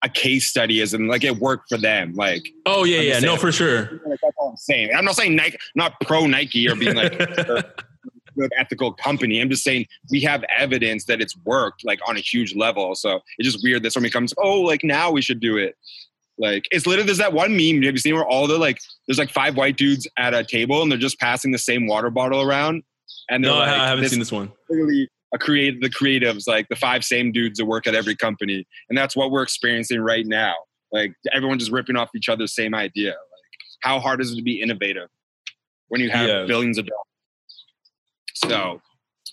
a 0.03 0.09
case 0.09 0.47
study 0.47 0.81
is 0.81 0.95
in 0.95 1.09
like 1.09 1.25
it 1.25 1.37
worked 1.37 1.69
for 1.69 1.79
them. 1.79 2.15
Like, 2.15 2.49
oh 2.67 2.85
yeah, 2.85 2.99
I'm 2.99 3.05
yeah, 3.05 3.11
just 3.15 3.23
no, 3.23 3.29
saying. 3.29 3.41
for 3.41 3.53
sure. 3.53 3.81
like 4.07 4.19
that's 4.23 4.37
all 4.37 4.51
I'm 4.51 4.57
saying. 4.57 4.91
I'm 4.97 5.05
not 5.05 5.17
saying 5.17 5.35
Nike, 5.35 5.59
not 5.75 6.01
pro 6.03 6.27
Nike 6.27 6.69
or 6.69 6.77
being 6.77 6.95
like 6.95 7.19
good 8.39 8.53
ethical 8.57 8.93
company. 8.93 9.41
I'm 9.41 9.51
just 9.51 9.65
saying 9.65 9.87
we 10.11 10.21
have 10.23 10.45
evidence 10.57 11.05
that 11.07 11.21
it's 11.21 11.37
worked 11.45 11.85
like 11.85 11.99
on 12.09 12.17
a 12.17 12.21
huge 12.21 12.55
level. 12.55 12.95
So 12.95 13.21
it's 13.39 13.51
just 13.51 13.63
weird 13.63 13.83
that 13.83 13.93
somebody 13.93 14.13
comes, 14.13 14.33
oh, 14.39 14.61
like 14.61 14.85
now 14.85 15.11
we 15.11 15.23
should 15.23 15.41
do 15.41 15.57
it. 15.57 15.77
Like 16.39 16.65
it's 16.71 16.87
literally 16.87 17.07
there's 17.07 17.19
that 17.19 17.33
one 17.33 17.57
meme. 17.57 17.83
Have 17.83 17.95
you 17.95 17.99
seen 17.99 18.15
where 18.15 18.27
all 18.27 18.47
the 18.47 18.59
like 18.59 18.79
there's 19.07 19.19
like 19.19 19.31
five 19.31 19.57
white 19.57 19.77
dudes 19.77 20.07
at 20.17 20.35
a 20.35 20.45
table 20.45 20.83
and 20.83 20.91
they're 20.91 20.99
just 20.99 21.19
passing 21.19 21.51
the 21.51 21.59
same 21.59 21.89
water 21.89 22.11
bottle 22.11 22.41
around, 22.41 22.85
and 23.29 23.43
they're 23.43 23.51
no, 23.51 23.59
like, 23.59 23.69
I 23.69 23.89
haven't 23.89 24.03
this 24.03 24.13
seen 24.13 24.21
this 24.21 24.31
one. 24.31 24.53
A 25.35 25.39
create 25.39 25.81
the 25.81 25.91
creatives 25.91 26.47
like 26.47 26.69
the 26.69 26.77
five 26.77 27.05
same 27.05 27.33
dudes 27.33 27.59
that 27.59 27.67
work 27.67 27.87
at 27.87 27.95
every 27.95 28.17
company, 28.17 28.67
and 28.89 28.97
that's 28.97 29.15
what 29.17 29.31
we're 29.31 29.43
experiencing 29.43 30.01
right 30.01 30.27
now. 30.27 30.55
Like 30.93 31.13
everyone 31.33 31.59
just 31.59 31.71
ripping 31.71 31.97
off 31.97 32.11
each 32.17 32.29
other's 32.29 32.55
same 32.55 32.75
idea. 32.75 33.11
Like 33.11 33.17
how 33.83 34.01
hard 34.01 34.21
is 34.21 34.33
it 34.33 34.37
to 34.37 34.43
be 34.43 34.61
innovative 34.61 35.09
when 35.89 36.01
you 36.01 36.11
have 36.11 36.29
Yeah. 36.29 36.45
billions 36.47 36.79
of 36.79 36.87
dollars? 36.87 37.05
So 38.35 38.81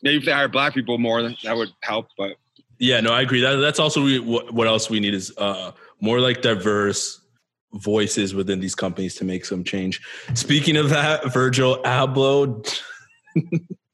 maybe 0.03 0.17
if 0.17 0.25
they 0.25 0.31
hire 0.31 0.47
black 0.47 0.73
people 0.73 0.97
more, 0.97 1.21
that 1.43 1.55
would 1.55 1.69
help. 1.81 2.07
But 2.17 2.35
Yeah, 2.79 2.99
no, 2.99 3.11
I 3.13 3.21
agree. 3.21 3.41
That, 3.41 3.55
that's 3.57 3.79
also 3.79 4.03
we, 4.03 4.19
what, 4.19 4.53
what 4.53 4.67
else 4.67 4.89
we 4.89 4.99
need 4.99 5.13
is 5.13 5.33
uh, 5.37 5.71
more 6.01 6.19
like 6.19 6.41
diverse 6.41 7.21
voices 7.73 8.33
within 8.33 8.59
these 8.59 8.75
companies 8.75 9.15
to 9.15 9.25
make 9.25 9.45
some 9.45 9.63
change. 9.63 10.01
Speaking 10.33 10.75
of 10.77 10.89
that, 10.89 11.31
Virgil 11.33 11.81
Abloh. 11.83 12.81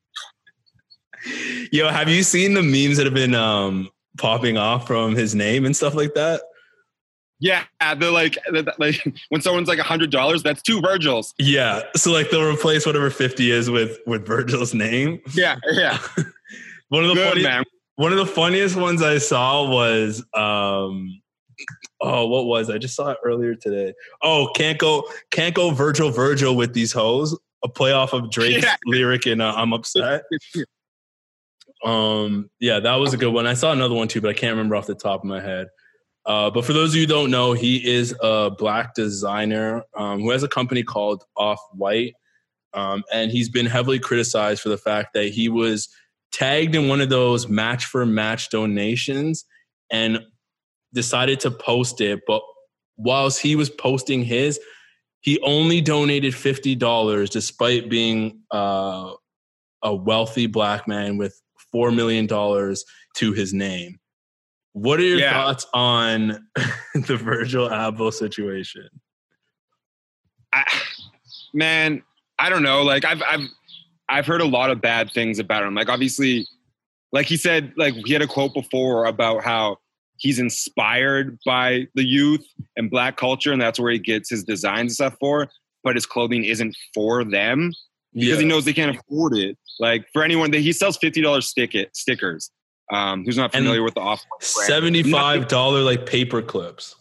Yo, 1.72 1.90
have 1.90 2.10
you 2.10 2.24
seen 2.24 2.54
the 2.54 2.64
memes 2.64 2.98
that 2.98 3.06
have 3.06 3.14
been 3.14 3.36
um, 3.36 3.90
popping 4.18 4.58
off 4.58 4.88
from 4.88 5.16
his 5.16 5.36
name 5.36 5.66
and 5.66 5.76
stuff 5.76 5.94
like 5.96 6.14
that? 6.16 6.42
yeah, 7.44 7.64
they're 7.98 8.12
like, 8.12 8.38
they're 8.52 8.64
like 8.78 8.96
when 9.30 9.42
someone's 9.42 9.68
like 9.68 9.80
a 9.80 9.84
hundred 9.84 10.12
dollars, 10.12 10.44
that's 10.44 10.62
two 10.62 10.80
Virgils. 10.80 11.34
Yeah, 11.40 11.82
so 11.96 12.12
like 12.12 12.30
they'll 12.30 12.48
replace 12.48 12.86
whatever 12.86 13.10
fifty 13.10 13.50
is 13.52 13.70
with 13.70 13.98
with 14.06 14.26
Virgil's 14.28 14.74
name. 14.76 15.20
Yeah, 15.34 15.56
yeah, 15.72 15.98
One 16.90 17.04
of 17.04 17.10
the 17.10 17.16
good 17.16 17.30
funny, 17.30 17.44
man. 17.44 17.64
One 17.96 18.12
of 18.12 18.20
the 18.20 18.26
funniest 18.28 18.76
ones 18.76 19.02
I 19.02 19.18
saw 19.18 19.68
was 19.70 20.24
um 20.36 21.20
oh 22.00 22.28
what 22.28 22.46
was 22.46 22.70
I 22.70 22.78
just 22.78 22.96
saw 22.96 23.10
it 23.10 23.18
earlier 23.24 23.56
today. 23.56 23.94
Oh, 24.22 24.52
can't 24.56 24.78
go 24.78 25.08
can't 25.32 25.56
go 25.56 25.72
Virgil 25.72 26.12
Virgil 26.12 26.56
with 26.56 26.74
these 26.74 26.92
hoes. 26.92 27.38
A 27.64 27.70
playoff 27.70 28.14
of 28.14 28.30
Drake's 28.32 28.64
Yeah. 28.64 28.76
lyric 28.86 29.26
in 29.26 29.42
uh, 29.42 29.54
I'm 29.56 29.74
upset. 29.74 30.24
Um 31.84 32.50
yeah, 32.60 32.80
that 32.80 32.96
was 32.96 33.14
a 33.14 33.18
good 33.18 33.34
one. 33.34 33.48
I 33.48 33.54
saw 33.54 33.72
another 33.72 33.96
one 33.96 34.08
too, 34.08 34.22
but 34.22 34.30
I 34.30 34.34
can't 34.34 34.52
remember 34.52 34.76
off 34.76 34.88
the 34.88 34.96
top 34.96 35.22
of 35.22 35.26
my 35.26 35.42
head. 35.42 35.68
Uh, 36.26 36.52
but 36.52 36.66
for 36.66 36.74
those 36.74 36.92
of 36.92 36.96
you 36.96 37.02
who 37.02 37.08
don't 37.08 37.32
know, 37.32 37.54
he 37.54 37.90
is 37.90 38.16
a 38.22 38.52
black 38.52 38.94
designer 38.94 39.84
um, 39.98 40.22
who 40.22 40.30
has 40.30 40.44
a 40.44 40.48
company 40.48 40.84
called 40.84 41.24
Off 41.36 41.60
White. 41.74 42.14
Um, 42.74 43.04
and 43.12 43.32
he's 43.32 43.50
been 43.50 43.66
heavily 43.66 44.00
criticized 44.00 44.62
for 44.62 44.70
the 44.70 44.78
fact 44.78 45.14
that 45.14 45.30
he 45.30 45.50
was 45.50 45.90
tagged 46.32 46.76
in 46.76 46.88
one 46.88 47.02
of 47.02 47.10
those 47.10 47.48
match 47.50 47.86
for 47.86 48.06
match 48.06 48.50
donations 48.50 49.46
and 49.92 50.20
decided 50.94 51.40
to 51.42 51.52
post 51.52 52.00
it. 52.02 52.22
But 52.26 52.42
whilst 52.98 53.42
he 53.42 53.56
was 53.56 53.70
posting 53.70 54.24
his, 54.24 54.60
he 55.22 55.40
only 55.42 55.82
donated 55.82 56.34
$50 56.34 57.30
despite 57.30 57.90
being 57.90 58.42
uh, 58.52 59.12
a 59.84 59.94
wealthy 59.94 60.48
black 60.48 60.88
man 60.88 61.18
with 61.18 61.40
$4 61.74 61.96
million 61.96 62.28
to 62.28 63.34
his 63.34 63.54
name. 63.54 64.00
What 64.74 65.00
are 65.00 65.04
your 65.04 65.20
Yeah. 65.20 65.34
thoughts 65.34 65.66
on 65.74 66.48
the 66.96 67.18
Virgil 67.18 67.68
Abloh 67.70 68.14
situation? 68.14 68.88
I, 70.54 70.64
man, 71.54 72.04
I 72.40 72.50
don't 72.50 72.64
know. 72.64 72.84
Like 72.84 73.06
I've 73.06 73.22
I've 73.24 73.48
I've 74.10 74.26
heard 74.26 74.42
a 74.42 74.46
lot 74.46 74.70
of 74.70 74.82
bad 74.82 75.12
things 75.12 75.40
about 75.40 75.64
him. 75.64 75.76
Like 75.76 75.90
obviously, 75.90 76.48
like 77.12 77.26
he 77.26 77.38
said, 77.38 77.74
like 77.78 77.94
he 77.94 78.14
had 78.14 78.22
a 78.22 78.28
quote 78.28 78.54
before 78.54 79.06
about 79.06 79.44
how 79.44 79.78
he's 80.18 80.40
inspired 80.40 81.38
by 81.46 81.88
the 81.96 82.06
youth 82.06 82.46
and 82.76 82.90
black 82.92 83.18
culture, 83.18 83.52
and 83.52 83.62
that's 83.62 83.80
where 83.80 83.92
he 83.92 84.00
gets 84.00 84.30
his 84.30 84.44
designs 84.44 84.80
and 84.80 84.92
stuff 84.92 85.16
for. 85.20 85.48
But 85.84 85.96
his 85.96 86.06
clothing 86.06 86.44
isn't 86.44 86.76
for 86.94 87.24
them 87.24 87.74
because 88.14 88.40
he 88.40 88.46
knows 88.46 88.66
they 88.66 88.74
can't 88.74 88.98
afford 88.98 89.38
it. 89.38 89.58
Like 89.80 90.06
for 90.14 90.24
anyone 90.24 90.52
that 90.52 90.60
he 90.60 90.74
sells 90.74 90.98
fifty 90.98 91.22
dollars 91.22 91.48
stick 91.48 91.76
stickers. 91.94 92.52
Um, 92.92 93.24
who's 93.24 93.38
not 93.38 93.56
And 93.56 93.64
familiar 93.64 93.84
with 93.84 93.94
the 93.94 94.02
off 94.02 94.22
seventy-five 94.42 95.48
dollar 95.48 95.82
like 95.82 96.06
paper 96.06 96.42
clips. 96.42 96.96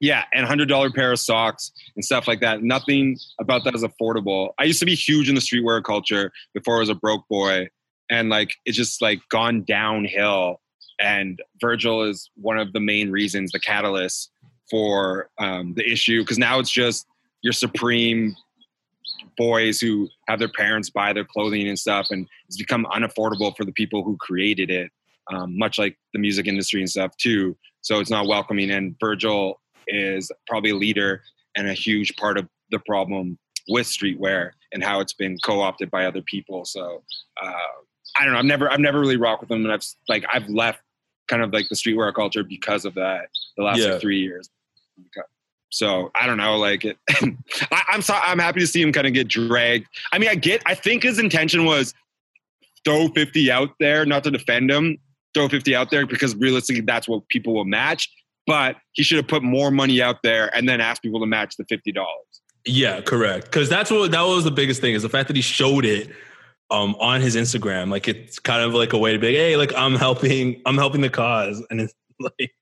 Yeah, 0.00 0.24
and 0.34 0.44
hundred 0.44 0.68
dollar 0.68 0.90
pair 0.90 1.12
of 1.12 1.20
socks 1.20 1.70
and 1.94 2.04
stuff 2.04 2.26
like 2.26 2.40
that. 2.40 2.62
Nothing 2.62 3.16
about 3.40 3.64
that 3.64 3.74
is 3.74 3.84
affordable. 3.84 4.50
I 4.58 4.64
used 4.64 4.80
to 4.80 4.86
be 4.86 4.94
huge 4.96 5.28
in 5.28 5.36
the 5.36 5.40
streetwear 5.40 5.82
culture 5.82 6.32
before 6.54 6.76
I 6.76 6.80
was 6.80 6.88
a 6.88 6.94
broke 6.94 7.26
boy, 7.28 7.68
and 8.10 8.28
like 8.28 8.56
it's 8.64 8.76
just 8.76 9.00
like 9.00 9.20
gone 9.30 9.62
downhill 9.62 10.60
and 10.98 11.40
Virgil 11.60 12.02
is 12.02 12.30
one 12.36 12.58
of 12.58 12.72
the 12.72 12.80
main 12.80 13.10
reasons, 13.10 13.52
the 13.52 13.60
catalyst 13.60 14.30
for 14.70 15.28
um, 15.38 15.74
the 15.74 15.90
issue. 15.90 16.22
Because 16.22 16.38
now 16.38 16.58
it's 16.58 16.70
just 16.70 17.06
your 17.42 17.52
supreme 17.52 18.34
boys 19.36 19.80
who 19.80 20.08
have 20.28 20.38
their 20.38 20.48
parents 20.50 20.90
buy 20.90 21.12
their 21.12 21.24
clothing 21.24 21.68
and 21.68 21.78
stuff, 21.78 22.08
and 22.10 22.28
it's 22.46 22.56
become 22.56 22.86
unaffordable 22.92 23.56
for 23.56 23.64
the 23.64 23.72
people 23.72 24.02
who 24.02 24.16
created 24.18 24.70
it. 24.70 24.90
Um, 25.32 25.58
much 25.58 25.76
like 25.78 25.98
the 26.12 26.20
music 26.20 26.46
industry 26.46 26.80
and 26.80 26.88
stuff 26.88 27.16
too. 27.16 27.56
So 27.80 27.98
it's 27.98 28.10
not 28.10 28.28
welcoming. 28.28 28.70
And 28.70 28.94
Virgil 29.00 29.60
is 29.88 30.30
probably 30.46 30.70
a 30.70 30.76
leader 30.76 31.22
and 31.56 31.68
a 31.68 31.72
huge 31.72 32.14
part 32.16 32.38
of 32.38 32.48
the 32.70 32.78
problem 32.86 33.36
with 33.68 33.86
streetwear 33.88 34.50
and 34.72 34.84
how 34.84 35.00
it's 35.00 35.14
been 35.14 35.36
co-opted 35.44 35.90
by 35.90 36.04
other 36.06 36.22
people. 36.22 36.64
So 36.64 37.02
uh, 37.42 37.52
I 38.18 38.24
don't 38.24 38.34
know. 38.34 38.38
I've 38.38 38.44
never 38.44 38.70
I've 38.70 38.80
never 38.80 39.00
really 39.00 39.16
rocked 39.16 39.40
with 39.42 39.48
them, 39.48 39.64
and 39.64 39.72
I've 39.72 39.82
like 40.08 40.24
I've 40.32 40.48
left 40.48 40.80
kind 41.28 41.42
of 41.42 41.52
like 41.52 41.68
the 41.68 41.74
streetwear 41.74 42.14
culture 42.14 42.44
because 42.44 42.84
of 42.84 42.94
that 42.94 43.28
the 43.56 43.64
last 43.64 43.78
Yeah. 43.80 43.92
like 43.92 44.00
three 44.00 44.20
years. 44.20 44.48
So 45.76 46.10
I 46.14 46.26
don't 46.26 46.38
know. 46.38 46.56
Like 46.56 46.86
it, 46.86 46.96
I, 47.70 47.82
I'm 47.88 48.00
so 48.00 48.14
I'm 48.14 48.38
happy 48.38 48.60
to 48.60 48.66
see 48.66 48.80
him 48.80 48.92
kind 48.92 49.06
of 49.06 49.12
get 49.12 49.28
dragged. 49.28 49.86
I 50.10 50.18
mean, 50.18 50.30
I 50.30 50.34
get. 50.34 50.62
I 50.64 50.74
think 50.74 51.02
his 51.02 51.18
intention 51.18 51.66
was 51.66 51.92
throw 52.84 53.08
50 53.08 53.50
out 53.50 53.70
there, 53.78 54.06
not 54.06 54.24
to 54.24 54.30
defend 54.30 54.70
him. 54.70 54.96
Throw 55.34 55.50
50 55.50 55.76
out 55.76 55.90
there 55.90 56.06
because 56.06 56.34
realistically, 56.36 56.80
that's 56.80 57.06
what 57.06 57.28
people 57.28 57.54
will 57.54 57.66
match. 57.66 58.08
But 58.46 58.76
he 58.92 59.02
should 59.02 59.18
have 59.18 59.28
put 59.28 59.42
more 59.42 59.70
money 59.70 60.00
out 60.00 60.22
there 60.22 60.54
and 60.56 60.66
then 60.66 60.80
asked 60.80 61.02
people 61.02 61.20
to 61.20 61.26
match 61.26 61.56
the 61.58 61.64
fifty 61.64 61.92
dollars. 61.92 62.40
Yeah, 62.64 63.02
correct. 63.02 63.44
Because 63.44 63.68
that's 63.68 63.90
what 63.90 64.12
that 64.12 64.22
was 64.22 64.44
the 64.44 64.50
biggest 64.50 64.80
thing 64.80 64.94
is 64.94 65.02
the 65.02 65.10
fact 65.10 65.28
that 65.28 65.36
he 65.36 65.42
showed 65.42 65.84
it 65.84 66.08
um, 66.70 66.94
on 67.00 67.20
his 67.20 67.36
Instagram. 67.36 67.90
Like 67.90 68.08
it's 68.08 68.38
kind 68.38 68.62
of 68.62 68.72
like 68.72 68.94
a 68.94 68.98
way 68.98 69.12
to 69.12 69.18
be 69.18 69.26
like, 69.26 69.36
hey, 69.36 69.56
like 69.56 69.74
I'm 69.76 69.94
helping, 69.94 70.62
I'm 70.64 70.78
helping 70.78 71.02
the 71.02 71.10
cause, 71.10 71.62
and 71.68 71.82
it's 71.82 71.94
like, 72.20 72.54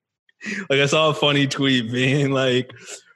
like 0.69 0.79
I 0.79 0.85
saw 0.87 1.11
a 1.11 1.13
funny 1.13 1.47
tweet 1.47 1.91
being 1.91 2.31
like, 2.31 2.71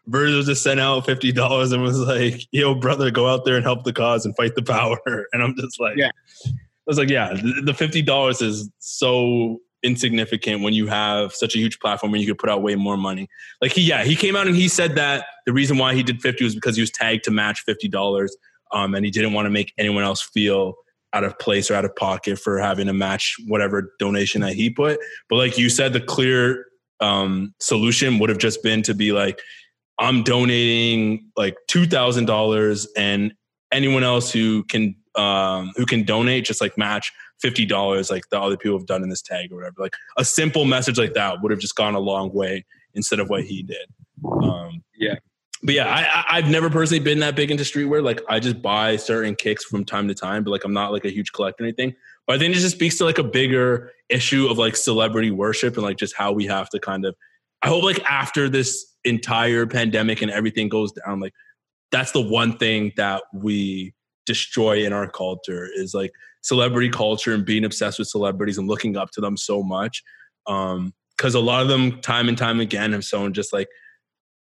Virgil 0.09 0.41
just 0.43 0.63
sent 0.63 0.79
out 0.79 1.05
fifty 1.05 1.31
dollars 1.31 1.71
and 1.71 1.81
was 1.81 1.99
like, 1.99 2.41
yo, 2.51 2.75
brother, 2.75 3.11
go 3.11 3.27
out 3.27 3.45
there 3.45 3.55
and 3.55 3.63
help 3.63 3.83
the 3.83 3.93
cause 3.93 4.25
and 4.25 4.35
fight 4.35 4.55
the 4.55 4.63
power. 4.63 4.97
And 5.33 5.43
I'm 5.43 5.55
just 5.55 5.79
like, 5.79 5.97
Yeah. 5.97 6.11
I 6.45 6.51
was 6.87 6.97
like, 6.97 7.09
yeah, 7.09 7.35
the, 7.63 7.73
fifty 7.73 8.01
dollars 8.01 8.41
is 8.41 8.69
so 8.79 9.59
insignificant 9.83 10.63
when 10.63 10.73
you 10.73 10.87
have 10.87 11.33
such 11.33 11.55
a 11.55 11.59
huge 11.59 11.79
platform 11.79 12.13
and 12.13 12.21
you 12.21 12.27
could 12.27 12.39
put 12.39 12.49
out 12.49 12.63
way 12.63 12.75
more 12.75 12.97
money. 12.97 13.29
Like 13.61 13.73
he, 13.73 13.81
yeah, 13.81 14.03
he 14.03 14.15
came 14.15 14.35
out 14.35 14.47
and 14.47 14.55
he 14.55 14.67
said 14.67 14.95
that 14.95 15.25
the 15.45 15.53
reason 15.53 15.77
why 15.77 15.93
he 15.93 16.03
did 16.03 16.21
50 16.21 16.43
was 16.43 16.55
because 16.55 16.75
he 16.75 16.81
was 16.81 16.91
tagged 16.91 17.23
to 17.25 17.31
match 17.31 17.63
$50. 17.67 18.27
Um, 18.71 18.93
and 18.95 19.05
he 19.05 19.11
didn't 19.11 19.33
want 19.33 19.45
to 19.45 19.49
make 19.49 19.73
anyone 19.77 20.03
else 20.03 20.21
feel 20.21 20.75
out 21.13 21.23
of 21.23 21.37
place 21.39 21.71
or 21.71 21.75
out 21.75 21.85
of 21.85 21.95
pocket 21.95 22.37
for 22.37 22.59
having 22.59 22.87
to 22.87 22.93
match 22.93 23.35
whatever 23.47 23.93
donation 23.99 24.41
that 24.41 24.53
he 24.53 24.69
put. 24.69 24.99
But 25.29 25.37
like 25.37 25.57
you 25.57 25.69
said, 25.69 25.93
the 25.93 26.01
clear 26.01 26.65
um, 26.99 27.53
solution 27.59 28.19
would 28.19 28.29
have 28.29 28.37
just 28.37 28.61
been 28.61 28.83
to 28.83 28.93
be 28.93 29.11
like, 29.11 29.39
I'm 29.99 30.23
donating 30.23 31.29
like 31.35 31.57
two 31.67 31.85
thousand 31.85 32.25
dollars, 32.25 32.87
and 32.97 33.33
anyone 33.71 34.03
else 34.03 34.31
who 34.31 34.63
can 34.63 34.95
um, 35.15 35.71
who 35.75 35.85
can 35.85 36.03
donate 36.03 36.45
just 36.45 36.61
like 36.61 36.77
match 36.77 37.11
fifty 37.41 37.65
dollars, 37.65 38.09
like 38.09 38.23
the 38.31 38.39
other 38.39 38.57
people 38.57 38.77
have 38.77 38.87
done 38.87 39.03
in 39.03 39.09
this 39.09 39.21
tag 39.21 39.51
or 39.51 39.57
whatever. 39.57 39.75
Like 39.79 39.93
a 40.17 40.25
simple 40.25 40.65
message 40.65 40.97
like 40.97 41.13
that 41.13 41.41
would 41.41 41.51
have 41.51 41.59
just 41.59 41.75
gone 41.75 41.95
a 41.95 41.99
long 41.99 42.33
way 42.33 42.65
instead 42.93 43.19
of 43.19 43.29
what 43.29 43.43
he 43.43 43.63
did. 43.63 43.87
Um, 44.43 44.83
Yeah. 44.97 45.15
but 45.63 45.75
yeah, 45.75 45.87
I, 45.87 46.01
I, 46.01 46.37
I've 46.37 46.49
never 46.49 46.69
personally 46.69 47.03
been 47.03 47.19
that 47.19 47.35
big 47.35 47.51
into 47.51 47.63
streetwear. 47.63 48.03
Like 48.03 48.21
I 48.27 48.39
just 48.39 48.61
buy 48.61 48.95
certain 48.97 49.35
kicks 49.35 49.63
from 49.63 49.85
time 49.85 50.07
to 50.07 50.15
time, 50.15 50.43
but 50.43 50.51
like 50.51 50.63
I'm 50.63 50.73
not 50.73 50.91
like 50.91 51.05
a 51.05 51.09
huge 51.09 51.31
collector 51.31 51.63
or 51.63 51.67
anything. 51.67 51.95
But 52.27 52.35
I 52.35 52.39
think 52.39 52.55
it 52.55 52.59
just 52.59 52.75
speaks 52.75 52.97
to 52.97 53.05
like 53.05 53.17
a 53.17 53.23
bigger 53.23 53.91
issue 54.09 54.47
of 54.47 54.57
like 54.57 54.75
celebrity 54.75 55.31
worship 55.31 55.75
and 55.75 55.83
like 55.83 55.97
just 55.97 56.15
how 56.15 56.31
we 56.31 56.45
have 56.47 56.69
to 56.69 56.79
kind 56.79 57.05
of. 57.05 57.15
I 57.61 57.67
hope 57.67 57.83
like 57.83 58.01
after 58.09 58.49
this 58.49 58.88
entire 59.05 59.65
pandemic 59.65 60.21
and 60.21 60.31
everything 60.31 60.69
goes 60.69 60.91
down, 60.91 61.19
like 61.19 61.33
that's 61.91 62.11
the 62.11 62.21
one 62.21 62.57
thing 62.57 62.91
that 62.97 63.23
we 63.33 63.93
destroy 64.25 64.85
in 64.85 64.93
our 64.93 65.09
culture 65.09 65.67
is 65.75 65.93
like 65.93 66.11
celebrity 66.41 66.89
culture 66.89 67.33
and 67.33 67.45
being 67.45 67.65
obsessed 67.65 67.99
with 67.99 68.07
celebrities 68.07 68.57
and 68.57 68.67
looking 68.67 68.95
up 68.95 69.11
to 69.11 69.21
them 69.21 69.35
so 69.35 69.63
much. 69.63 70.03
Um, 70.47 70.93
because 71.17 71.35
a 71.35 71.39
lot 71.41 71.61
of 71.61 71.67
them, 71.67 71.99
time 71.99 72.29
and 72.29 72.37
time 72.37 72.61
again, 72.61 72.93
have 72.93 73.03
shown 73.03 73.33
just 73.33 73.51
like 73.51 73.67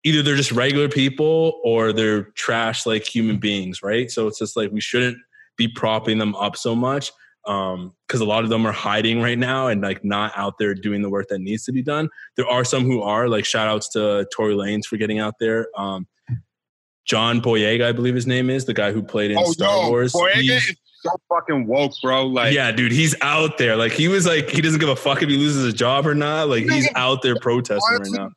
either 0.04 0.22
they're 0.22 0.37
just 0.37 0.52
regular 0.52 0.87
people 0.87 1.61
or 1.64 1.94
they're 1.94 2.24
trash 2.34 2.84
like 2.84 3.04
human 3.04 3.38
beings, 3.38 3.82
right? 3.82 4.11
So 4.11 4.26
it's 4.26 4.38
just 4.38 4.54
like 4.54 4.70
we 4.70 4.80
shouldn't 4.80 5.16
be 5.56 5.66
propping 5.66 6.18
them 6.18 6.34
up 6.34 6.56
so 6.56 6.74
much 6.74 7.11
um 7.48 7.94
because 8.06 8.20
a 8.20 8.24
lot 8.24 8.44
of 8.44 8.50
them 8.50 8.66
are 8.66 8.72
hiding 8.72 9.20
right 9.20 9.38
now 9.38 9.66
and 9.68 9.82
like 9.82 10.04
not 10.04 10.32
out 10.37 10.58
there 10.58 10.74
doing 10.74 11.02
the 11.02 11.11
work 11.11 11.26
that 11.28 11.40
needs 11.40 11.64
to 11.64 11.72
be 11.72 11.82
done 11.82 12.08
there 12.37 12.46
are 12.46 12.64
some 12.64 12.84
who 12.84 13.02
are 13.02 13.28
like 13.28 13.44
shout 13.44 13.68
outs 13.68 13.88
to 13.88 14.26
Tory 14.34 14.54
Lanez 14.54 14.84
for 14.84 14.96
getting 14.96 15.18
out 15.18 15.34
there 15.40 15.68
um 15.76 16.06
john 17.04 17.40
boyega 17.40 17.84
i 17.84 17.92
believe 17.92 18.14
his 18.14 18.26
name 18.26 18.50
is 18.50 18.66
the 18.66 18.74
guy 18.74 18.92
who 18.92 19.02
played 19.02 19.30
in 19.30 19.46
star 19.46 19.88
wars 19.88 20.12
Boyega 20.12 20.34
He's- 20.34 20.68
is 20.68 20.76
so 21.00 21.11
fucking 21.28 21.68
woke, 21.68 21.92
bro. 22.02 22.26
Like, 22.26 22.52
yeah 22.52 22.72
dude 22.72 22.90
he's 22.90 23.14
out 23.22 23.56
there 23.56 23.76
like 23.76 23.92
he 23.92 24.08
was 24.08 24.26
like 24.26 24.50
he 24.50 24.61
doesn't 24.61 24.80
give 24.80 24.88
a 24.88 24.96
fuck 24.96 25.22
if 25.22 25.28
he 25.28 25.37
loses 25.37 25.64
his 25.64 25.74
job 25.74 26.06
or 26.06 26.14
not 26.14 26.48
like 26.48 26.64
he's 26.64 26.88
out 26.96 27.22
there 27.22 27.37
protesting 27.40 27.98
right 27.98 28.11
now 28.11 28.30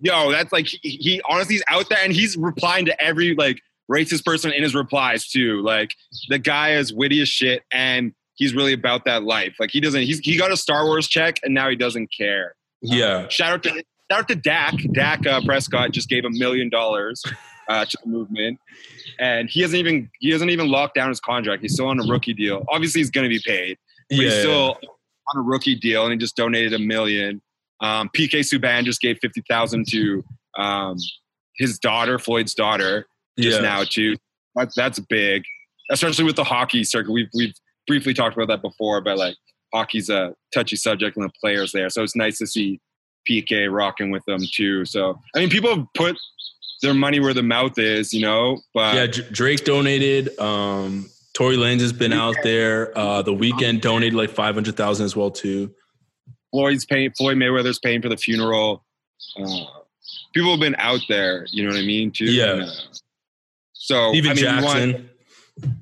yo, 0.00 0.30
that's 0.30 0.52
like 0.52 0.66
he, 0.66 0.78
he 0.90 1.22
honestly 1.28 1.56
he's 1.56 1.64
out 1.68 1.88
there 1.88 1.98
and 2.02 2.12
he's 2.12 2.36
replying 2.36 2.86
to 2.86 3.02
every 3.02 3.34
like 3.34 3.60
racist 3.90 4.24
person 4.24 4.52
in 4.52 4.62
his 4.62 4.74
replies 4.74 5.28
too. 5.28 5.62
Like 5.62 5.94
the 6.28 6.38
guy 6.38 6.74
is 6.74 6.92
witty 6.92 7.20
as 7.22 7.28
shit 7.28 7.62
and 7.72 8.12
he's 8.36 8.54
really 8.54 8.72
about 8.72 9.04
that 9.04 9.24
life. 9.24 9.56
Like 9.58 9.70
he 9.70 9.80
doesn't 9.80 10.02
he's 10.02 10.20
he 10.20 10.36
got 10.38 10.52
a 10.52 10.56
Star 10.56 10.84
Wars 10.84 11.08
check 11.08 11.40
and 11.42 11.52
now 11.52 11.68
he 11.68 11.76
doesn't 11.76 12.10
care. 12.16 12.54
yeah 12.80 13.28
Shout 13.28 13.52
out 13.52 13.62
to 13.64 13.70
shout 13.70 13.84
out 14.20 14.28
to 14.28 14.36
Dak. 14.36 14.74
Dak 14.92 15.26
uh, 15.26 15.40
Prescott 15.44 15.92
just 15.92 16.08
gave 16.08 16.24
a 16.24 16.30
million 16.30 16.68
dollars 16.68 17.22
uh, 17.68 17.84
to 17.84 17.98
the 18.04 18.08
movement, 18.08 18.58
and 19.18 19.48
he 19.50 19.62
hasn't 19.62 19.78
even 19.78 20.10
he 20.20 20.30
hasn't 20.30 20.50
even 20.50 20.68
locked 20.68 20.94
down 20.94 21.08
his 21.08 21.20
contract. 21.20 21.62
He's 21.62 21.74
still 21.74 21.88
on 21.88 22.00
a 22.00 22.04
rookie 22.04 22.34
deal. 22.34 22.64
Obviously, 22.68 23.00
he's 23.00 23.10
going 23.10 23.28
to 23.28 23.34
be 23.34 23.42
paid, 23.44 23.78
but 24.08 24.18
he's 24.18 24.32
yeah 24.32 24.40
still 24.40 24.78
on 25.34 25.38
a 25.38 25.42
rookie 25.42 25.74
deal, 25.74 26.04
and 26.04 26.12
he 26.12 26.18
just 26.18 26.36
donated 26.36 26.72
a 26.72 26.78
million. 26.78 27.42
Um, 27.80 28.08
PK 28.16 28.40
Subban 28.40 28.84
just 28.84 29.00
gave 29.00 29.18
fifty 29.20 29.42
thousand 29.48 29.86
to 29.88 30.24
um, 30.56 30.96
his 31.56 31.78
daughter, 31.78 32.18
Floyd's 32.18 32.54
daughter, 32.54 33.06
just 33.38 33.60
yeah. 33.60 33.62
now 33.62 33.84
too. 33.84 34.16
That's 34.54 34.74
that's 34.74 34.98
big, 34.98 35.42
especially 35.90 36.24
with 36.24 36.36
the 36.36 36.44
hockey 36.44 36.84
circuit. 36.84 37.12
We've 37.12 37.28
we've 37.34 37.54
briefly 37.86 38.14
talked 38.14 38.36
about 38.36 38.48
that 38.48 38.62
before, 38.62 39.00
but 39.00 39.18
like 39.18 39.36
hockey's 39.72 40.08
a 40.08 40.34
touchy 40.54 40.76
subject 40.76 41.16
and 41.16 41.24
the 41.24 41.32
players 41.40 41.72
there, 41.72 41.90
so 41.90 42.02
it's 42.02 42.16
nice 42.16 42.38
to 42.38 42.46
see 42.46 42.80
PK 43.28 43.72
rocking 43.72 44.10
with 44.10 44.24
them 44.26 44.40
too. 44.54 44.84
So 44.84 45.18
I 45.34 45.40
mean, 45.40 45.50
people 45.50 45.74
have 45.74 45.86
put 45.94 46.16
their 46.82 46.94
money 46.94 47.20
where 47.20 47.34
the 47.34 47.42
mouth 47.42 47.78
is, 47.78 48.12
you 48.12 48.22
know. 48.22 48.60
But 48.74 48.94
yeah, 48.94 49.06
Drake 49.32 49.64
donated. 49.64 50.38
Um, 50.38 51.08
Tory 51.34 51.56
Lanez 51.56 51.80
has 51.80 51.92
been 51.92 52.12
out 52.12 52.36
there. 52.42 52.96
Uh, 52.96 53.22
the 53.22 53.32
Weeknd 53.32 53.80
donated 53.80 54.14
like 54.14 54.30
five 54.30 54.54
hundred 54.54 54.76
thousand 54.76 55.04
as 55.04 55.16
well 55.16 55.30
too. 55.30 55.74
Floyd's 56.50 56.86
paying 56.86 57.10
Floyd 57.12 57.36
Mayweather's 57.36 57.78
paying 57.78 58.00
for 58.00 58.08
the 58.08 58.16
funeral. 58.16 58.84
Uh, 59.38 59.64
people 60.34 60.50
have 60.50 60.60
been 60.60 60.76
out 60.78 61.00
there, 61.08 61.46
you 61.50 61.62
know 61.62 61.70
what 61.70 61.78
I 61.78 61.84
mean? 61.84 62.10
Too. 62.10 62.26
Yeah. 62.26 62.52
And, 62.52 62.62
uh, 62.62 62.70
so 63.72 64.10
Stephen 64.10 64.30
I 64.30 64.34
mean, 64.34 64.44
Jackson. 64.44 64.92
want- 64.92 65.06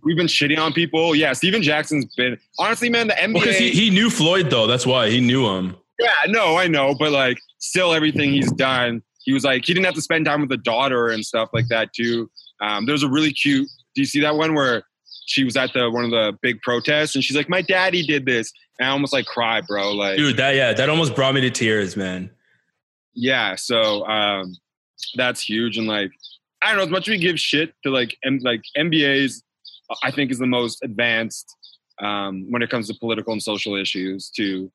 we've 0.02 0.16
been 0.16 0.26
shitting 0.26 0.58
on 0.58 0.72
people. 0.72 1.14
Yeah, 1.14 1.32
Stephen 1.32 1.62
Jackson's 1.62 2.06
been 2.14 2.38
honestly, 2.58 2.88
man. 2.88 3.08
The 3.08 3.14
NBA. 3.14 3.34
Because 3.34 3.56
he, 3.56 3.70
he 3.70 3.90
knew 3.90 4.10
Floyd 4.10 4.50
though, 4.50 4.66
that's 4.66 4.86
why 4.86 5.10
he 5.10 5.20
knew 5.20 5.46
him. 5.46 5.76
yeah, 5.98 6.08
no, 6.28 6.56
I 6.56 6.66
know, 6.66 6.94
but 6.98 7.12
like, 7.12 7.38
still, 7.58 7.92
everything 7.92 8.32
he's 8.32 8.50
done, 8.52 9.02
he 9.24 9.32
was 9.32 9.44
like, 9.44 9.64
he 9.64 9.72
didn't 9.74 9.86
have 9.86 9.94
to 9.94 10.02
spend 10.02 10.26
time 10.26 10.40
with 10.40 10.50
the 10.50 10.56
daughter 10.58 11.08
and 11.08 11.24
stuff 11.24 11.48
like 11.52 11.68
that 11.68 11.92
too. 11.94 12.30
Um, 12.60 12.86
there's 12.86 13.02
a 13.02 13.08
really 13.08 13.32
cute. 13.32 13.68
Do 13.94 14.00
you 14.02 14.06
see 14.06 14.20
that 14.20 14.36
one 14.36 14.54
where 14.54 14.82
she 15.26 15.44
was 15.44 15.56
at 15.56 15.72
the 15.72 15.90
one 15.90 16.04
of 16.04 16.10
the 16.10 16.36
big 16.42 16.60
protests 16.62 17.14
and 17.14 17.24
she's 17.24 17.36
like, 17.36 17.48
my 17.48 17.62
daddy 17.62 18.04
did 18.06 18.26
this, 18.26 18.52
and 18.78 18.88
I 18.88 18.92
almost 18.92 19.12
like 19.12 19.26
cry, 19.26 19.60
bro. 19.60 19.92
Like, 19.92 20.16
Dude, 20.18 20.36
that 20.36 20.54
yeah, 20.54 20.72
that 20.72 20.88
almost 20.90 21.14
brought 21.14 21.34
me 21.34 21.40
to 21.42 21.50
tears, 21.50 21.96
man. 21.96 22.30
yeah 23.14 23.54
so 23.54 24.04
um 24.06 24.56
that's 25.14 25.40
huge 25.48 25.78
and 25.78 25.86
like 25.86 26.10
i 26.62 26.68
don't 26.68 26.78
know 26.78 26.82
as 26.82 26.88
much 26.90 27.06
as 27.06 27.12
we 27.12 27.18
give 27.18 27.38
shit 27.38 27.72
to 27.84 27.90
like 27.90 28.16
M- 28.24 28.40
like 28.42 28.62
NBA's 28.76 29.42
i 30.02 30.10
think 30.10 30.30
is 30.30 30.38
the 30.38 30.46
most 30.46 30.82
advanced 30.82 31.56
um 32.00 32.44
when 32.50 32.62
it 32.62 32.70
comes 32.70 32.88
to 32.88 32.94
political 32.98 33.32
and 33.32 33.42
social 33.42 33.74
issues 33.74 34.30
too 34.30 34.70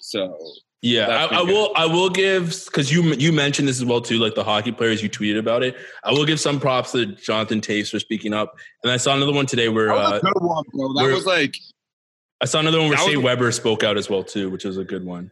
so 0.00 0.38
Yeah, 0.84 1.06
I, 1.30 1.38
I 1.38 1.42
will. 1.42 1.70
I 1.76 1.86
will 1.86 2.10
give 2.10 2.46
because 2.66 2.90
you 2.92 3.02
you 3.14 3.32
mentioned 3.32 3.68
this 3.68 3.78
as 3.80 3.84
well 3.84 4.00
too. 4.00 4.18
Like 4.18 4.34
the 4.34 4.42
hockey 4.44 4.72
players, 4.72 5.00
you 5.02 5.08
tweeted 5.08 5.38
about 5.38 5.62
it. 5.62 5.76
I 6.04 6.10
will 6.10 6.26
give 6.26 6.40
some 6.40 6.58
props 6.58 6.90
to 6.92 7.06
Jonathan 7.06 7.60
Toews 7.60 7.88
for 7.90 8.00
speaking 8.00 8.34
up. 8.34 8.52
And 8.82 8.90
I 8.92 8.96
saw 8.96 9.14
another 9.16 9.32
one 9.32 9.46
today 9.46 9.68
where 9.68 9.86
that 9.86 9.94
was 9.94 10.12
uh, 10.12 10.16
a 10.16 10.20
good 10.20 10.42
one 10.42 10.64
bro 10.74 10.92
that 10.94 11.02
we're- 11.04 11.14
was 11.14 11.24
like 11.26 11.54
I 12.40 12.46
saw 12.46 12.58
another 12.58 12.80
one 12.80 12.88
where 12.88 12.98
That 12.98 13.06
Shea 13.06 13.16
Weber 13.16 13.52
spoke 13.52 13.84
out 13.84 13.96
as 13.96 14.10
well 14.10 14.24
too, 14.24 14.50
which 14.50 14.64
was 14.64 14.76
a 14.76 14.84
good 14.84 15.04
one. 15.04 15.30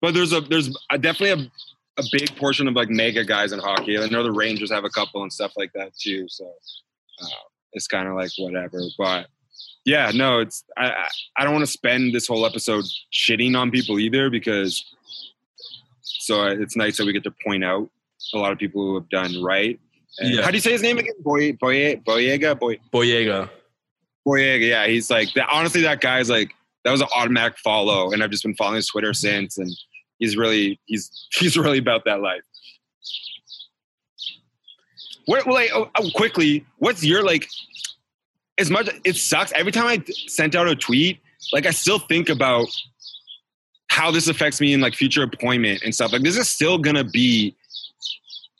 but 0.00 0.14
there's 0.14 0.32
a 0.32 0.40
there's 0.40 0.68
a, 0.90 0.98
definitely 0.98 1.30
a, 1.44 2.00
a 2.00 2.04
big 2.10 2.34
portion 2.36 2.66
of 2.66 2.74
like 2.74 2.88
MAGA 2.90 3.24
guys 3.24 3.52
in 3.52 3.58
hockey 3.60 3.98
i 3.98 4.06
know 4.08 4.22
the 4.24 4.32
rangers 4.32 4.70
have 4.72 4.84
a 4.84 4.90
couple 4.90 5.22
and 5.22 5.32
stuff 5.32 5.52
like 5.56 5.72
that 5.74 5.92
too 5.96 6.26
so 6.28 6.44
uh, 7.22 7.26
it's 7.72 7.86
kind 7.86 8.08
of 8.08 8.14
like 8.14 8.30
whatever 8.38 8.80
but 8.98 9.26
yeah, 9.84 10.12
no, 10.14 10.38
it's 10.38 10.62
I 10.76 11.08
I- 11.36 11.42
don't 11.44 11.52
want 11.54 11.66
to 11.66 11.70
spend 11.72 12.14
this 12.14 12.28
whole 12.28 12.46
episode 12.46 12.84
shitting 13.12 13.56
on 13.58 13.70
people 13.72 13.98
either 13.98 14.30
because 14.30 14.84
so 16.02 16.42
uh, 16.42 16.50
it's 16.52 16.76
nice 16.76 16.98
that 16.98 17.04
we 17.06 17.12
get 17.12 17.24
to 17.24 17.32
point 17.44 17.64
out 17.64 17.90
a 18.32 18.38
lot 18.38 18.52
of 18.52 18.58
people 18.58 18.80
who 18.86 18.94
have 18.94 19.08
done 19.08 19.42
right. 19.42 19.80
And 20.20 20.34
Yeah. 20.34 20.42
How 20.42 20.50
do 20.52 20.56
you 20.56 20.60
say 20.60 20.70
his 20.70 20.82
name 20.82 20.98
again? 20.98 21.14
Boy, 21.20 21.52
Boye, 21.54 21.96
Boyega, 22.06 22.58
Boy, 22.58 22.78
Boyega. 22.92 23.50
Boyega. 24.26 24.68
Yeah, 24.68 24.86
he's 24.86 25.10
like 25.10 25.32
that. 25.34 25.48
Honestly, 25.50 25.82
that 25.82 26.00
guy's 26.00 26.30
like 26.30 26.52
that 26.84 26.92
was 26.92 27.00
an 27.00 27.08
automatic 27.14 27.58
follow, 27.58 28.12
and 28.12 28.22
I've 28.22 28.30
just 28.30 28.44
been 28.44 28.54
following 28.54 28.76
his 28.76 28.86
Twitter 28.88 29.12
since, 29.12 29.58
and 29.58 29.68
he's 30.20 30.36
really 30.36 30.78
he's 30.86 31.10
he's 31.34 31.56
really 31.56 31.78
about 31.78 32.04
that 32.04 32.20
life. 32.20 32.42
What 35.26 35.46
like 35.46 35.70
oh, 35.72 35.90
oh, 35.96 36.10
quickly? 36.14 36.64
What's 36.78 37.04
your 37.04 37.22
like? 37.22 37.48
As 38.58 38.70
much 38.70 38.88
it 39.04 39.16
sucks 39.16 39.52
every 39.54 39.72
time 39.72 39.86
I 39.86 40.02
sent 40.28 40.54
out 40.54 40.68
a 40.68 40.76
tweet, 40.76 41.18
like 41.52 41.66
I 41.66 41.70
still 41.70 41.98
think 41.98 42.28
about 42.28 42.66
how 43.88 44.10
this 44.10 44.28
affects 44.28 44.60
me 44.60 44.72
in 44.72 44.80
like 44.80 44.94
future 44.94 45.22
appointment 45.22 45.82
and 45.84 45.94
stuff. 45.94 46.12
Like 46.12 46.22
this 46.22 46.36
is 46.36 46.48
still 46.48 46.78
gonna 46.78 47.04
be. 47.04 47.56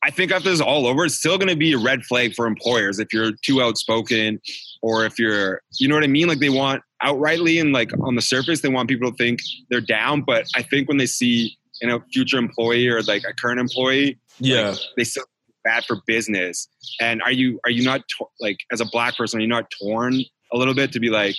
I 0.05 0.11
think 0.11 0.33
after 0.33 0.48
this 0.48 0.55
is 0.55 0.61
all 0.61 0.87
over, 0.87 1.05
it's 1.05 1.14
still 1.14 1.38
gonna 1.38 1.55
be 1.57 1.72
a 1.72 1.79
red 1.79 2.05
flag 2.05 2.35
for 2.35 2.46
employers 2.46 2.98
if 2.98 3.12
you're 3.12 3.33
too 3.44 3.62
outspoken 3.62 4.40
or 4.83 5.05
if 5.05 5.18
you're 5.18 5.62
you 5.79 5.88
know 5.88 5.94
what 5.94 6.05
I 6.05 6.09
mean? 6.09 6.27
Like 6.29 6.38
they 6.38 6.51
want 6.51 6.83
outrightly 7.03 7.61
and 7.61 7.72
like 7.72 7.90
on 8.01 8.14
the 8.14 8.22
surface, 8.22 8.61
they 8.62 8.68
want 8.68 8.88
people 8.88 9.11
to 9.11 9.16
think 9.16 9.40
they're 9.70 9.81
down. 9.81 10.22
But 10.22 10.46
I 10.57 10.62
think 10.62 10.88
when 10.88 10.96
they 10.96 11.07
see 11.07 11.57
in 11.81 11.90
a 11.90 12.01
future 12.12 12.38
employee 12.38 12.88
or 12.88 13.03
like 13.03 13.22
a 13.29 13.33
current 13.35 13.61
employee, 13.61 14.18
Yeah. 14.38 14.75
they 14.96 15.05
still 15.05 15.25
bad 15.64 15.85
for 15.85 15.98
business. 16.07 16.68
And 17.01 17.22
are 17.22 17.33
you 17.33 17.61
are 17.64 17.70
you 17.70 17.83
not 17.83 18.03
like 18.40 18.59
as 18.70 18.81
a 18.81 18.87
black 18.87 19.16
person, 19.16 19.38
are 19.38 19.42
you 19.42 19.48
not 19.48 19.72
torn 19.83 20.22
a 20.53 20.57
little 20.57 20.75
bit 20.75 20.92
to 20.92 21.01
be 21.01 21.09
like 21.09 21.37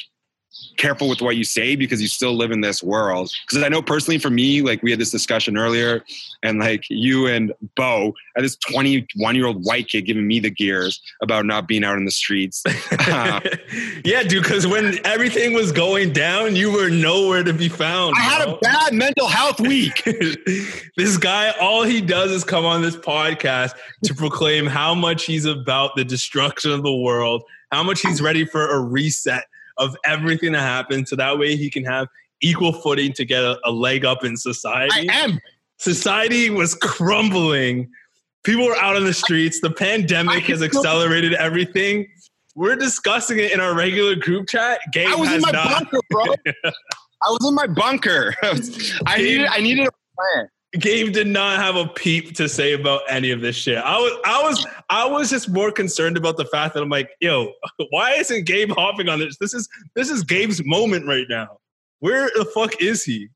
careful 0.78 1.10
with 1.10 1.22
what 1.22 1.36
you 1.36 1.44
say 1.44 1.76
because 1.76 2.02
you 2.02 2.08
still 2.08 2.34
live 2.34 2.52
in 2.52 2.62
this 2.62 2.84
world? 2.84 3.32
Because 3.48 3.64
I 3.64 3.70
know 3.70 3.82
personally 3.82 4.18
for 4.18 4.30
me, 4.30 4.62
like 4.62 4.82
we 4.84 4.92
had 4.92 5.00
this 5.00 5.12
discussion 5.12 5.58
earlier, 5.58 6.04
and 6.44 6.60
like 6.60 6.84
you 6.90 7.28
and 7.28 7.54
Bo, 7.76 8.14
had 8.36 8.44
this 8.44 8.56
21 8.58 9.36
year 9.36 9.46
old 9.46 9.66
white 9.66 9.88
kid 9.88 10.02
giving 10.02 10.28
me 10.28 10.40
the 10.40 10.50
gears 10.50 11.02
about 11.22 11.46
not 11.46 11.68
being 11.68 11.84
out 11.84 11.98
in 11.98 12.06
the 12.06 12.12
streets. 12.12 12.64
Uh, 12.92 13.40
yeah, 14.06 14.24
dude, 14.24 14.44
because 14.44 14.68
when 14.68 15.00
everything 15.06 15.54
was 15.54 15.72
going 15.72 16.12
down, 16.12 16.56
you 16.56 16.72
were 16.72 16.90
nowhere 16.90 17.44
to 17.44 17.54
be 17.54 17.70
found. 17.70 18.16
I 18.18 18.22
had 18.22 18.48
a 18.48 18.58
bad 18.58 18.94
mental 18.94 19.28
health 19.28 19.60
week. 19.60 20.04
this 20.98 21.18
guy, 21.18 21.54
all 21.60 21.84
he 21.84 22.02
does 22.02 22.32
is 22.32 22.44
come 22.44 22.66
on 22.66 22.82
this 22.82 22.96
podcast 22.96 23.74
to 24.06 24.14
proclaim 24.14 24.66
how 24.66 24.94
much 24.94 25.26
he's 25.26 25.46
about 25.46 25.96
the 25.96 26.04
destruction 26.04 26.72
of 26.72 26.84
the 26.84 26.94
world, 26.94 27.44
how 27.72 27.84
much 27.84 28.02
he's 28.02 28.22
ready 28.22 28.46
for 28.46 28.70
a 28.70 28.80
reset 28.80 29.46
of 29.78 29.96
everything 30.06 30.54
that 30.54 30.62
happened, 30.62 31.08
so 31.08 31.16
that 31.16 31.38
way 31.38 31.56
he 31.56 31.70
can 31.70 31.84
have 31.86 32.08
equal 32.42 32.74
footing 32.74 33.14
to 33.14 33.26
get 33.26 33.44
a, 33.44 33.58
a 33.66 33.72
leg 33.72 34.06
up 34.06 34.24
in 34.24 34.38
society. 34.38 34.92
I 34.94 35.02
society. 35.02 35.34
am. 35.34 35.40
Society 35.78 36.50
was 36.50 36.76
crumbling. 36.76 37.90
People 38.44 38.66
were 38.66 38.76
out 38.76 38.96
on 38.96 39.06
the 39.06 39.14
streets. 39.14 39.60
The 39.62 39.72
pandemic 39.72 40.44
has 40.46 40.62
accelerated 40.62 41.34
everything. 41.34 42.08
We're 42.56 42.76
discussing 42.76 43.40
it 43.40 43.52
in 43.52 43.60
our 43.60 43.76
regular 43.76 44.16
group 44.16 44.48
chat. 44.48 44.80
Game 44.92 45.12
I 45.12 45.16
was 45.16 45.32
in 45.32 45.42
my 45.42 45.52
not. 45.52 45.70
bunker, 45.70 46.00
bro. 46.10 46.24
I 46.66 47.30
was 47.30 47.48
in 47.48 47.56
my 47.56 47.68
bunker. 47.68 48.36
I 49.08 49.18
needed 49.18 49.48
I 49.48 49.62
needed 49.62 49.88
a 49.88 49.92
plan. 50.16 50.50
Gabe 50.80 51.14
did 51.14 51.28
not 51.28 51.60
have 51.60 51.76
a 51.76 51.88
peep 51.88 52.36
to 52.36 52.50
say 52.50 52.74
about 52.74 53.02
any 53.08 53.32
of 53.32 53.42
this 53.42 53.56
shit. 53.56 53.78
I 53.78 53.98
was, 53.98 54.20
I 54.26 54.44
was, 54.44 54.68
I 54.90 55.06
was 55.06 55.30
just 55.30 55.50
more 55.50 55.72
concerned 55.72 56.18
about 56.18 56.38
the 56.38 56.46
fact 56.46 56.74
that 56.74 56.82
I'm 56.82 56.90
like, 56.90 57.12
yo, 57.22 57.54
why 57.92 58.14
isn't 58.14 58.46
Gabe 58.46 58.72
hopping 58.72 59.08
on 59.08 59.20
this? 59.20 59.38
This 59.38 59.54
is, 59.54 59.70
this 59.96 60.10
is 60.10 60.24
Gabe's 60.24 60.66
moment 60.66 61.06
right 61.06 61.26
now. 61.30 61.60
Where 62.00 62.30
the 62.36 62.46
fuck 62.46 62.82
is 62.82 63.04
he? 63.04 63.30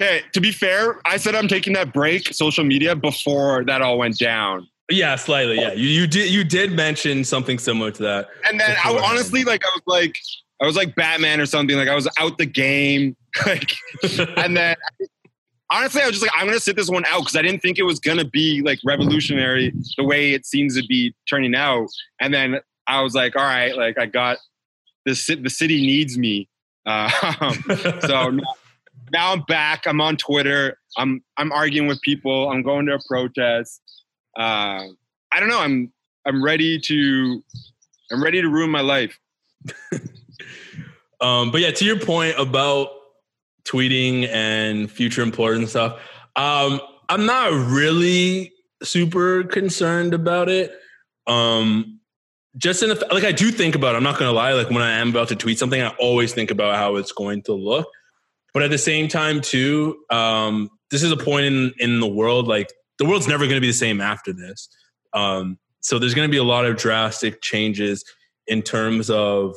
Okay, 0.00 0.22
to 0.32 0.40
be 0.40 0.50
fair, 0.50 0.98
I 1.04 1.18
said 1.18 1.34
I'm 1.34 1.46
taking 1.46 1.74
that 1.74 1.92
break, 1.92 2.32
social 2.32 2.64
media, 2.64 2.96
before 2.96 3.64
that 3.66 3.82
all 3.82 3.98
went 3.98 4.18
down. 4.18 4.66
Yeah, 4.90 5.14
slightly. 5.16 5.56
Yeah, 5.56 5.72
you, 5.72 5.88
you 5.88 6.06
did, 6.06 6.30
you 6.30 6.42
did 6.42 6.72
mention 6.72 7.22
something 7.22 7.58
similar 7.58 7.90
to 7.92 8.02
that. 8.02 8.28
And 8.46 8.58
then 8.58 8.76
I 8.82 8.98
honestly 9.04 9.44
like 9.44 9.62
I 9.64 9.68
was 9.74 9.82
like 9.86 10.18
I 10.60 10.66
was 10.66 10.74
like 10.74 10.94
Batman 10.96 11.40
or 11.40 11.46
something. 11.46 11.76
Like 11.76 11.88
I 11.88 11.94
was 11.94 12.08
out 12.18 12.38
the 12.38 12.46
game. 12.46 13.16
Like 13.46 13.70
and 14.36 14.56
then 14.56 14.74
honestly 15.70 16.02
I 16.02 16.06
was 16.06 16.14
just 16.14 16.22
like 16.22 16.32
I'm 16.34 16.46
gonna 16.46 16.60
sit 16.60 16.76
this 16.76 16.90
one 16.90 17.04
out 17.06 17.20
because 17.20 17.36
I 17.36 17.42
didn't 17.42 17.60
think 17.60 17.78
it 17.78 17.84
was 17.84 18.00
gonna 18.00 18.24
be 18.24 18.62
like 18.62 18.78
revolutionary 18.84 19.72
the 19.96 20.04
way 20.04 20.32
it 20.32 20.46
seems 20.46 20.80
to 20.80 20.86
be 20.86 21.14
turning 21.28 21.54
out. 21.54 21.88
And 22.20 22.32
then 22.32 22.60
I 22.86 23.02
was 23.02 23.14
like, 23.14 23.36
all 23.36 23.42
right, 23.42 23.76
like 23.76 23.98
I 23.98 24.06
got 24.06 24.38
the 25.06 25.38
the 25.42 25.50
city 25.50 25.80
needs 25.86 26.18
me. 26.18 26.48
Uh, 26.86 27.08
so 28.00 28.30
now, 28.30 28.42
now 29.12 29.32
I'm 29.32 29.42
back. 29.42 29.86
I'm 29.86 30.00
on 30.00 30.16
Twitter. 30.16 30.78
I'm 30.96 31.22
I'm 31.36 31.52
arguing 31.52 31.88
with 31.88 32.00
people. 32.02 32.50
I'm 32.50 32.62
going 32.62 32.86
to 32.86 32.94
a 32.94 32.98
protest. 33.08 33.80
Uh, 34.36 34.86
I 35.32 35.40
don't 35.40 35.48
know. 35.48 35.60
I'm 35.60 35.92
I'm 36.26 36.42
ready 36.42 36.80
to 36.80 37.44
I'm 38.12 38.22
ready 38.22 38.42
to 38.42 38.48
ruin 38.48 38.70
my 38.70 38.82
life. 38.82 39.18
Um, 41.20 41.50
but 41.50 41.60
yeah, 41.60 41.70
to 41.70 41.84
your 41.84 41.98
point 41.98 42.34
about 42.38 42.88
tweeting 43.64 44.28
and 44.28 44.90
future 44.90 45.22
employers 45.22 45.58
and 45.58 45.68
stuff, 45.68 46.00
um, 46.36 46.80
I'm 47.08 47.26
not 47.26 47.52
really 47.52 48.52
super 48.82 49.44
concerned 49.44 50.14
about 50.14 50.48
it. 50.48 50.72
Um, 51.26 52.00
just 52.56 52.82
in 52.82 52.88
the 52.88 53.06
like, 53.12 53.24
I 53.24 53.32
do 53.32 53.50
think 53.50 53.74
about. 53.74 53.94
It, 53.94 53.98
I'm 53.98 54.02
not 54.02 54.18
gonna 54.18 54.32
lie. 54.32 54.52
Like 54.54 54.70
when 54.70 54.82
I 54.82 54.98
am 54.98 55.10
about 55.10 55.28
to 55.28 55.36
tweet 55.36 55.58
something, 55.58 55.80
I 55.80 55.88
always 55.98 56.32
think 56.32 56.50
about 56.50 56.76
how 56.76 56.96
it's 56.96 57.12
going 57.12 57.42
to 57.42 57.52
look. 57.52 57.88
But 58.52 58.64
at 58.64 58.70
the 58.70 58.78
same 58.78 59.06
time, 59.06 59.40
too, 59.40 59.98
um, 60.10 60.68
this 60.90 61.02
is 61.02 61.12
a 61.12 61.16
point 61.16 61.46
in 61.46 61.72
in 61.78 62.00
the 62.00 62.08
world. 62.08 62.48
Like 62.48 62.72
the 62.98 63.06
world's 63.06 63.28
never 63.28 63.44
to 63.56 63.60
be 63.60 63.68
the 63.68 63.72
same 63.72 64.00
after 64.00 64.32
this. 64.32 64.68
Um, 65.12 65.58
so 65.80 65.98
there's 65.98 66.14
to 66.28 66.32
be 66.32 66.38
a 66.38 66.44
lot 66.44 66.66
of 66.66 66.76
drastic 66.76 67.40
changes 67.40 68.04
in 68.46 68.62
terms 68.62 69.10
of 69.10 69.56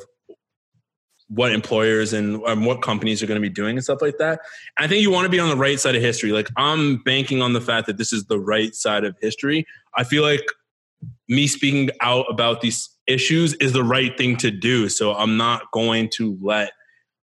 what 1.28 1.52
employers 1.52 2.12
and 2.12 2.44
um, 2.46 2.64
what 2.64 2.82
companies 2.82 3.22
are 3.22 3.26
going 3.26 3.40
to 3.40 3.48
be 3.48 3.52
doing 3.52 3.76
and 3.76 3.84
stuff 3.84 4.02
like 4.02 4.18
that. 4.18 4.40
I 4.78 4.86
think 4.86 5.02
you 5.02 5.10
want 5.10 5.24
to 5.24 5.30
be 5.30 5.40
on 5.40 5.48
the 5.48 5.56
right 5.56 5.80
side 5.80 5.94
of 5.94 6.02
history. 6.02 6.32
Like 6.32 6.48
I'm 6.56 6.98
banking 6.98 7.40
on 7.42 7.54
the 7.54 7.60
fact 7.60 7.86
that 7.86 7.96
this 7.96 8.12
is 8.12 8.26
the 8.26 8.38
right 8.38 8.74
side 8.74 9.04
of 9.04 9.16
history. 9.20 9.66
I 9.94 10.04
feel 10.04 10.22
like 10.22 10.44
me 11.28 11.46
speaking 11.46 11.90
out 12.00 12.26
about 12.28 12.60
these 12.60 12.90
issues 13.06 13.54
is 13.54 13.72
the 13.72 13.84
right 13.84 14.16
thing 14.16 14.36
to 14.38 14.50
do. 14.50 14.88
So 14.88 15.14
I'm 15.14 15.36
not 15.36 15.70
going 15.72 16.10
to 16.14 16.38
let 16.42 16.72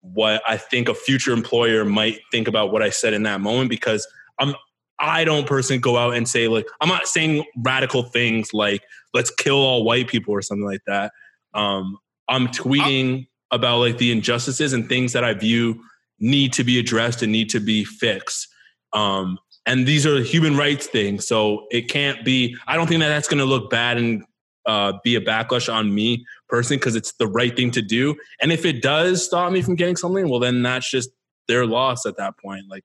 what 0.01 0.41
I 0.47 0.57
think 0.57 0.89
a 0.89 0.95
future 0.95 1.31
employer 1.31 1.85
might 1.85 2.19
think 2.31 2.47
about 2.47 2.71
what 2.71 2.81
I 2.81 2.89
said 2.89 3.13
in 3.13 3.23
that 3.23 3.41
moment 3.41 3.69
because 3.69 4.07
I'm 4.39 4.55
I 4.99 5.23
don't 5.23 5.47
personally 5.47 5.79
go 5.79 5.97
out 5.97 6.15
and 6.15 6.27
say 6.27 6.47
like 6.47 6.67
I'm 6.79 6.89
not 6.89 7.07
saying 7.07 7.43
radical 7.57 8.03
things 8.03 8.53
like 8.53 8.81
let's 9.13 9.31
kill 9.31 9.57
all 9.57 9.83
white 9.83 10.07
people 10.07 10.33
or 10.33 10.41
something 10.41 10.65
like 10.65 10.81
that. 10.87 11.11
Um, 11.53 11.97
I'm 12.29 12.47
tweeting 12.47 13.27
about 13.51 13.79
like 13.79 13.97
the 13.97 14.11
injustices 14.11 14.73
and 14.73 14.87
things 14.87 15.13
that 15.13 15.23
I 15.23 15.33
view 15.33 15.83
need 16.19 16.53
to 16.53 16.63
be 16.63 16.79
addressed 16.79 17.21
and 17.21 17.31
need 17.31 17.49
to 17.49 17.59
be 17.59 17.83
fixed. 17.83 18.47
Um, 18.93 19.37
and 19.65 19.85
these 19.87 20.05
are 20.05 20.21
human 20.21 20.57
rights 20.57 20.87
things, 20.87 21.27
so 21.27 21.67
it 21.71 21.89
can't 21.89 22.25
be. 22.25 22.57
I 22.67 22.75
don't 22.75 22.87
think 22.87 22.99
that 23.01 23.09
that's 23.09 23.27
going 23.27 23.39
to 23.39 23.45
look 23.45 23.69
bad 23.69 23.97
and 23.97 24.23
uh, 24.65 24.93
be 25.03 25.15
a 25.15 25.21
backlash 25.21 25.71
on 25.71 25.93
me 25.93 26.25
personally 26.49 26.77
because 26.77 26.95
it's 26.95 27.13
the 27.13 27.27
right 27.27 27.55
thing 27.55 27.71
to 27.71 27.81
do. 27.81 28.15
And 28.41 28.51
if 28.51 28.65
it 28.65 28.81
does 28.81 29.23
stop 29.25 29.51
me 29.51 29.61
from 29.61 29.75
getting 29.75 29.95
something, 29.95 30.29
well, 30.29 30.39
then 30.39 30.61
that's 30.63 30.89
just 30.89 31.09
their 31.47 31.65
loss 31.65 32.05
at 32.05 32.17
that 32.17 32.37
point. 32.37 32.65
Like 32.69 32.83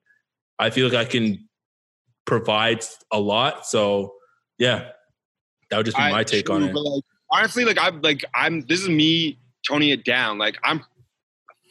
I 0.59 0.69
feel 0.69 0.87
like 0.87 0.97
I 0.97 1.05
can 1.05 1.47
provide 2.25 2.83
a 3.11 3.19
lot, 3.19 3.65
so 3.65 4.13
yeah, 4.59 4.89
that 5.69 5.77
would 5.77 5.85
just 5.85 5.97
be 5.97 6.03
I- 6.03 6.11
my 6.11 6.23
take 6.23 6.45
true, 6.45 6.55
on 6.55 6.63
it. 6.63 6.73
but, 6.73 6.83
like, 6.83 7.03
honestly, 7.31 7.65
like 7.65 7.77
I'm 7.79 8.01
like 8.01 8.23
I'm 8.33 8.61
this 8.61 8.81
is 8.81 8.89
me 8.89 9.39
toning 9.67 9.89
it 9.89 10.05
down. 10.05 10.37
Like 10.37 10.57
I'm 10.63 10.83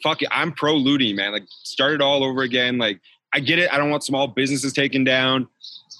fuck 0.03 0.21
it, 0.21 0.29
I'm 0.31 0.51
pro 0.51 0.75
looting, 0.75 1.15
man. 1.15 1.31
Like 1.31 1.45
start 1.63 1.93
it 1.93 2.01
all 2.01 2.23
over 2.23 2.41
again. 2.41 2.77
Like 2.77 2.99
I 3.33 3.39
get 3.39 3.59
it. 3.59 3.71
I 3.71 3.77
don't 3.77 3.89
want 3.89 4.03
small 4.03 4.27
businesses 4.27 4.73
taken 4.73 5.03
down. 5.03 5.47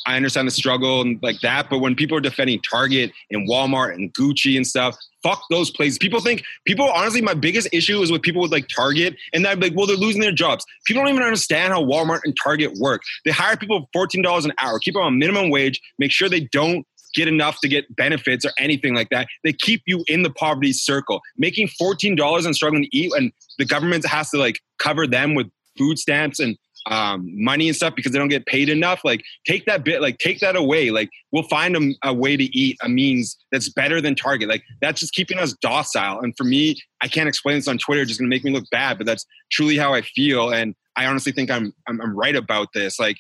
I 0.06 0.16
understand 0.16 0.48
the 0.48 0.52
struggle 0.52 1.02
and 1.02 1.20
like 1.22 1.42
that, 1.42 1.70
but 1.70 1.80
when 1.80 1.94
people 1.94 2.18
are 2.18 2.22
defending 2.22 2.62
Target 2.62 3.12
and 3.30 3.48
Walmart 3.48 3.96
and 3.96 4.14
Gucci 4.14 4.56
and 4.56 4.66
stuff, 4.66 4.96
fuck 5.22 5.44
those 5.50 5.70
places. 5.70 5.98
People 5.98 6.22
think 6.22 6.44
people 6.66 6.86
honestly, 6.90 7.22
my 7.22 7.34
biggest 7.34 7.68
issue 7.74 8.02
is 8.02 8.10
with 8.10 8.22
people 8.22 8.42
with 8.42 8.52
like 8.52 8.70
Target, 8.70 9.18
and 9.34 9.46
I'm 9.46 9.60
like, 9.60 9.74
well, 9.76 9.86
they're 9.86 9.98
losing 9.98 10.22
their 10.22 10.32
jobs. 10.32 10.66
People 10.86 11.04
don't 11.04 11.12
even 11.12 11.24
understand 11.24 11.74
how 11.74 11.84
Walmart 11.84 12.22
and 12.24 12.34
Target 12.42 12.76
work. 12.80 13.02
They 13.26 13.32
hire 13.32 13.58
people 13.58 13.90
fourteen 13.92 14.22
dollars 14.22 14.46
an 14.46 14.54
hour, 14.62 14.80
keep 14.80 14.94
them 14.94 15.04
on 15.04 15.20
minimum 15.20 15.50
wage, 15.50 15.82
make 16.00 16.12
sure 16.12 16.30
they 16.30 16.48
don't 16.54 16.88
get 17.18 17.28
enough 17.28 17.60
to 17.62 17.68
get 17.68 17.94
benefits 17.96 18.46
or 18.46 18.52
anything 18.58 18.94
like 18.94 19.10
that. 19.10 19.28
They 19.44 19.54
keep 19.54 19.82
you 19.86 20.04
in 20.08 20.24
the 20.24 20.30
poverty 20.30 20.74
circle, 20.74 21.22
making 21.38 21.70
fourteen 21.80 22.16
dollars 22.16 22.46
and 22.46 22.56
struggling 22.56 22.84
to 22.84 22.98
eat, 22.98 23.12
and 23.16 23.32
the 23.58 23.66
government 23.66 24.06
has 24.06 24.30
to 24.32 24.38
like 24.38 24.60
cover 24.80 25.08
them 25.08 25.36
with 25.36 25.48
food 25.78 26.00
stamps 26.00 26.40
and 26.40 26.58
um, 26.90 27.30
money 27.44 27.68
and 27.68 27.76
stuff 27.76 27.96
because 27.96 28.12
they 28.12 28.20
don't 28.20 28.30
get 28.30 28.46
paid 28.46 28.70
enough. 28.70 29.02
Like 29.04 29.24
take 29.46 29.66
that 29.66 29.84
bit, 29.84 30.02
like 30.02 30.18
take 30.20 30.40
that 30.40 30.56
away. 30.56 30.90
Like 30.90 31.10
we'll 31.32 31.44
find 31.44 31.76
a, 31.76 32.10
a 32.10 32.14
way 32.14 32.38
to 32.38 32.44
eat 32.58 32.78
a 32.82 32.90
means 32.90 33.38
that's 33.52 33.70
better 33.70 34.00
than 34.00 34.16
Target. 34.16 34.48
Like 34.48 34.64
that's 34.82 35.02
just 35.02 35.14
keeping 35.14 35.38
us 35.38 35.54
docile. 35.62 36.20
And 36.20 36.34
for 36.38 36.44
me, 36.44 36.78
I 37.02 37.08
can't 37.08 37.28
explain 37.28 37.58
this 37.58 37.68
on 37.68 37.78
Twitter. 37.78 38.06
Just 38.06 38.20
gonna 38.20 38.30
make 38.30 38.44
me 38.44 38.52
look 38.52 38.70
bad, 38.72 38.98
but 38.98 39.06
that's 39.06 39.26
truly 39.52 39.78
how 39.78 39.94
I 39.94 40.02
feel. 40.02 40.52
And 40.52 40.76
I 40.96 41.06
honestly 41.06 41.32
think 41.32 41.52
I'm 41.52 41.74
I'm, 41.88 42.00
I'm 42.02 42.16
right 42.16 42.36
about 42.36 42.70
this. 42.74 43.00
Like 43.00 43.18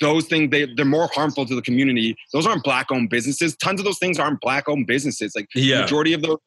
those 0.00 0.26
things 0.26 0.50
they, 0.50 0.66
they're 0.76 0.84
more 0.84 1.08
harmful 1.14 1.46
to 1.46 1.54
the 1.54 1.62
community. 1.62 2.16
Those 2.32 2.46
aren't 2.46 2.64
black 2.64 2.86
owned 2.90 3.10
businesses. 3.10 3.56
Tons 3.56 3.80
of 3.80 3.84
those 3.86 3.98
things 3.98 4.18
aren't 4.18 4.40
black 4.40 4.68
owned 4.68 4.86
businesses. 4.86 5.32
Like 5.36 5.46
Yeah. 5.54 5.76
the 5.76 5.82
majority 5.82 6.12
of 6.14 6.22
those 6.22 6.38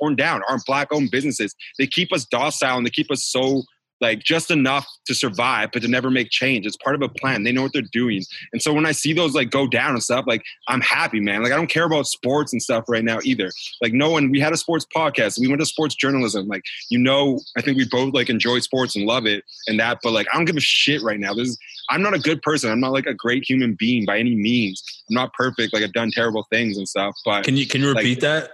torn 0.00 0.16
down 0.16 0.42
aren't 0.48 0.64
black 0.64 0.88
owned 0.92 1.10
businesses. 1.10 1.54
They 1.78 1.86
keep 1.86 2.12
us 2.12 2.24
docile 2.24 2.76
and 2.78 2.86
they 2.86 2.90
keep 2.90 3.10
us 3.10 3.24
so 3.24 3.62
like 4.08 4.20
just 4.34 4.50
enough 4.50 4.86
to 5.06 5.14
survive 5.14 5.70
but 5.72 5.82
to 5.82 5.88
never 5.88 6.10
make 6.10 6.28
change. 6.30 6.66
It's 6.66 6.76
part 6.76 6.94
of 6.94 7.02
a 7.02 7.08
plan. 7.08 7.42
They 7.44 7.52
know 7.52 7.62
what 7.62 7.72
they're 7.72 7.90
doing. 8.02 8.22
And 8.52 8.60
so 8.64 8.72
when 8.72 8.86
i 8.86 8.92
see 8.92 9.12
those 9.12 9.34
like 9.34 9.50
go 9.50 9.66
down 9.66 9.90
and 9.96 10.02
stuff 10.02 10.24
like 10.32 10.42
i'm 10.68 10.80
happy 10.80 11.20
man. 11.20 11.42
Like 11.42 11.52
i 11.52 11.56
don't 11.56 11.70
care 11.76 11.84
about 11.84 12.06
sports 12.06 12.52
and 12.52 12.62
stuff 12.62 12.84
right 12.88 13.04
now 13.04 13.18
either. 13.24 13.50
Like 13.82 13.92
no 13.92 14.08
one 14.10 14.30
we 14.30 14.40
had 14.40 14.52
a 14.52 14.56
sports 14.56 14.86
podcast. 14.94 15.38
We 15.40 15.48
went 15.48 15.60
to 15.60 15.66
sports 15.66 15.94
journalism. 15.94 16.46
Like 16.54 16.62
you 16.90 16.98
know 16.98 17.40
i 17.56 17.60
think 17.62 17.76
we 17.76 17.86
both 17.90 18.14
like 18.14 18.28
enjoy 18.30 18.58
sports 18.60 18.94
and 18.96 19.04
love 19.06 19.26
it 19.26 19.42
and 19.68 19.78
that 19.80 19.98
but 20.02 20.12
like 20.12 20.26
i 20.32 20.36
don't 20.36 20.44
give 20.44 20.56
a 20.56 20.60
shit 20.60 21.02
right 21.02 21.18
now. 21.20 21.34
This 21.34 21.48
is 21.48 21.58
i'm 21.90 22.02
not 22.02 22.14
a 22.14 22.18
good 22.28 22.40
person. 22.42 22.70
I'm 22.70 22.80
not 22.80 22.92
like 22.92 23.06
a 23.06 23.14
great 23.14 23.42
human 23.48 23.74
being 23.74 24.04
by 24.06 24.18
any 24.18 24.34
means. 24.34 24.82
I'm 25.08 25.14
not 25.14 25.32
perfect. 25.34 25.72
Like 25.74 25.82
i've 25.82 25.92
done 25.92 26.10
terrible 26.12 26.46
things 26.50 26.76
and 26.78 26.86
stuff 26.88 27.14
but 27.24 27.44
Can 27.44 27.56
you 27.56 27.66
can 27.66 27.80
you 27.80 27.88
Like- 27.88 28.04
repeat 28.04 28.20
that? 28.20 28.50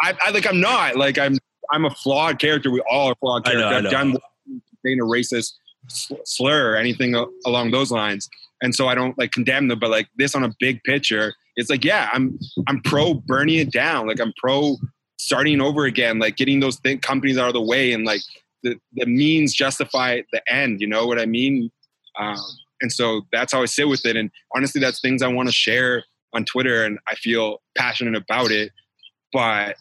I, 0.00 0.14
I 0.24 0.30
like 0.30 0.46
I'm 0.46 0.60
not. 0.60 0.96
Like 0.96 1.16
I'm 1.18 1.38
I'm 1.70 1.84
a 1.84 1.90
flawed 1.90 2.38
character. 2.40 2.70
We 2.70 2.80
all 2.90 3.08
are 3.12 3.14
flawed 3.20 3.48
I 3.48 3.52
know, 3.54 3.60
characters. 3.70 3.92
I 3.94 4.00
I've 4.00 4.06
know. 4.06 4.12
done 4.14 4.20
saying 4.84 5.00
a 5.00 5.04
racist 5.04 5.52
slur 6.24 6.72
or 6.72 6.76
anything 6.76 7.14
along 7.46 7.70
those 7.70 7.90
lines, 7.90 8.28
and 8.62 8.74
so 8.74 8.88
I 8.88 8.94
don't 8.94 9.16
like 9.18 9.32
condemn 9.32 9.68
them. 9.68 9.78
But 9.78 9.90
like 9.90 10.08
this 10.16 10.34
on 10.34 10.44
a 10.44 10.52
big 10.58 10.82
picture, 10.84 11.34
it's 11.56 11.70
like 11.70 11.84
yeah, 11.84 12.08
I'm 12.12 12.38
I'm 12.66 12.80
pro 12.82 13.14
burning 13.14 13.58
it 13.58 13.72
down. 13.72 14.06
Like 14.06 14.20
I'm 14.20 14.32
pro 14.36 14.76
starting 15.18 15.60
over 15.60 15.84
again. 15.84 16.18
Like 16.18 16.36
getting 16.36 16.60
those 16.60 16.76
thing, 16.80 16.98
companies 16.98 17.38
out 17.38 17.48
of 17.48 17.54
the 17.54 17.62
way 17.62 17.92
and 17.92 18.04
like 18.04 18.20
the 18.62 18.76
the 18.94 19.06
means 19.06 19.54
justify 19.54 20.20
the 20.32 20.42
end. 20.52 20.80
You 20.80 20.86
know 20.86 21.06
what 21.06 21.20
I 21.20 21.26
mean? 21.26 21.70
Um, 22.18 22.36
and 22.80 22.92
so 22.92 23.22
that's 23.32 23.52
how 23.52 23.62
I 23.62 23.66
sit 23.66 23.88
with 23.88 24.04
it. 24.04 24.16
And 24.16 24.30
honestly, 24.54 24.80
that's 24.80 25.00
things 25.00 25.22
I 25.22 25.28
want 25.28 25.48
to 25.48 25.54
share 25.54 26.04
on 26.34 26.44
Twitter, 26.44 26.84
and 26.84 26.98
I 27.08 27.14
feel 27.14 27.62
passionate 27.76 28.16
about 28.16 28.50
it. 28.50 28.72
But 29.32 29.76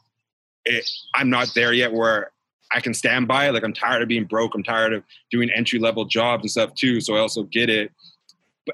it, 0.65 0.87
I'm 1.15 1.29
not 1.29 1.53
there 1.55 1.73
yet 1.73 1.93
where 1.93 2.31
I 2.73 2.79
can 2.79 2.93
stand 2.93 3.27
by 3.27 3.47
it. 3.47 3.53
Like 3.53 3.63
I'm 3.63 3.73
tired 3.73 4.01
of 4.01 4.07
being 4.07 4.25
broke. 4.25 4.55
I'm 4.55 4.63
tired 4.63 4.93
of 4.93 5.03
doing 5.29 5.49
entry 5.51 5.79
level 5.79 6.05
jobs 6.05 6.43
and 6.43 6.51
stuff 6.51 6.73
too. 6.75 7.01
So 7.01 7.15
I 7.15 7.19
also 7.19 7.43
get 7.43 7.69
it. 7.69 7.91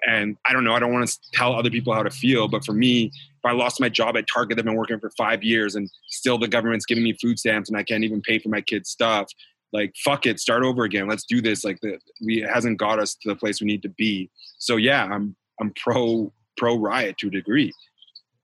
And 0.08 0.38
I 0.46 0.54
don't 0.54 0.64
know. 0.64 0.74
I 0.74 0.80
don't 0.80 0.94
want 0.94 1.08
to 1.08 1.18
tell 1.34 1.54
other 1.54 1.70
people 1.70 1.94
how 1.94 2.04
to 2.04 2.10
feel. 2.10 2.48
But 2.48 2.66
for 2.66 2.74
me, 2.74 3.06
if 3.06 3.46
I 3.46 3.54
lost 3.54 3.80
my 3.80 3.90
job 3.90 4.18
at 4.18 4.26
Target, 4.32 4.60
I've 4.60 4.66
been 4.66 4.76
working 4.76 5.00
for 5.00 5.10
five 5.18 5.44
years, 5.44 5.76
and 5.76 5.90
still 6.10 6.38
the 6.38 6.48
government's 6.48 6.86
giving 6.86 7.04
me 7.04 7.14
food 7.14 7.40
stamps, 7.40 7.70
and 7.70 7.78
I 7.78 7.84
can't 7.84 8.04
even 8.04 8.22
pay 8.22 8.38
for 8.38 8.50
my 8.50 8.62
kids' 8.62 8.90
stuff. 8.90 9.28
Like 9.74 9.94
fuck 10.04 10.26
it, 10.26 10.40
start 10.40 10.64
over 10.64 10.84
again. 10.84 11.08
Let's 11.08 11.26
do 11.26 11.42
this. 11.42 11.64
Like 11.64 11.80
the 11.82 12.00
we 12.24 12.44
it 12.44 12.50
hasn't 12.50 12.78
got 12.78 13.00
us 13.00 13.16
to 13.16 13.30
the 13.30 13.36
place 13.36 13.62
we 13.62 13.68
need 13.68 13.82
to 13.84 13.90
be. 13.90 14.30
So 14.60 14.76
yeah, 14.76 15.06
I'm 15.06 15.36
I'm 15.60 15.74
pro 15.82 16.32
pro 16.58 16.78
riot 16.78 17.18
to 17.20 17.28
a 17.28 17.32
degree. 17.32 17.74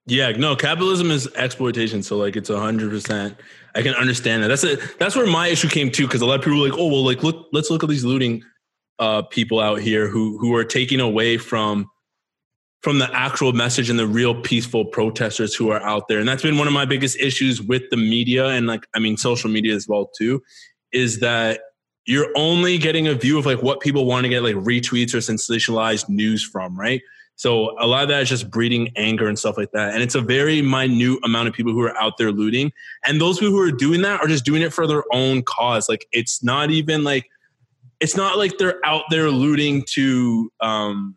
Yeah, 0.05 0.31
no, 0.31 0.55
capitalism 0.55 1.11
is 1.11 1.27
exploitation. 1.35 2.03
So 2.03 2.17
like 2.17 2.35
it's 2.35 2.49
a 2.49 2.59
hundred 2.59 2.89
percent. 2.89 3.37
I 3.75 3.81
can 3.81 3.93
understand 3.95 4.43
that. 4.43 4.49
That's 4.49 4.63
it. 4.63 4.79
That's 4.99 5.15
where 5.15 5.25
my 5.25 5.47
issue 5.47 5.67
came 5.67 5.91
too, 5.91 6.05
because 6.05 6.21
a 6.21 6.25
lot 6.25 6.39
of 6.39 6.45
people 6.45 6.59
were 6.59 6.69
like, 6.69 6.77
oh 6.77 6.87
well, 6.87 7.03
like 7.03 7.23
look, 7.23 7.47
let's 7.51 7.69
look 7.69 7.83
at 7.83 7.89
these 7.89 8.05
looting 8.05 8.43
uh, 8.99 9.23
people 9.23 9.59
out 9.59 9.81
here 9.81 10.07
who 10.07 10.37
who 10.37 10.55
are 10.55 10.63
taking 10.63 10.99
away 10.99 11.37
from 11.37 11.89
from 12.81 12.99
the 12.99 13.09
actual 13.15 13.53
message 13.53 13.89
and 13.89 13.97
the 13.97 14.05
real 14.05 14.39
peaceful 14.41 14.83
protesters 14.85 15.55
who 15.55 15.71
are 15.71 15.81
out 15.81 16.09
there. 16.09 16.19
And 16.19 16.27
that's 16.27 16.43
been 16.43 16.57
one 16.57 16.67
of 16.67 16.73
my 16.73 16.85
biggest 16.85 17.17
issues 17.17 17.61
with 17.61 17.83
the 17.89 17.97
media 17.97 18.47
and 18.47 18.67
like 18.67 18.85
I 18.93 18.99
mean 18.99 19.17
social 19.17 19.49
media 19.49 19.73
as 19.73 19.87
well 19.87 20.11
too, 20.17 20.43
is 20.91 21.19
that 21.21 21.61
you're 22.05 22.29
only 22.35 22.77
getting 22.77 23.07
a 23.07 23.15
view 23.15 23.39
of 23.39 23.45
like 23.45 23.63
what 23.63 23.79
people 23.79 24.05
want 24.05 24.25
to 24.25 24.29
get 24.29 24.43
like 24.43 24.55
retweets 24.55 25.13
or 25.13 25.19
sensationalized 25.19 26.09
news 26.09 26.43
from, 26.43 26.77
right? 26.77 27.01
So 27.35 27.75
a 27.79 27.87
lot 27.87 28.03
of 28.03 28.09
that 28.09 28.21
is 28.21 28.29
just 28.29 28.49
breeding 28.49 28.91
anger 28.95 29.27
and 29.27 29.37
stuff 29.37 29.57
like 29.57 29.71
that. 29.71 29.93
And 29.93 30.03
it's 30.03 30.15
a 30.15 30.21
very 30.21 30.61
minute 30.61 31.19
amount 31.23 31.47
of 31.47 31.53
people 31.53 31.71
who 31.73 31.81
are 31.81 31.97
out 31.97 32.17
there 32.17 32.31
looting. 32.31 32.71
And 33.05 33.19
those 33.19 33.39
people 33.39 33.53
who 33.53 33.61
are 33.61 33.71
doing 33.71 34.01
that 34.03 34.21
are 34.21 34.27
just 34.27 34.45
doing 34.45 34.61
it 34.61 34.73
for 34.73 34.87
their 34.87 35.03
own 35.11 35.43
cause. 35.43 35.89
Like 35.89 36.05
it's 36.11 36.43
not 36.43 36.71
even 36.71 37.03
like 37.03 37.29
it's 37.99 38.15
not 38.15 38.37
like 38.37 38.57
they're 38.57 38.85
out 38.85 39.05
there 39.09 39.29
looting 39.29 39.83
to 39.93 40.51
um 40.61 41.15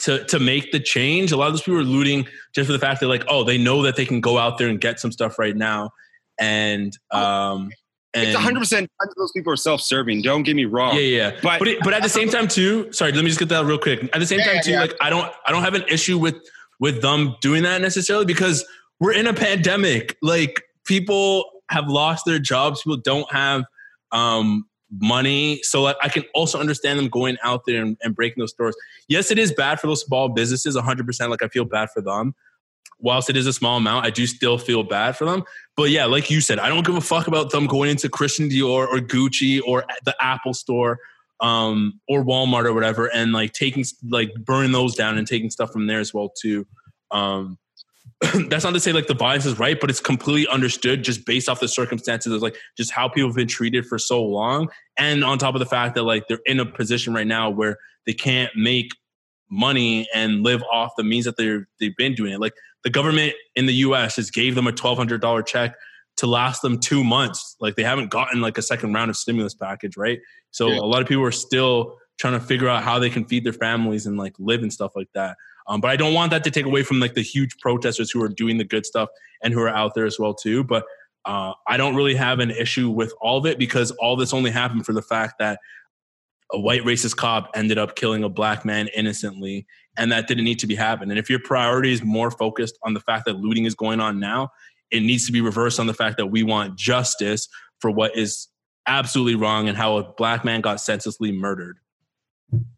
to 0.00 0.24
to 0.24 0.38
make 0.38 0.72
the 0.72 0.80
change. 0.80 1.32
A 1.32 1.36
lot 1.36 1.48
of 1.48 1.52
those 1.52 1.62
people 1.62 1.80
are 1.80 1.84
looting 1.84 2.26
just 2.54 2.66
for 2.66 2.72
the 2.72 2.78
fact 2.78 3.00
that 3.00 3.08
like, 3.08 3.24
oh, 3.28 3.44
they 3.44 3.58
know 3.58 3.82
that 3.82 3.96
they 3.96 4.06
can 4.06 4.20
go 4.20 4.38
out 4.38 4.58
there 4.58 4.68
and 4.68 4.80
get 4.80 4.98
some 4.98 5.12
stuff 5.12 5.38
right 5.38 5.56
now. 5.56 5.90
And 6.38 6.96
um 7.10 7.70
and 8.14 8.24
It's 8.24 8.34
100 8.34 8.58
percent 8.58 8.90
of 9.00 9.08
those 9.16 9.30
people 9.32 9.52
are 9.52 9.56
self 9.56 9.80
serving. 9.80 10.22
Don't 10.22 10.42
get 10.42 10.56
me 10.56 10.64
wrong. 10.64 10.94
yeah, 10.94 11.00
yeah. 11.00 11.30
But 11.42 11.58
But- 11.60 11.68
it, 11.68 11.78
but 11.82 11.94
at 11.94 12.02
the 12.02 12.08
same 12.08 12.28
time 12.28 12.48
too, 12.48 12.92
sorry, 12.92 13.12
let 13.12 13.22
me 13.22 13.28
just 13.30 13.38
get 13.38 13.48
that 13.50 13.64
real 13.64 13.78
quick. 13.78 14.02
At 14.12 14.18
the 14.20 14.26
same 14.26 14.40
Yeah, 14.40 14.52
time 14.54 14.62
too, 14.64 14.70
yeah. 14.72 14.80
like 14.80 14.94
I 15.00 15.10
don't 15.10 15.30
I 15.46 15.52
don't 15.52 15.62
have 15.62 15.74
an 15.74 15.84
issue 15.88 16.18
with 16.18 16.36
with 16.80 17.02
them 17.02 17.36
doing 17.40 17.62
that 17.64 17.80
necessarily 17.80 18.24
because 18.24 18.64
we're 19.00 19.12
in 19.12 19.26
a 19.26 19.34
pandemic. 19.34 20.16
Like 20.22 20.62
people 20.86 21.44
have 21.70 21.88
lost 21.88 22.24
their 22.26 22.38
jobs, 22.38 22.82
people 22.82 22.96
don't 22.96 23.30
have 23.32 23.64
um 24.12 24.64
money. 25.00 25.60
So 25.62 25.82
like 25.82 25.96
I 26.02 26.08
can 26.08 26.24
also 26.34 26.58
understand 26.58 26.98
them 26.98 27.08
going 27.08 27.36
out 27.44 27.62
there 27.66 27.80
and, 27.80 27.96
and 28.02 28.14
breaking 28.16 28.40
those 28.40 28.50
stores. 28.50 28.74
Yes, 29.08 29.30
it 29.30 29.38
is 29.38 29.52
bad 29.52 29.78
for 29.80 29.86
those 29.86 30.02
small 30.04 30.28
businesses, 30.28 30.76
100%. 30.76 31.28
Like 31.30 31.42
I 31.44 31.48
feel 31.48 31.64
bad 31.64 31.90
for 31.94 32.00
them. 32.02 32.34
Whilst 32.98 33.30
it 33.30 33.36
is 33.36 33.46
a 33.46 33.52
small 33.52 33.78
amount, 33.78 34.04
I 34.04 34.10
do 34.10 34.26
still 34.26 34.58
feel 34.58 34.82
bad 34.82 35.16
for 35.16 35.24
them. 35.24 35.44
But 35.74 35.90
yeah, 35.90 36.04
like 36.04 36.30
you 36.30 36.42
said, 36.42 36.58
I 36.58 36.68
don't 36.68 36.84
give 36.84 36.96
a 36.96 37.00
fuck 37.00 37.28
about 37.28 37.50
them 37.50 37.66
going 37.66 37.88
into 37.88 38.10
Christian 38.10 38.50
Dior 38.50 38.86
or 38.86 38.98
Gucci 38.98 39.60
or 39.66 39.84
the 40.04 40.14
Apple 40.20 40.52
store 40.52 40.98
um, 41.40 42.00
or 42.08 42.22
Walmart 42.22 42.66
or 42.66 42.74
whatever, 42.74 43.06
and 43.06 43.32
like 43.32 43.52
taking 43.52 43.84
like 44.08 44.32
burning 44.34 44.72
those 44.72 44.94
down 44.94 45.16
and 45.16 45.26
taking 45.26 45.50
stuff 45.50 45.72
from 45.72 45.86
there 45.86 46.00
as 46.00 46.12
well 46.12 46.28
too. 46.28 46.66
Um, 47.10 47.58
that's 48.48 48.64
not 48.64 48.74
to 48.74 48.80
say 48.80 48.92
like 48.92 49.06
the 49.06 49.14
violence 49.14 49.46
is 49.46 49.58
right, 49.58 49.80
but 49.80 49.88
it's 49.88 50.00
completely 50.00 50.46
understood 50.52 51.02
just 51.02 51.24
based 51.24 51.48
off 51.48 51.60
the 51.60 51.68
circumstances 51.68 52.32
of 52.32 52.42
like 52.42 52.56
just 52.76 52.92
how 52.92 53.08
people 53.08 53.30
have 53.30 53.36
been 53.36 53.48
treated 53.48 53.86
for 53.86 53.98
so 53.98 54.22
long, 54.22 54.68
and 54.98 55.24
on 55.24 55.38
top 55.38 55.54
of 55.54 55.60
the 55.60 55.66
fact 55.66 55.94
that 55.94 56.02
like 56.02 56.28
they're 56.28 56.40
in 56.44 56.60
a 56.60 56.66
position 56.66 57.14
right 57.14 57.26
now 57.26 57.48
where 57.48 57.78
they 58.04 58.12
can't 58.12 58.54
make 58.54 58.90
money 59.50 60.08
and 60.14 60.42
live 60.42 60.62
off 60.70 60.92
the 60.96 61.02
means 61.02 61.24
that 61.24 61.36
they're 61.36 61.66
they've 61.80 61.96
been 61.96 62.14
doing 62.14 62.32
it. 62.32 62.40
Like 62.40 62.52
the 62.84 62.90
government 62.90 63.34
in 63.56 63.66
the 63.66 63.74
U.S. 63.74 64.16
has 64.16 64.30
gave 64.30 64.54
them 64.54 64.66
a 64.66 64.72
twelve 64.72 64.98
hundred 64.98 65.20
dollar 65.20 65.42
check 65.42 65.74
to 66.16 66.26
last 66.26 66.62
them 66.62 66.78
two 66.78 67.02
months. 67.04 67.56
Like 67.60 67.76
they 67.76 67.82
haven't 67.84 68.10
gotten 68.10 68.40
like 68.40 68.58
a 68.58 68.62
second 68.62 68.92
round 68.92 69.10
of 69.10 69.16
stimulus 69.16 69.54
package, 69.54 69.96
right? 69.96 70.18
So 70.50 70.68
Yeah. 70.68 70.78
a 70.78 70.86
lot 70.86 71.00
of 71.02 71.08
people 71.08 71.24
are 71.24 71.32
still 71.32 71.96
trying 72.18 72.34
to 72.34 72.40
figure 72.40 72.68
out 72.68 72.82
how 72.82 72.98
they 72.98 73.08
can 73.08 73.24
feed 73.24 73.44
their 73.44 73.52
families 73.54 74.04
and 74.06 74.18
like 74.18 74.34
live 74.38 74.62
and 74.62 74.72
stuff 74.72 74.92
like 74.94 75.08
that. 75.14 75.36
Um, 75.66 75.80
but 75.80 75.90
I 75.90 75.96
don't 75.96 76.12
want 76.12 76.30
that 76.32 76.44
to 76.44 76.50
take 76.50 76.66
away 76.66 76.82
from 76.82 77.00
like 77.00 77.14
the 77.14 77.22
huge 77.22 77.56
protesters 77.58 78.10
who 78.10 78.22
are 78.22 78.28
doing 78.28 78.58
the 78.58 78.64
good 78.64 78.84
stuff 78.84 79.08
and 79.42 79.54
who 79.54 79.60
are 79.60 79.68
out 79.70 79.94
there 79.94 80.04
as 80.04 80.18
well 80.18 80.34
too. 80.34 80.62
But 80.64 80.84
uh, 81.24 81.52
I 81.66 81.76
don't 81.76 81.94
really 81.94 82.14
have 82.14 82.40
an 82.40 82.50
issue 82.50 82.90
with 82.90 83.14
all 83.20 83.38
of 83.38 83.46
it 83.46 83.58
because 83.58 83.90
all 83.92 84.16
this 84.16 84.34
only 84.34 84.50
happened 84.50 84.84
for 84.84 84.92
the 84.92 85.02
fact 85.02 85.34
that 85.38 85.60
a 86.52 86.58
white 86.58 86.82
racist 86.82 87.16
cop 87.16 87.50
ended 87.54 87.78
up 87.78 87.96
killing 87.96 88.24
a 88.24 88.28
black 88.28 88.64
man 88.64 88.88
innocently, 88.88 89.66
and 89.96 90.10
that 90.12 90.26
didn't 90.26 90.44
need 90.44 90.58
to 90.60 90.66
be 90.66 90.74
happening. 90.74 91.10
And 91.10 91.18
if 91.18 91.30
your 91.30 91.40
priority 91.40 91.92
is 91.92 92.02
more 92.02 92.30
focused 92.30 92.78
on 92.82 92.94
the 92.94 93.00
fact 93.00 93.24
that 93.26 93.36
looting 93.36 93.64
is 93.64 93.74
going 93.74 94.00
on 94.00 94.18
now, 94.18 94.50
it 94.90 95.00
needs 95.00 95.26
to 95.26 95.32
be 95.32 95.40
reversed 95.40 95.78
on 95.78 95.86
the 95.86 95.94
fact 95.94 96.16
that 96.16 96.26
we 96.26 96.42
want 96.42 96.76
justice 96.76 97.48
for 97.80 97.90
what 97.90 98.16
is 98.16 98.48
absolutely 98.86 99.36
wrong 99.36 99.68
and 99.68 99.76
how 99.76 99.96
a 99.98 100.12
black 100.14 100.44
man 100.44 100.60
got 100.60 100.80
senselessly 100.80 101.32
murdered. 101.32 101.78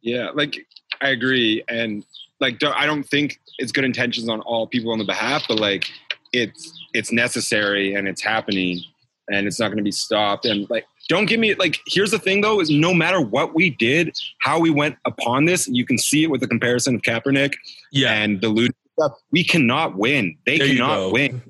Yeah, 0.02 0.30
like 0.34 0.66
I 1.00 1.08
agree, 1.08 1.64
and 1.68 2.04
like 2.40 2.62
I 2.62 2.84
don't 2.84 3.04
think 3.04 3.40
it's 3.58 3.72
good 3.72 3.84
intentions 3.84 4.28
on 4.28 4.40
all 4.42 4.66
people 4.66 4.92
on 4.92 4.98
the 4.98 5.04
behalf, 5.04 5.44
but 5.48 5.58
like 5.58 5.86
it's 6.32 6.72
it's 6.92 7.10
necessary 7.10 7.94
and 7.94 8.06
it's 8.06 8.22
happening, 8.22 8.82
and 9.30 9.46
it's 9.46 9.58
not 9.60 9.68
going 9.68 9.78
to 9.78 9.84
be 9.84 9.92
stopped. 9.92 10.44
And 10.44 10.68
like, 10.70 10.84
don't 11.08 11.26
give 11.26 11.40
me 11.40 11.54
like. 11.54 11.78
Here's 11.86 12.10
the 12.10 12.18
thing 12.18 12.40
though: 12.40 12.60
is 12.60 12.70
no 12.70 12.94
matter 12.94 13.20
what 13.20 13.54
we 13.54 13.70
did, 13.70 14.16
how 14.40 14.58
we 14.58 14.70
went 14.70 14.96
upon 15.04 15.44
this, 15.44 15.68
you 15.68 15.84
can 15.84 15.98
see 15.98 16.22
it 16.24 16.30
with 16.30 16.40
the 16.40 16.46
comparison 16.48 16.94
of 16.94 17.02
Kaepernick 17.02 17.54
Yeah, 17.90 18.12
and 18.12 18.40
the 18.40 18.48
looting 18.48 18.74
stuff. 18.98 19.12
We 19.30 19.44
cannot 19.44 19.96
win. 19.96 20.36
They 20.46 20.58
There 20.58 20.68
cannot 20.68 21.12
win. 21.12 21.42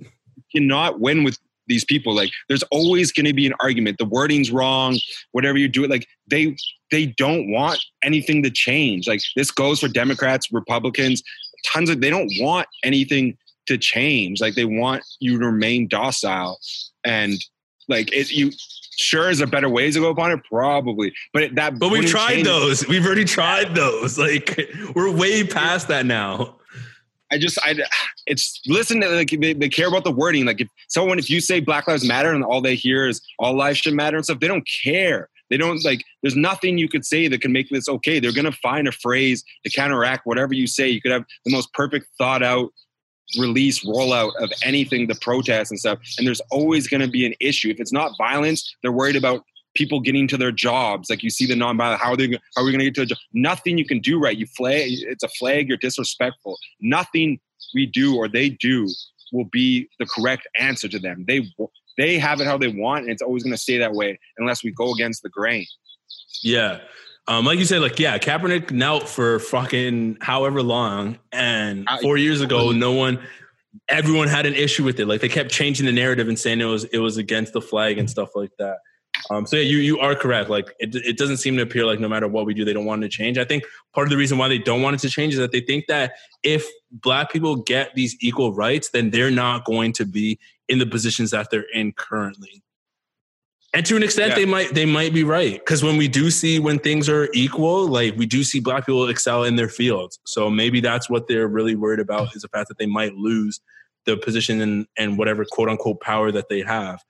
cannot 0.55 1.01
win 1.01 1.25
with 1.25 1.39
these 1.67 1.85
people. 1.85 2.15
Like 2.15 2.31
there's 2.49 2.63
always 2.65 3.13
going 3.13 3.27
to 3.27 3.33
be 3.33 3.47
an 3.47 3.55
argument. 3.61 3.99
The 3.99 4.05
wording's 4.05 4.51
wrong. 4.51 4.99
Whatever 5.33 5.59
you 5.59 5.69
do 5.69 5.85
it, 5.85 5.91
like 5.91 6.07
they 6.29 6.57
they 6.91 7.07
don't 7.07 7.51
want 7.51 7.83
anything 8.03 8.43
to 8.43 8.51
change. 8.51 9.07
Like 9.09 9.21
this 9.37 9.51
goes 9.51 9.81
for 9.81 9.89
Democrats, 9.89 10.53
Republicans, 10.53 11.23
tons 11.67 11.91
of. 11.91 12.01
They 12.01 12.11
don't 12.11 12.31
want 12.41 12.69
anything 12.85 13.37
to 13.67 13.79
change. 13.79 14.41
Like 14.41 14.55
they 14.55 14.65
want 14.65 15.03
you 15.21 15.39
to 15.39 15.47
remain 15.47 15.89
docile. 15.89 16.59
And 17.05 17.39
Like, 17.89 18.13
it, 18.13 18.31
you 18.31 18.53
sure 18.97 19.31
is 19.31 19.39
there 19.39 19.47
better 19.47 19.69
ways 19.69 19.95
to 19.95 20.01
go 20.01 20.11
upon 20.11 20.31
it? 20.33 20.41
Probably, 20.51 21.13
but 21.33 21.43
it, 21.43 21.55
that. 21.57 21.79
But 21.79 21.91
we've 21.91 22.09
tried 22.09 22.35
change- 22.35 22.47
those. 22.47 22.87
We've 22.87 23.05
already 23.05 23.25
tried 23.25 23.75
those. 23.75 24.19
Like 24.19 24.59
we're 24.95 25.11
way 25.11 25.45
past 25.45 25.89
that 25.89 26.07
now. 26.07 26.57
I 27.31 27.39
just, 27.39 27.59
I, 27.63 27.75
it's 28.27 28.61
listen 28.67 29.01
to 29.01 29.09
like 29.09 29.31
they, 29.31 29.55
they 29.55 29.69
care 29.69 29.89
about 29.89 30.05
the 30.05 30.13
wording. 30.13 30.45
Like 30.45 30.61
if 30.61 30.69
someone, 30.89 31.19
if 31.19 31.31
you 31.31 31.41
say 31.41 31.61
Black 31.61 31.89
Lives 31.89 32.07
Matter 32.07 32.33
and 32.33 32.45
all 32.45 32.61
they 32.61 32.75
hear 32.75 33.09
is 33.09 33.23
all 33.39 33.57
lives 33.57 33.79
should 33.79 33.95
matter 33.95 34.17
and 34.17 34.25
stuff, 34.25 34.41
they 34.41 34.49
don't 34.49 34.69
care. 34.85 35.29
They 35.49 35.57
don't 35.57 35.83
like. 35.85 36.05
There's 36.23 36.37
nothing 36.37 36.79
you 36.79 36.89
could 36.89 37.05
say 37.05 37.29
that 37.29 37.41
can 37.41 37.53
make 37.53 37.69
this 37.71 37.89
okay. 37.89 38.21
They're 38.21 38.33
gonna 38.33 38.53
find 38.53 38.87
a 38.87 38.93
phrase 38.93 39.45
to 39.65 39.71
counteract 39.71 40.27
whatever 40.27 40.55
you 40.55 40.67
say. 40.67 40.89
You 40.89 41.01
could 41.01 41.13
have 41.13 41.25
the 41.45 41.53
most 41.53 41.73
perfect 41.73 42.07
thought 42.19 42.43
out 42.43 42.71
release 43.39 43.85
rollout 43.85 44.33
of 44.41 44.51
anything 44.63 45.07
the 45.07 45.15
protest 45.17 45.71
and 45.71 45.79
stuff, 45.79 45.99
and 46.19 46.27
there's 46.27 46.41
always 46.51 46.87
gonna 46.89 47.09
be 47.09 47.27
an 47.27 47.35
issue. 47.41 47.71
If 47.71 47.81
it's 47.81 47.93
not 47.93 48.13
violence, 48.19 48.75
they're 48.83 48.93
worried 48.93 49.17
about 49.17 49.45
people 49.75 50.01
getting 50.01 50.29
to 50.29 50.37
their 50.37 50.53
jobs. 50.53 51.09
Like 51.11 51.23
you 51.23 51.31
see 51.31 51.47
the 51.47 51.55
nonviolent, 51.55 51.99
how 51.99 52.13
are 52.13 52.17
they? 52.17 52.29
How 52.55 52.63
are 52.63 52.65
we 52.65 52.73
going 52.73 52.81
to 52.81 52.85
get 52.85 52.95
to 52.97 53.03
a 53.03 53.07
job? 53.07 53.19
Nothing 53.33 53.79
you 53.79 53.85
can 53.85 54.01
do 54.01 54.19
right. 54.19 54.37
You 54.37 54.47
flag. 54.47 54.91
It's 54.91 55.23
a 55.23 55.29
flag. 55.29 55.69
You're 55.69 55.79
disrespectful. 55.79 56.59
Nothing 56.81 57.41
we 57.75 57.87
do 57.87 58.17
or 58.17 58.29
they 58.29 58.51
do 58.51 58.89
will 59.33 59.47
be 59.47 59.89
the 59.99 60.07
correct 60.07 60.47
answer 60.59 60.89
to 60.89 60.99
them. 60.99 61.25
They 61.27 61.49
they 61.99 62.19
have 62.19 62.41
it 62.41 62.47
how 62.47 62.57
they 62.57 62.69
want, 62.69 63.05
and 63.05 63.13
it's 63.13 63.23
always 63.23 63.43
going 63.43 63.55
to 63.55 63.61
stay 63.61 63.79
that 63.79 63.93
way 63.93 64.19
unless 64.39 64.65
we 64.65 64.71
go 64.71 64.93
against 64.93 65.23
the 65.23 65.29
grain. 65.29 65.67
Yeah. 66.43 66.81
Um, 67.29 67.45
like 67.45 67.59
you 67.59 67.65
said, 67.65 67.81
like 67.81 67.99
yeah, 67.99 68.19
Kaepernick 68.19 68.71
knelt 68.71 69.09
for 69.09 69.39
fucking 69.39 70.19
however 70.21 70.63
long, 70.63 71.19
and 71.31 71.89
four 72.01 72.17
years 72.17 72.41
ago, 72.41 72.73
no 72.73 72.93
one, 72.93 73.21
everyone 73.89 74.29
had 74.29 74.45
an 74.45 74.55
issue 74.55 74.83
with 74.83 74.99
it. 74.99 75.07
Like 75.07 75.21
they 75.21 75.29
kept 75.29 75.51
changing 75.51 75.87
the 75.87 75.93
narrative 75.93 76.29
and 76.29 76.39
saying 76.39 76.61
it 76.61 76.65
was 76.65 76.85
it 76.85 76.99
was 76.99 77.19
against 77.19 77.53
the 77.53 77.61
flag 77.61 77.99
and 77.99 78.11
stuff 78.11 78.35
like 78.35 78.51
that. 78.59 78.79
Um, 79.31 79.47
so 79.47 79.57
yeah, 79.57 79.63
you 79.63 79.79
you 79.79 79.99
are 80.01 80.15
correct. 80.15 80.51
Like 80.51 80.75
it, 80.81 80.95
it 80.97 81.17
doesn't 81.17 81.37
seem 81.37 81.57
to 81.57 81.63
appear 81.63 81.85
like 81.85 82.01
no 82.01 82.09
matter 82.09 82.27
what 82.27 82.45
we 82.45 82.55
do, 82.55 82.65
they 82.65 82.73
don't 82.73 82.87
want 82.87 83.03
to 83.03 83.09
change. 83.09 83.39
I 83.39 83.45
think 83.45 83.65
part 83.95 84.07
of 84.07 84.11
the 84.11 84.17
reason 84.17 84.37
why 84.37 84.49
they 84.49 84.59
don't 84.59 84.83
want 84.83 84.95
it 84.95 85.01
to 85.01 85.09
change 85.09 85.35
is 85.35 85.39
that 85.39 85.53
they 85.53 85.61
think 85.61 85.87
that 85.87 86.15
if 86.43 86.67
black 86.91 87.31
people 87.31 87.57
get 87.57 87.95
these 87.95 88.17
equal 88.21 88.53
rights, 88.53 88.91
then 88.91 89.11
they're 89.11 89.31
not 89.31 89.65
going 89.65 89.93
to 89.95 90.05
be 90.05 90.41
in 90.69 90.79
the 90.79 90.87
positions 90.87 91.31
that 91.31 91.51
they're 91.51 91.67
in 91.73 91.93
currently. 91.93 92.63
And 93.75 93.87
to 93.87 93.97
an 93.97 94.03
extent, 94.03 94.31
Yeah. 94.31 94.35
they 94.37 94.45
might 94.45 94.75
they 94.75 94.85
might 94.85 95.15
be 95.15 95.25
right 95.25 95.55
because 95.59 95.83
when 95.83 95.97
we 95.97 96.07
do 96.09 96.31
see 96.31 96.59
when 96.59 96.79
things 96.79 97.09
are 97.09 97.29
equal, 97.33 97.87
like 97.87 98.15
we 98.17 98.27
do 98.27 98.45
see 98.45 98.61
black 98.61 98.85
people 98.87 99.09
excel 99.09 99.45
in 99.45 99.57
their 99.57 99.69
fields. 99.69 100.19
So 100.25 100.51
maybe 100.51 100.81
that's 100.81 101.09
what 101.09 101.27
they're 101.27 101.49
really 101.49 101.75
worried 101.75 102.01
about 102.01 102.35
is 102.37 102.43
the 102.43 102.49
fact 102.49 102.69
that 102.69 102.79
they 102.79 102.87
might 102.87 103.15
lose 103.15 103.61
the 104.05 104.17
position 104.17 104.61
and 104.61 104.87
and 104.99 105.17
whatever 105.17 105.45
quote 105.45 105.69
unquote 105.71 106.01
power 106.01 106.31
that 106.33 106.49
they 106.51 106.61
have. 106.61 107.01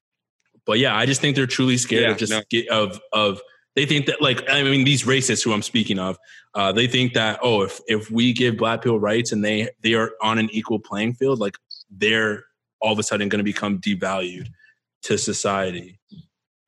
But 0.64 0.78
yeah, 0.78 0.96
I 0.96 1.04
just 1.06 1.20
think 1.20 1.34
they're 1.34 1.46
truly 1.46 1.76
scared 1.76 2.02
Yeah, 2.04 2.10
of 2.12 2.18
just 2.18 2.30
no. 2.32 2.42
get, 2.48 2.68
of 2.68 3.00
of 3.12 3.40
they 3.74 3.84
think 3.86 4.06
that 4.06 4.22
like 4.22 4.48
I 4.48 4.62
mean 4.62 4.84
these 4.84 5.02
racists 5.02 5.42
who 5.42 5.52
I'm 5.52 5.62
speaking 5.62 5.98
of, 5.98 6.16
uh, 6.54 6.70
they 6.70 6.86
think 6.86 7.14
that 7.14 7.40
oh 7.42 7.62
if 7.62 7.80
if 7.88 8.08
we 8.10 8.32
give 8.32 8.56
black 8.56 8.82
people 8.82 9.00
rights 9.00 9.32
and 9.32 9.44
they 9.44 9.68
they 9.82 9.94
are 9.94 10.12
on 10.22 10.38
an 10.38 10.48
equal 10.52 10.78
playing 10.78 11.14
field, 11.14 11.40
like 11.40 11.56
they're 11.90 12.44
all 12.80 12.92
of 12.92 12.98
a 13.00 13.02
sudden 13.02 13.28
going 13.28 13.38
to 13.38 13.44
become 13.44 13.80
devalued 13.80 14.46
to 15.02 15.18
society. 15.18 15.98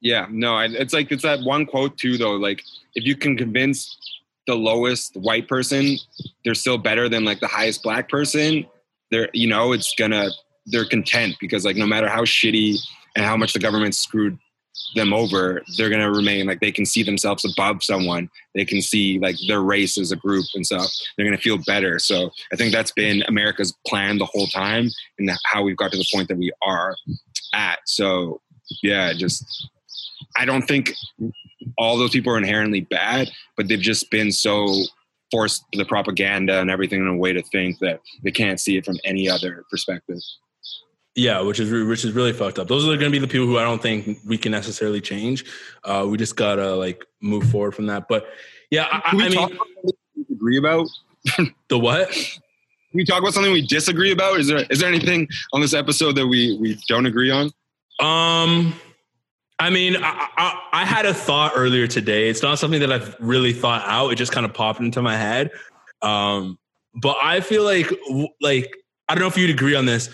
Yeah, 0.05 0.27
no, 0.31 0.59
it's 0.59 0.93
like 0.93 1.11
it's 1.11 1.23
that 1.23 1.41
one 1.41 1.65
quote 1.65 1.97
too, 1.97 2.19
though. 2.19 2.35
Like, 2.35 2.63
if 2.95 3.07
you 3.07 3.17
can 3.17 3.39
convince 3.39 3.97
the 4.47 4.55
lowest 4.55 5.17
white 5.17 5.49
person 5.49 5.97
they're 6.45 6.55
still 6.55 6.77
better 6.77 7.09
than 7.09 7.25
like 7.25 7.41
the 7.41 7.47
highest 7.47 7.83
black 7.83 8.11
person, 8.11 8.67
they're 9.11 9.31
you 9.33 9.49
know 9.49 9.73
it's 9.73 9.95
gonna 9.99 10.29
they're 10.67 10.85
content 10.85 11.37
because 11.41 11.65
like 11.65 11.77
no 11.77 11.87
matter 11.87 12.07
how 12.07 12.21
shitty 12.21 12.77
and 13.17 13.25
how 13.25 13.35
much 13.35 13.55
the 13.55 13.59
government 13.59 13.95
screwed 13.95 14.39
them 14.95 15.15
over, 15.15 15.63
they're 15.79 15.89
gonna 15.89 16.13
remain 16.13 16.47
like 16.47 16.61
they 16.61 16.73
can 16.73 16.85
see 16.85 17.03
themselves 17.03 17.43
above 17.43 17.83
someone. 17.83 18.29
They 18.55 18.67
can 18.67 18.83
see 18.83 19.19
like 19.19 19.37
their 19.49 19.63
race 19.63 19.97
as 19.97 20.13
a 20.13 20.17
group 20.17 20.45
and 20.55 20.67
stuff. 20.67 20.93
They're 21.17 21.25
gonna 21.25 21.39
feel 21.39 21.57
better. 21.67 21.99
So 21.99 22.31
I 22.53 22.57
think 22.57 22.75
that's 22.75 22.93
been 22.93 23.25
America's 23.27 23.75
plan 23.87 24.19
the 24.19 24.27
whole 24.27 24.49
time, 24.49 24.91
and 25.19 25.31
how 25.47 25.63
we've 25.63 25.79
got 25.79 25.93
to 25.93 25.97
the 25.97 26.09
point 26.13 26.29
that 26.29 26.37
we 26.37 26.53
are 26.63 26.95
at. 27.55 27.79
So 27.87 28.43
yeah, 28.83 29.15
just 29.15 29.71
I 30.37 30.45
don't 30.45 30.63
think 30.63 30.95
all 31.79 31.97
those 31.97 32.11
people 32.11 32.33
are 32.33 32.39
inherently 32.39 32.83
bad, 32.83 33.31
but 33.57 33.69
they've 33.69 33.81
just 33.81 34.11
been 34.11 34.33
so 34.33 34.69
forced 35.31 35.65
the 35.73 35.85
propaganda 35.85 36.61
and 36.61 36.71
everything 36.71 37.01
in 37.01 37.09
a 37.09 37.17
way 37.17 37.33
to 37.33 37.43
think 37.43 37.79
that 37.81 38.01
they 38.23 38.31
can't 38.31 38.61
see 38.61 38.77
it 38.77 38.85
from 38.85 38.99
any 39.05 39.29
other 39.29 39.65
perspective. 39.71 40.19
Yeah, 41.17 41.41
which 41.43 41.61
is 41.61 41.71
which 41.87 42.05
is 42.05 42.13
really 42.13 42.33
fucked 42.33 42.59
up. 42.59 42.67
Those 42.67 42.85
are 42.85 42.97
going 42.97 43.01
to 43.01 43.11
be 43.11 43.21
the 43.21 43.29
people 43.29 43.47
who 43.47 43.57
I 43.57 43.63
don't 43.63 43.81
think 43.81 44.19
we 44.27 44.37
can 44.37 44.51
necessarily 44.51 45.01
change. 45.01 45.45
Uh, 45.85 46.07
we 46.09 46.19
just 46.19 46.35
gotta 46.35 46.75
like 46.75 47.05
move 47.23 47.49
forward 47.51 47.75
from 47.75 47.87
that. 47.87 48.09
But 48.09 48.27
yeah, 48.71 48.89
I, 48.91 49.11
Can 49.11 49.19
we 49.19 49.25
I 49.25 49.29
mean 49.29 49.39
talk 49.39 49.53
about 49.53 49.67
we 49.85 50.25
disagree 50.25 50.59
about? 50.59 50.89
the 51.69 51.79
what? 51.79 52.11
Can 52.11 52.99
we 52.99 53.05
talk 53.05 53.21
about 53.21 53.33
something 53.33 53.53
we 53.53 53.65
disagree 53.65 54.11
about? 54.11 54.41
Is 54.41 54.49
there 54.49 54.65
is 54.71 54.81
there 54.81 54.89
anything 54.89 55.29
on 55.53 55.61
this 55.61 55.73
episode 55.73 56.17
that 56.17 56.27
we 56.27 56.59
we 56.61 56.81
don't 56.89 57.07
agree 57.07 57.31
on? 57.31 57.51
Um, 58.01 58.75
I 59.59 59.71
mean, 59.71 59.97
I, 59.97 60.29
I, 60.37 60.61
I 60.73 60.85
had 60.85 61.07
a 61.07 61.15
thought 61.15 61.53
earlier 61.55 61.87
today. 61.87 62.29
It's 62.29 62.43
not 62.43 62.59
something 62.59 62.81
that 62.81 62.93
I've 62.93 63.17
really 63.21 63.53
thought 63.53 63.83
out. 63.87 64.11
It 64.11 64.17
just 64.17 64.33
kind 64.33 64.45
of 64.45 64.53
popped 64.53 64.81
into 64.81 65.01
my 65.01 65.17
head. 65.17 65.51
Um, 66.03 66.59
but 66.95 67.17
I 67.23 67.41
feel 67.41 67.65
like, 67.65 67.91
like, 68.41 68.77
I 69.09 69.15
don't 69.15 69.21
know 69.21 69.29
if 69.29 69.37
you'd 69.37 69.51
agree 69.51 69.75
on 69.75 69.87
this. 69.87 70.11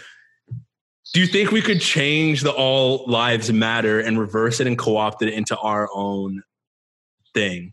Do 1.12 1.20
you 1.20 1.26
think 1.26 1.50
we 1.50 1.62
could 1.62 1.80
change 1.80 2.42
the 2.42 2.52
all 2.52 3.04
lives 3.06 3.52
matter 3.52 3.98
and 3.98 4.18
reverse 4.18 4.60
it 4.60 4.66
and 4.66 4.78
co-opt 4.78 5.22
it 5.22 5.32
into 5.32 5.56
our 5.58 5.88
own 5.92 6.42
thing? 7.34 7.72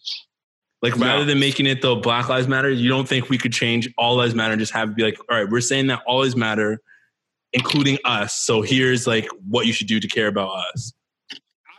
Like 0.82 0.96
rather 0.98 1.26
than 1.26 1.40
making 1.40 1.66
it 1.66 1.82
the 1.82 1.96
Black 1.96 2.30
Lives 2.30 2.48
Matter, 2.48 2.70
you 2.70 2.88
don't 2.88 3.08
think 3.08 3.30
we 3.30 3.38
could 3.38 3.52
change 3.52 3.92
all 3.98 4.16
lives 4.16 4.36
matter 4.36 4.54
and 4.54 4.60
just 4.60 4.74
have 4.74 4.90
it 4.90 4.96
be 4.96 5.04
like, 5.04 5.18
all 5.30 5.38
right, 5.38 5.50
we're 5.50 5.60
saying 5.60 5.88
that 5.88 6.02
all 6.06 6.20
lives 6.20 6.36
matter, 6.36 6.80
including 7.52 7.98
us. 8.06 8.36
So 8.36 8.62
here's 8.62 9.08
like 9.08 9.28
what 9.48 9.66
you 9.66 9.74
should 9.74 9.88
do 9.88 10.00
to 10.00 10.08
care 10.08 10.28
about 10.28 10.52
us. 10.74 10.94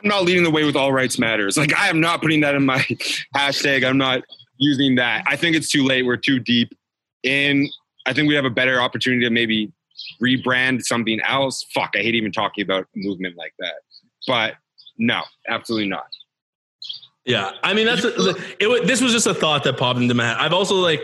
I'm 0.03 0.09
not 0.09 0.24
leading 0.24 0.44
the 0.44 0.51
way 0.51 0.64
with 0.64 0.76
all 0.76 0.92
rights 0.92 1.18
matters. 1.18 1.57
Like 1.57 1.74
I 1.74 1.88
am 1.88 2.01
not 2.01 2.20
putting 2.22 2.40
that 2.40 2.55
in 2.55 2.64
my 2.64 2.78
hashtag. 3.36 3.86
I'm 3.86 3.99
not 3.99 4.22
using 4.59 4.96
that. 4.96 5.24
I 5.26 5.36
think 5.36 5.57
it's 5.57 5.70
too 5.70 5.84
late. 5.84 6.05
We're 6.05 6.16
too 6.16 6.38
deep 6.38 6.74
in. 7.22 7.68
I 8.07 8.12
think 8.12 8.28
we 8.28 8.34
have 8.34 8.44
a 8.44 8.51
better 8.51 8.80
opportunity 8.80 9.24
to 9.24 9.30
maybe 9.30 9.72
rebrand 10.22 10.82
something 10.82 11.20
else. 11.26 11.64
Fuck, 11.74 11.90
I 11.94 11.99
hate 11.99 12.14
even 12.14 12.32
talking 12.32 12.62
about 12.62 12.86
movement 12.94 13.36
like 13.36 13.53
that. 13.59 13.74
But 14.26 14.55
no, 14.99 15.22
absolutely 15.49 15.88
not. 15.88 16.07
Yeah, 17.24 17.53
I 17.62 17.74
mean 17.74 17.86
that's 17.86 18.05
a, 18.05 18.34
it. 18.59 18.86
This 18.86 19.03
was 19.03 19.12
just 19.12 19.26
a 19.26 19.34
thought 19.34 19.62
that 19.64 19.76
popped 19.76 19.99
into 19.99 20.14
my 20.14 20.28
head. 20.28 20.36
I've 20.38 20.55
also 20.55 20.76
like 20.76 21.03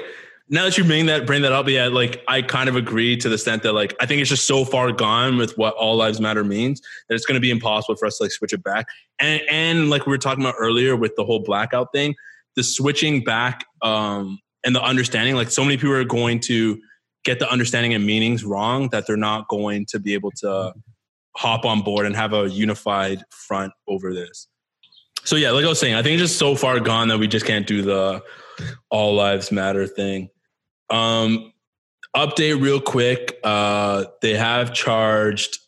now 0.49 0.65
that 0.65 0.77
you 0.77 0.85
bring 0.85 1.07
that 1.07 1.27
bring 1.27 1.43
that 1.43 1.53
up, 1.53 1.69
yeah, 1.69 1.87
like 1.87 2.23
I 2.29 2.43
kind 2.43 2.69
of 2.69 2.77
agree 2.77 3.17
to 3.17 3.29
the 3.29 3.35
extent 3.35 3.63
that 3.63 3.73
like 3.73 3.95
I 4.01 4.07
think 4.07 4.21
it's 4.21 4.29
just 4.29 4.47
so 4.47 4.65
far 4.65 4.93
gone 4.93 5.39
with 5.39 5.57
what 5.57 5.75
all 5.75 5.97
lives 5.97 6.21
matter 6.21 6.45
means 6.45 6.83
that 7.09 7.15
it's 7.15 7.25
going 7.25 7.37
to 7.37 7.41
be 7.41 7.51
impossible 7.51 7.97
for 7.97 8.07
us 8.07 8.19
to 8.19 8.25
like 8.25 8.33
switch 8.33 8.53
it 8.53 8.63
back. 8.63 8.87
And 9.21 9.43
and 9.51 9.91
like 9.91 10.07
we 10.07 10.11
were 10.11 10.19
talking 10.19 10.45
about 10.45 10.57
earlier 10.59 10.97
with 10.97 11.17
the 11.17 11.25
whole 11.25 11.41
blackout 11.41 11.89
thing, 11.93 12.15
the 12.57 12.63
switching 12.63 13.25
back 13.25 13.65
um 13.81 14.39
and 14.65 14.75
the 14.75 14.83
understanding. 14.83 15.35
Like 15.35 15.51
so 15.51 15.63
many 15.63 15.77
people 15.77 15.95
are 15.95 16.05
going 16.05 16.41
to 16.41 16.79
get 17.25 17.39
the 17.39 17.51
understanding 17.51 17.95
and 17.95 18.05
meanings 18.05 18.45
wrong 18.45 18.91
that 18.91 19.07
they're 19.07 19.17
not 19.17 19.49
going 19.49 19.87
to 19.87 19.99
be 19.99 20.13
able 20.13 20.31
to 20.31 20.75
hop 21.37 21.65
on 21.65 21.81
board 21.81 22.07
and 22.07 22.15
have 22.15 22.33
a 22.35 22.49
unified 22.49 23.23
front 23.31 23.73
over 23.89 24.13
this. 24.13 24.47
So 25.25 25.37
yeah, 25.37 25.53
like 25.53 25.65
I 25.65 25.69
was 25.69 25.81
saying, 25.81 25.95
I 25.95 26.03
think 26.03 26.21
it's 26.21 26.29
just 26.29 26.39
so 26.39 26.55
far 26.55 26.79
gone 26.81 27.09
that 27.09 27.19
we 27.19 27.27
just 27.27 27.47
can't 27.47 27.67
do 27.67 27.81
the 27.81 28.23
all 28.91 29.15
lives 29.15 29.51
matter 29.51 29.87
thing. 29.87 30.29
Um, 30.91 31.53
update 32.17 32.61
real 32.61 32.81
quick. 32.81 33.39
Uh, 33.43 34.07
they 34.23 34.35
have 34.35 34.73
charged 34.73 35.59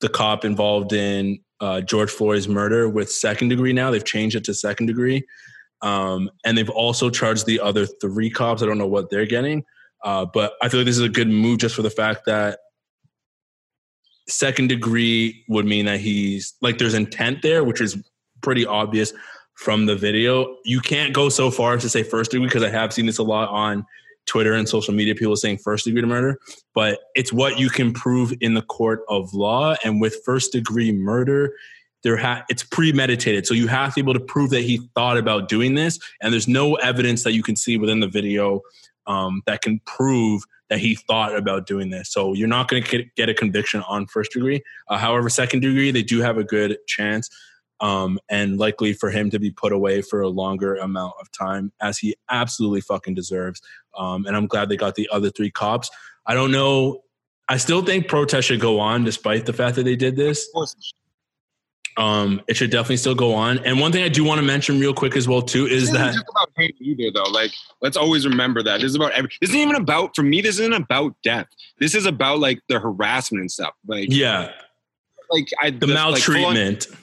the 0.00 0.08
cop 0.08 0.44
involved 0.44 0.92
in 0.92 1.40
uh, 1.60 1.80
George 1.80 2.10
Floyd's 2.10 2.48
murder 2.48 2.88
with 2.88 3.10
second 3.10 3.48
degree 3.48 3.72
now. 3.72 3.90
They've 3.90 4.04
changed 4.04 4.36
it 4.36 4.44
to 4.44 4.54
second 4.54 4.86
degree. 4.86 5.24
Um, 5.82 6.30
and 6.44 6.56
they've 6.56 6.70
also 6.70 7.10
charged 7.10 7.46
the 7.46 7.60
other 7.60 7.86
three 7.86 8.30
cops. 8.30 8.62
I 8.62 8.66
don't 8.66 8.78
know 8.78 8.86
what 8.86 9.10
they're 9.10 9.26
getting. 9.26 9.64
Uh, 10.04 10.24
but 10.26 10.52
I 10.62 10.68
feel 10.68 10.80
like 10.80 10.86
this 10.86 10.96
is 10.96 11.02
a 11.02 11.08
good 11.08 11.28
move 11.28 11.58
just 11.58 11.74
for 11.74 11.82
the 11.82 11.90
fact 11.90 12.26
that 12.26 12.60
second 14.28 14.68
degree 14.68 15.44
would 15.48 15.66
mean 15.66 15.86
that 15.86 16.00
he's 16.00 16.54
like 16.60 16.78
there's 16.78 16.94
intent 16.94 17.42
there, 17.42 17.64
which 17.64 17.80
is 17.80 17.96
pretty 18.42 18.64
obvious 18.64 19.12
from 19.54 19.86
the 19.86 19.96
video. 19.96 20.56
You 20.64 20.80
can't 20.80 21.12
go 21.12 21.28
so 21.28 21.50
far 21.50 21.74
as 21.74 21.82
to 21.82 21.88
say 21.88 22.02
first 22.02 22.30
degree 22.30 22.46
because 22.46 22.62
I 22.62 22.70
have 22.70 22.92
seen 22.92 23.06
this 23.06 23.18
a 23.18 23.24
lot 23.24 23.48
on 23.48 23.84
Twitter 24.28 24.52
and 24.52 24.68
social 24.68 24.94
media, 24.94 25.14
people 25.14 25.34
saying 25.36 25.58
first 25.58 25.84
degree 25.84 26.02
murder, 26.02 26.38
but 26.74 27.00
it's 27.14 27.32
what 27.32 27.58
you 27.58 27.68
can 27.70 27.92
prove 27.92 28.32
in 28.40 28.54
the 28.54 28.62
court 28.62 29.00
of 29.08 29.34
law. 29.34 29.74
And 29.84 30.00
with 30.00 30.16
first 30.24 30.52
degree 30.52 30.92
murder, 30.92 31.54
there 32.04 32.16
ha- 32.16 32.44
it's 32.48 32.62
premeditated. 32.62 33.46
So 33.46 33.54
you 33.54 33.66
have 33.66 33.90
to 33.90 33.94
be 33.96 34.00
able 34.02 34.14
to 34.14 34.24
prove 34.24 34.50
that 34.50 34.62
he 34.62 34.88
thought 34.94 35.16
about 35.16 35.48
doing 35.48 35.74
this. 35.74 35.98
And 36.22 36.32
there's 36.32 36.46
no 36.46 36.76
evidence 36.76 37.24
that 37.24 37.32
you 37.32 37.42
can 37.42 37.56
see 37.56 37.76
within 37.76 38.00
the 38.00 38.06
video 38.06 38.60
um, 39.06 39.42
that 39.46 39.62
can 39.62 39.80
prove 39.86 40.42
that 40.68 40.78
he 40.78 40.94
thought 40.94 41.34
about 41.34 41.66
doing 41.66 41.90
this. 41.90 42.12
So 42.12 42.34
you're 42.34 42.46
not 42.46 42.68
going 42.68 42.82
to 42.82 43.04
get 43.16 43.28
a 43.28 43.34
conviction 43.34 43.82
on 43.88 44.06
first 44.06 44.32
degree. 44.32 44.62
Uh, 44.88 44.98
however, 44.98 45.28
second 45.28 45.60
degree, 45.60 45.90
they 45.90 46.02
do 46.02 46.20
have 46.20 46.36
a 46.38 46.44
good 46.44 46.76
chance. 46.86 47.30
Um, 47.80 48.18
and 48.28 48.58
likely 48.58 48.92
for 48.92 49.10
him 49.10 49.30
to 49.30 49.38
be 49.38 49.52
put 49.52 49.72
away 49.72 50.02
for 50.02 50.20
a 50.20 50.28
longer 50.28 50.76
amount 50.76 51.14
of 51.20 51.30
time, 51.30 51.72
as 51.80 51.98
he 51.98 52.16
absolutely 52.28 52.80
fucking 52.80 53.14
deserves. 53.14 53.62
Um, 53.96 54.26
and 54.26 54.36
I'm 54.36 54.46
glad 54.46 54.68
they 54.68 54.76
got 54.76 54.96
the 54.96 55.08
other 55.12 55.30
three 55.30 55.50
cops. 55.50 55.90
I 56.26 56.34
don't 56.34 56.50
know. 56.50 57.02
I 57.48 57.56
still 57.56 57.82
think 57.82 58.08
protests 58.08 58.46
should 58.46 58.60
go 58.60 58.80
on, 58.80 59.04
despite 59.04 59.46
the 59.46 59.52
fact 59.52 59.76
that 59.76 59.84
they 59.84 59.96
did 59.96 60.16
this. 60.16 60.48
Um, 61.98 62.40
it 62.46 62.56
should 62.56 62.70
definitely 62.70 62.98
still 62.98 63.16
go 63.16 63.34
on. 63.34 63.58
And 63.64 63.80
one 63.80 63.90
thing 63.90 64.04
I 64.04 64.08
do 64.08 64.22
want 64.22 64.38
to 64.38 64.46
mention 64.46 64.78
real 64.78 64.94
quick 64.94 65.16
as 65.16 65.26
well 65.26 65.42
too 65.42 65.66
is 65.66 65.90
that 65.92 66.12
just 66.14 66.24
about 66.30 66.50
hate 66.56 66.76
either 66.80 67.10
though. 67.12 67.28
Like 67.30 67.50
let's 67.82 67.96
always 67.96 68.24
remember 68.24 68.62
that 68.62 68.80
this 68.80 68.90
is 68.90 68.94
about 68.94 69.12
every. 69.12 69.30
This 69.40 69.50
isn't 69.50 69.60
even 69.60 69.74
about 69.74 70.14
for 70.14 70.22
me. 70.22 70.40
This 70.40 70.60
isn't 70.60 70.72
about 70.72 71.16
death. 71.24 71.48
This 71.80 71.96
is 71.96 72.06
about 72.06 72.38
like 72.38 72.60
the 72.68 72.78
harassment 72.78 73.40
and 73.40 73.50
stuff. 73.50 73.74
Like 73.88 74.08
yeah, 74.10 74.52
like 75.30 75.48
I 75.60 75.70
the 75.70 75.88
maltreatment. 75.88 76.88
Like, 76.88 76.98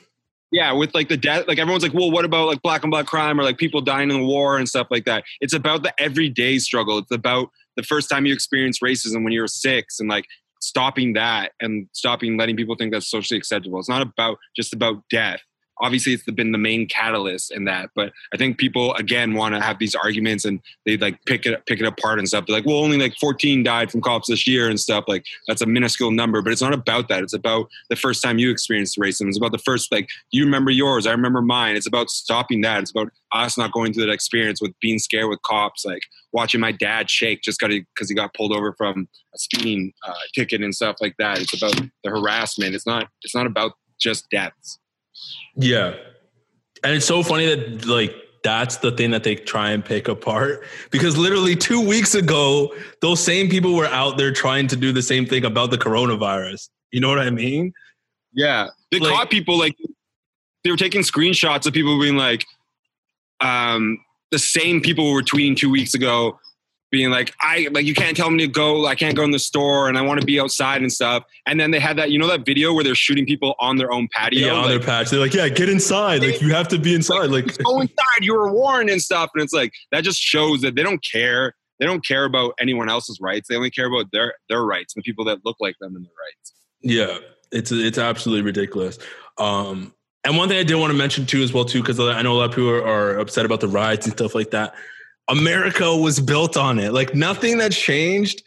yeah, 0.55 0.71
with 0.71 0.95
like 0.95 1.09
the 1.09 1.17
death, 1.17 1.49
like 1.49 1.59
everyone's 1.59 1.83
like, 1.83 1.93
well, 1.93 2.09
what 2.09 2.23
about 2.23 2.47
like 2.47 2.61
black 2.61 2.83
and 2.83 2.89
black 2.89 3.05
crime 3.05 3.37
or 3.37 3.43
like 3.43 3.57
people 3.57 3.81
dying 3.81 4.09
in 4.09 4.21
the 4.21 4.25
war 4.25 4.57
and 4.57 4.69
stuff 4.69 4.87
like 4.89 5.03
that? 5.03 5.25
It's 5.41 5.53
about 5.53 5.83
the 5.83 5.93
everyday 5.99 6.59
struggle. 6.59 6.97
It's 6.97 7.11
about 7.11 7.49
the 7.75 7.83
first 7.83 8.09
time 8.09 8.25
you 8.25 8.33
experience 8.33 8.79
racism 8.79 9.25
when 9.25 9.33
you 9.33 9.41
were 9.41 9.49
six 9.49 9.99
and 9.99 10.09
like 10.09 10.23
stopping 10.61 11.11
that 11.11 11.51
and 11.59 11.89
stopping 11.91 12.37
letting 12.37 12.55
people 12.55 12.75
think 12.75 12.93
that's 12.93 13.11
socially 13.11 13.37
acceptable. 13.37 13.79
It's 13.79 13.89
not 13.89 14.01
about 14.01 14.37
just 14.55 14.73
about 14.73 15.03
death 15.09 15.41
obviously 15.81 16.13
it's 16.13 16.23
been 16.23 16.51
the 16.51 16.57
main 16.57 16.87
catalyst 16.87 17.51
in 17.51 17.65
that 17.65 17.89
but 17.95 18.11
i 18.33 18.37
think 18.37 18.57
people 18.57 18.93
again 18.95 19.33
want 19.33 19.53
to 19.53 19.61
have 19.61 19.79
these 19.79 19.95
arguments 19.95 20.45
and 20.45 20.59
they 20.85 20.97
like 20.97 21.23
pick 21.25 21.45
it 21.45 21.65
pick 21.65 21.79
it 21.79 21.85
apart 21.85 22.19
and 22.19 22.27
stuff. 22.27 22.45
They're 22.45 22.55
like 22.55 22.65
well 22.65 22.77
only 22.77 22.97
like 22.97 23.15
14 23.17 23.63
died 23.63 23.91
from 23.91 24.01
cops 24.01 24.27
this 24.29 24.47
year 24.47 24.69
and 24.69 24.79
stuff. 24.79 25.05
Like 25.07 25.25
that's 25.47 25.61
a 25.61 25.65
minuscule 25.65 26.11
number 26.11 26.41
but 26.41 26.51
it's 26.51 26.61
not 26.61 26.73
about 26.73 27.07
that. 27.09 27.23
It's 27.23 27.33
about 27.33 27.69
the 27.89 27.95
first 27.95 28.21
time 28.23 28.37
you 28.37 28.51
experienced 28.51 28.97
racism. 28.97 29.27
It's 29.27 29.37
about 29.37 29.51
the 29.51 29.59
first 29.59 29.91
like 29.91 30.09
you 30.31 30.45
remember 30.45 30.71
yours 30.71 31.07
i 31.07 31.11
remember 31.11 31.41
mine. 31.41 31.75
It's 31.75 31.87
about 31.87 32.09
stopping 32.09 32.61
that. 32.61 32.81
It's 32.81 32.91
about 32.91 33.11
us 33.31 33.57
not 33.57 33.71
going 33.71 33.93
through 33.93 34.05
that 34.05 34.11
experience 34.11 34.61
with 34.61 34.73
being 34.79 34.99
scared 34.99 35.29
with 35.29 35.41
cops 35.41 35.83
like 35.85 36.03
watching 36.31 36.61
my 36.61 36.71
dad 36.71 37.09
shake 37.09 37.41
just 37.41 37.59
got 37.59 37.69
because 37.69 38.09
he 38.09 38.15
got 38.15 38.33
pulled 38.33 38.53
over 38.53 38.73
from 38.73 39.07
a 39.33 39.37
speeding 39.37 39.93
uh, 40.07 40.13
ticket 40.33 40.61
and 40.61 40.73
stuff 40.73 40.97
like 41.01 41.15
that. 41.17 41.39
It's 41.39 41.53
about 41.53 41.75
the 42.03 42.09
harassment. 42.09 42.75
It's 42.75 42.87
not 42.87 43.07
it's 43.23 43.35
not 43.35 43.45
about 43.45 43.73
just 43.99 44.29
deaths 44.29 44.79
yeah. 45.55 45.95
And 46.83 46.93
it's 46.93 47.05
so 47.05 47.23
funny 47.23 47.47
that 47.47 47.85
like 47.85 48.15
that's 48.43 48.77
the 48.77 48.91
thing 48.91 49.11
that 49.11 49.23
they 49.23 49.35
try 49.35 49.71
and 49.71 49.83
pick 49.83 50.07
apart 50.07 50.63
because 50.91 51.17
literally 51.17 51.55
2 51.55 51.81
weeks 51.81 52.13
ago 52.13 52.73
those 53.01 53.19
same 53.19 53.49
people 53.49 53.73
were 53.73 53.87
out 53.87 54.17
there 54.17 54.31
trying 54.31 54.67
to 54.67 54.75
do 54.75 54.91
the 54.91 55.01
same 55.01 55.25
thing 55.25 55.45
about 55.45 55.71
the 55.71 55.77
coronavirus. 55.77 56.69
You 56.91 56.99
know 57.01 57.09
what 57.09 57.19
I 57.19 57.31
mean? 57.31 57.73
Yeah. 58.33 58.67
They 58.91 58.99
like, 58.99 59.11
caught 59.11 59.29
people 59.31 59.57
like 59.57 59.75
they 60.63 60.69
were 60.69 60.77
taking 60.77 61.01
screenshots 61.01 61.65
of 61.65 61.73
people 61.73 61.99
being 61.99 62.17
like 62.17 62.45
um 63.41 63.97
the 64.31 64.39
same 64.39 64.81
people 64.81 65.11
were 65.11 65.23
tweeting 65.23 65.57
2 65.57 65.69
weeks 65.69 65.93
ago 65.95 66.39
being 66.95 67.09
like, 67.09 67.33
I 67.41 67.67
like 67.71 67.85
you 67.85 67.93
can't 67.93 68.15
tell 68.15 68.29
me 68.29 68.45
to 68.45 68.47
go, 68.47 68.85
I 68.85 68.95
can't 68.95 69.17
go 69.17 69.23
in 69.23 69.31
the 69.31 69.39
store 69.39 69.89
and 69.89 69.97
I 69.97 70.01
want 70.01 70.21
to 70.21 70.25
be 70.25 70.39
outside 70.39 70.81
and 70.81 70.91
stuff. 70.91 71.23
And 71.45 71.59
then 71.59 71.71
they 71.71 71.79
had 71.79 71.97
that, 71.97 72.09
you 72.09 72.17
know, 72.17 72.27
that 72.27 72.45
video 72.45 72.73
where 72.73 72.85
they're 72.85 72.95
shooting 72.95 73.25
people 73.25 73.53
on 73.59 73.75
their 73.75 73.91
own 73.91 74.07
patio. 74.13 74.47
Yeah, 74.47 74.53
on 74.53 74.61
like, 74.61 74.69
their 74.69 74.79
patio. 74.79 75.11
They're 75.11 75.19
like, 75.19 75.33
yeah, 75.33 75.49
get 75.49 75.67
inside. 75.67 76.23
Like 76.23 76.41
you 76.41 76.53
have 76.53 76.69
to 76.69 76.79
be 76.79 76.95
inside. 76.95 77.29
Like, 77.31 77.47
like 77.47 77.57
go 77.57 77.81
inside. 77.81 78.21
You 78.21 78.35
were 78.35 78.53
warned 78.53 78.89
and 78.89 79.01
stuff. 79.01 79.29
And 79.33 79.43
it's 79.43 79.53
like 79.53 79.73
that 79.91 80.05
just 80.05 80.21
shows 80.21 80.61
that 80.61 80.75
they 80.75 80.83
don't 80.83 81.03
care. 81.03 81.53
They 81.79 81.85
don't 81.85 82.05
care 82.05 82.23
about 82.23 82.53
anyone 82.61 82.89
else's 82.89 83.19
rights. 83.19 83.49
They 83.49 83.57
only 83.57 83.71
care 83.71 83.87
about 83.87 84.05
their 84.13 84.35
their 84.47 84.63
rights 84.63 84.95
and 84.95 85.03
the 85.03 85.05
people 85.05 85.25
that 85.25 85.39
look 85.43 85.57
like 85.59 85.75
them 85.81 85.97
and 85.97 86.05
their 86.05 86.13
rights. 86.25 86.53
Yeah, 86.81 87.17
it's 87.51 87.73
it's 87.73 87.97
absolutely 87.97 88.43
ridiculous. 88.43 88.99
Um, 89.37 89.93
and 90.23 90.37
one 90.37 90.47
thing 90.47 90.57
I 90.57 90.63
did 90.63 90.75
want 90.75 90.91
to 90.91 90.97
mention 90.97 91.25
too, 91.25 91.43
as 91.43 91.51
well 91.51 91.65
too, 91.65 91.81
because 91.81 91.99
I 91.99 92.21
know 92.21 92.33
a 92.33 92.37
lot 92.37 92.45
of 92.45 92.51
people 92.51 92.69
are, 92.69 92.85
are 92.85 93.19
upset 93.19 93.45
about 93.45 93.59
the 93.59 93.67
riots 93.67 94.05
and 94.05 94.13
stuff 94.13 94.33
like 94.33 94.51
that. 94.51 94.73
America 95.27 95.95
was 95.95 96.19
built 96.19 96.57
on 96.57 96.79
it. 96.79 96.93
Like 96.93 97.15
nothing 97.15 97.57
that's 97.57 97.77
changed 97.79 98.43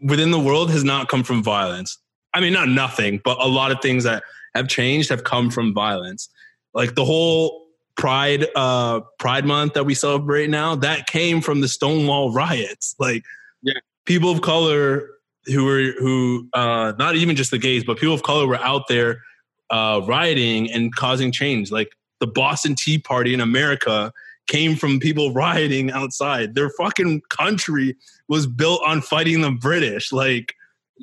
within 0.00 0.30
the 0.30 0.40
world 0.40 0.70
has 0.70 0.84
not 0.84 1.08
come 1.08 1.22
from 1.22 1.42
violence. 1.42 1.98
I 2.32 2.40
mean, 2.40 2.52
not 2.52 2.68
nothing, 2.68 3.20
but 3.24 3.38
a 3.40 3.46
lot 3.46 3.70
of 3.70 3.80
things 3.80 4.04
that 4.04 4.24
have 4.54 4.68
changed 4.68 5.10
have 5.10 5.24
come 5.24 5.50
from 5.50 5.74
violence. 5.74 6.28
Like 6.72 6.94
the 6.94 7.04
whole 7.04 7.62
Pride 7.96 8.46
uh 8.56 9.00
Pride 9.18 9.44
month 9.44 9.74
that 9.74 9.84
we 9.84 9.94
celebrate 9.94 10.50
now, 10.50 10.74
that 10.76 11.06
came 11.06 11.40
from 11.40 11.60
the 11.60 11.68
Stonewall 11.68 12.32
riots. 12.32 12.96
Like 12.98 13.22
yeah. 13.62 13.74
people 14.04 14.30
of 14.30 14.42
color 14.42 15.10
who 15.46 15.64
were 15.64 15.92
who 15.98 16.48
uh 16.54 16.92
not 16.98 17.14
even 17.14 17.36
just 17.36 17.52
the 17.52 17.58
gays, 17.58 17.84
but 17.84 17.98
people 17.98 18.14
of 18.14 18.22
color 18.22 18.48
were 18.48 18.60
out 18.60 18.88
there 18.88 19.22
uh 19.70 20.00
rioting 20.06 20.70
and 20.72 20.94
causing 20.94 21.30
change. 21.30 21.70
Like 21.70 21.92
the 22.18 22.26
Boston 22.26 22.74
Tea 22.74 22.98
Party 22.98 23.32
in 23.32 23.40
America 23.40 24.12
came 24.46 24.76
from 24.76 25.00
people 25.00 25.32
rioting 25.32 25.90
outside. 25.90 26.54
Their 26.54 26.70
fucking 26.70 27.22
country 27.30 27.96
was 28.28 28.46
built 28.46 28.80
on 28.84 29.00
fighting 29.00 29.40
the 29.40 29.50
British. 29.50 30.12
Like 30.12 30.54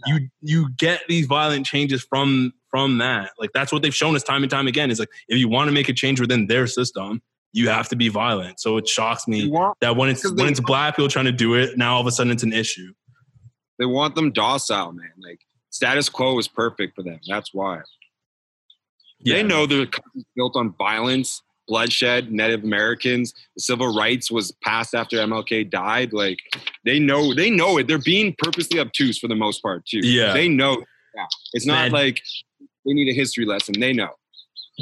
you 0.05 0.29
you 0.41 0.69
get 0.77 1.01
these 1.07 1.27
violent 1.27 1.65
changes 1.65 2.03
from 2.03 2.53
from 2.69 2.99
that. 2.99 3.31
Like 3.39 3.51
that's 3.53 3.71
what 3.71 3.81
they've 3.81 3.95
shown 3.95 4.15
us 4.15 4.23
time 4.23 4.43
and 4.43 4.49
time 4.49 4.67
again. 4.67 4.91
Is 4.91 4.99
like 4.99 5.09
if 5.27 5.37
you 5.37 5.49
want 5.49 5.67
to 5.67 5.73
make 5.73 5.89
a 5.89 5.93
change 5.93 6.19
within 6.19 6.47
their 6.47 6.67
system, 6.67 7.21
you 7.53 7.69
have 7.69 7.89
to 7.89 7.95
be 7.95 8.09
violent. 8.09 8.59
So 8.59 8.77
it 8.77 8.87
shocks 8.87 9.27
me 9.27 9.49
want, 9.49 9.77
that 9.81 9.95
when 9.95 10.09
it's 10.09 10.29
when 10.31 10.47
it's 10.47 10.59
black 10.59 10.95
people 10.95 11.09
trying 11.09 11.25
to 11.25 11.31
do 11.31 11.55
it, 11.55 11.77
now 11.77 11.95
all 11.95 12.01
of 12.01 12.07
a 12.07 12.11
sudden 12.11 12.31
it's 12.31 12.43
an 12.43 12.53
issue. 12.53 12.93
They 13.79 13.85
want 13.85 14.15
them 14.15 14.31
docile, 14.31 14.91
man. 14.91 15.11
Like 15.19 15.39
status 15.69 16.09
quo 16.09 16.37
is 16.37 16.47
perfect 16.47 16.95
for 16.95 17.03
them. 17.03 17.19
That's 17.27 17.53
why. 17.53 17.81
Yeah. 19.19 19.35
They 19.35 19.43
know 19.43 19.65
the 19.65 19.85
country's 19.87 20.25
built 20.35 20.55
on 20.55 20.73
violence 20.77 21.43
bloodshed, 21.67 22.31
Native 22.31 22.63
Americans, 22.63 23.33
the 23.55 23.61
civil 23.61 23.95
rights 23.95 24.31
was 24.31 24.51
passed 24.63 24.93
after 24.93 25.17
MLK 25.17 25.69
died. 25.69 26.13
Like 26.13 26.39
they 26.85 26.99
know, 26.99 27.33
they 27.33 27.49
know 27.49 27.77
it. 27.77 27.87
They're 27.87 27.99
being 27.99 28.35
purposely 28.37 28.79
obtuse 28.79 29.17
for 29.17 29.27
the 29.27 29.35
most 29.35 29.61
part 29.61 29.85
too. 29.85 29.99
Yeah, 30.03 30.33
they 30.33 30.47
know. 30.47 30.83
Yeah. 31.15 31.25
It's 31.53 31.65
not 31.65 31.83
man. 31.83 31.91
like 31.91 32.21
they 32.85 32.93
need 32.93 33.09
a 33.09 33.15
history 33.15 33.45
lesson. 33.45 33.79
They 33.79 33.93
know. 33.93 34.09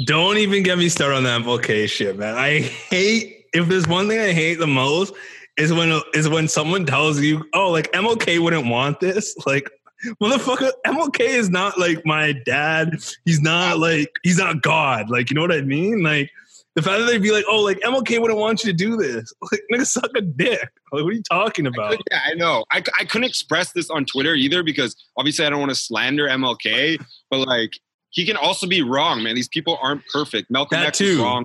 Don't 0.06 0.38
even 0.38 0.62
get 0.62 0.78
me 0.78 0.88
started 0.88 1.16
on 1.16 1.22
the 1.24 1.30
MLK 1.30 1.88
shit, 1.88 2.18
man. 2.18 2.36
I 2.36 2.60
hate. 2.60 3.36
If 3.52 3.68
there's 3.68 3.88
one 3.88 4.08
thing 4.08 4.20
I 4.20 4.32
hate 4.32 4.60
the 4.60 4.66
most 4.66 5.12
is 5.56 5.72
when 5.72 6.00
is 6.14 6.28
when 6.28 6.48
someone 6.48 6.86
tells 6.86 7.20
you, 7.20 7.44
"Oh, 7.54 7.70
like 7.70 7.90
MLK 7.92 8.38
wouldn't 8.38 8.66
want 8.66 9.00
this." 9.00 9.36
Like 9.46 9.68
motherfucker, 10.22 10.70
MLK 10.86 11.20
is 11.20 11.50
not 11.50 11.78
like 11.78 12.06
my 12.06 12.32
dad. 12.32 12.96
He's 13.24 13.40
not 13.40 13.78
like 13.78 14.10
he's 14.22 14.38
not 14.38 14.62
God. 14.62 15.10
Like 15.10 15.30
you 15.30 15.34
know 15.34 15.42
what 15.42 15.52
I 15.52 15.62
mean? 15.62 16.02
Like 16.02 16.30
the 16.76 16.82
fact 16.82 17.00
that 17.00 17.06
they'd 17.06 17.22
be 17.22 17.32
like, 17.32 17.44
oh, 17.48 17.60
like 17.60 17.80
MLK 17.80 18.20
wouldn't 18.20 18.38
want 18.38 18.64
you 18.64 18.70
to 18.70 18.76
do 18.76 18.96
this. 18.96 19.32
Like, 19.50 19.62
nigga, 19.72 19.86
suck 19.86 20.10
a 20.16 20.20
dick. 20.20 20.68
Like, 20.92 21.02
what 21.02 21.12
are 21.12 21.12
you 21.12 21.22
talking 21.22 21.66
about? 21.66 21.94
I 21.94 21.98
yeah, 22.10 22.20
I 22.26 22.34
know. 22.34 22.64
I, 22.70 22.82
I 22.98 23.04
couldn't 23.04 23.28
express 23.28 23.72
this 23.72 23.90
on 23.90 24.04
Twitter 24.04 24.34
either 24.34 24.62
because 24.62 24.94
obviously 25.16 25.44
I 25.44 25.50
don't 25.50 25.58
want 25.58 25.70
to 25.70 25.76
slander 25.76 26.28
MLK, 26.28 27.04
but 27.30 27.46
like, 27.46 27.72
he 28.10 28.24
can 28.26 28.36
also 28.36 28.66
be 28.66 28.82
wrong, 28.82 29.22
man. 29.22 29.34
These 29.34 29.48
people 29.48 29.78
aren't 29.82 30.06
perfect. 30.08 30.50
Malcolm 30.50 30.80
that 30.80 30.88
X 30.88 30.98
too. 30.98 31.16
was 31.16 31.18
wrong. 31.18 31.44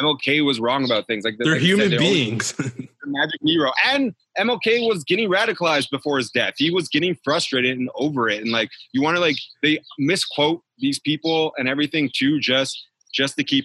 MLK 0.00 0.44
was 0.44 0.60
wrong 0.60 0.84
about 0.84 1.06
things 1.06 1.24
like 1.24 1.34
they're 1.38 1.52
like 1.52 1.60
human 1.60 1.90
said, 1.90 1.98
beings. 1.98 2.54
magic 3.10 3.40
hero, 3.42 3.72
and 3.86 4.14
MLK 4.38 4.88
was 4.88 5.04
getting 5.04 5.28
radicalized 5.28 5.90
before 5.90 6.18
his 6.18 6.30
death. 6.30 6.54
He 6.56 6.70
was 6.70 6.88
getting 6.88 7.16
frustrated 7.24 7.78
and 7.78 7.90
over 7.96 8.28
it, 8.28 8.40
and 8.40 8.50
like 8.50 8.70
you 8.92 9.02
want 9.02 9.16
to 9.16 9.20
like 9.20 9.36
they 9.62 9.80
misquote 9.98 10.62
these 10.78 10.98
people 10.98 11.52
and 11.58 11.68
everything 11.68 12.10
too, 12.14 12.40
just 12.40 12.78
just 13.12 13.36
to 13.36 13.44
keep 13.44 13.64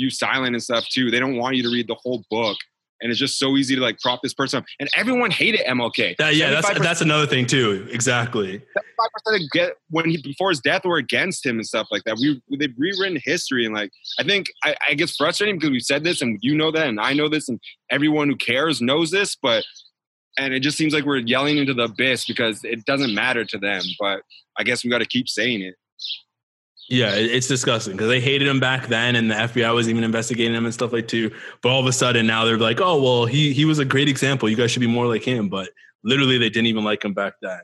you 0.00 0.10
silent 0.10 0.54
and 0.54 0.62
stuff 0.62 0.88
too. 0.88 1.10
They 1.10 1.18
don't 1.18 1.36
want 1.36 1.56
you 1.56 1.62
to 1.62 1.68
read 1.68 1.88
the 1.88 1.96
whole 1.96 2.24
book. 2.30 2.56
And 3.02 3.10
it's 3.10 3.18
just 3.18 3.38
so 3.38 3.56
easy 3.56 3.74
to 3.76 3.80
like 3.80 3.98
prop 4.00 4.20
this 4.22 4.34
person 4.34 4.58
up. 4.58 4.64
And 4.78 4.90
everyone 4.94 5.30
hated 5.30 5.60
MLK. 5.66 6.18
That, 6.18 6.36
yeah, 6.36 6.50
that's 6.50 6.78
that's 6.78 7.00
another 7.00 7.26
thing 7.26 7.46
too. 7.46 7.88
Exactly. 7.90 8.58
Five 8.58 9.08
percent 9.24 9.50
get 9.52 9.72
when 9.88 10.10
he 10.10 10.20
before 10.20 10.50
his 10.50 10.60
death 10.60 10.84
were 10.84 10.98
against 10.98 11.46
him 11.46 11.56
and 11.56 11.66
stuff 11.66 11.86
like 11.90 12.04
that. 12.04 12.18
We 12.20 12.42
they've 12.58 12.74
rewritten 12.76 13.18
history 13.24 13.64
and 13.64 13.74
like 13.74 13.90
I 14.18 14.22
think 14.22 14.48
I, 14.64 14.74
I 14.90 14.94
get 14.94 15.10
frustrating 15.16 15.56
because 15.56 15.70
we 15.70 15.80
said 15.80 16.04
this 16.04 16.20
and 16.20 16.38
you 16.42 16.54
know 16.54 16.70
that 16.72 16.88
and 16.88 17.00
I 17.00 17.14
know 17.14 17.30
this 17.30 17.48
and 17.48 17.58
everyone 17.90 18.28
who 18.28 18.36
cares 18.36 18.82
knows 18.82 19.10
this, 19.10 19.34
but 19.34 19.64
and 20.38 20.52
it 20.52 20.60
just 20.60 20.76
seems 20.76 20.92
like 20.92 21.04
we're 21.04 21.18
yelling 21.18 21.56
into 21.56 21.74
the 21.74 21.84
abyss 21.84 22.26
because 22.26 22.64
it 22.64 22.84
doesn't 22.84 23.14
matter 23.14 23.44
to 23.46 23.58
them. 23.58 23.82
But 23.98 24.22
I 24.58 24.62
guess 24.62 24.84
we 24.84 24.90
got 24.90 24.98
to 24.98 25.06
keep 25.06 25.28
saying 25.28 25.62
it. 25.62 25.74
Yeah, 26.90 27.14
it's 27.14 27.46
disgusting 27.46 27.92
because 27.94 28.08
they 28.08 28.20
hated 28.20 28.48
him 28.48 28.58
back 28.58 28.88
then, 28.88 29.14
and 29.14 29.30
the 29.30 29.36
FBI 29.36 29.72
was 29.74 29.88
even 29.88 30.02
investigating 30.02 30.54
him 30.54 30.64
and 30.64 30.74
stuff 30.74 30.92
like 30.92 31.06
too. 31.06 31.30
But 31.62 31.70
all 31.70 31.80
of 31.80 31.86
a 31.86 31.92
sudden 31.92 32.26
now 32.26 32.44
they're 32.44 32.58
like, 32.58 32.80
"Oh, 32.80 33.00
well, 33.00 33.26
he 33.26 33.52
he 33.52 33.64
was 33.64 33.78
a 33.78 33.84
great 33.84 34.08
example. 34.08 34.48
You 34.48 34.56
guys 34.56 34.72
should 34.72 34.80
be 34.80 34.88
more 34.88 35.06
like 35.06 35.22
him." 35.22 35.48
But 35.48 35.70
literally, 36.04 36.36
they 36.38 36.50
didn't 36.50 36.66
even 36.66 36.84
like 36.84 37.04
him 37.04 37.14
back 37.14 37.34
then. 37.42 37.60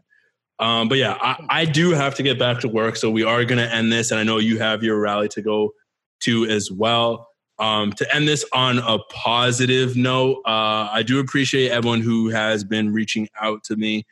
Um, 0.60 0.88
but 0.88 0.98
yeah, 0.98 1.18
I, 1.20 1.44
I 1.50 1.64
do 1.66 1.90
have 1.90 2.14
to 2.16 2.22
get 2.22 2.38
back 2.38 2.60
to 2.60 2.68
work, 2.68 2.96
so 2.96 3.10
we 3.10 3.24
are 3.24 3.44
going 3.44 3.58
to 3.58 3.74
end 3.74 3.92
this, 3.92 4.10
and 4.12 4.20
I 4.20 4.22
know 4.24 4.38
you 4.38 4.58
have 4.60 4.82
your 4.84 4.98
rally 5.00 5.28
to 5.30 5.42
go 5.42 5.72
to 6.20 6.46
as 6.46 6.70
well. 6.70 7.28
Um, 7.58 7.92
to 7.94 8.14
end 8.14 8.28
this 8.28 8.44
on 8.52 8.78
a 8.78 8.98
positive 9.10 9.96
note, 9.96 10.42
uh, 10.46 10.88
I 10.92 11.02
do 11.04 11.18
appreciate 11.20 11.70
everyone 11.72 12.00
who 12.02 12.28
has 12.30 12.64
been 12.64 12.92
reaching 12.92 13.28
out 13.40 13.64
to 13.64 13.76
me 13.76 14.06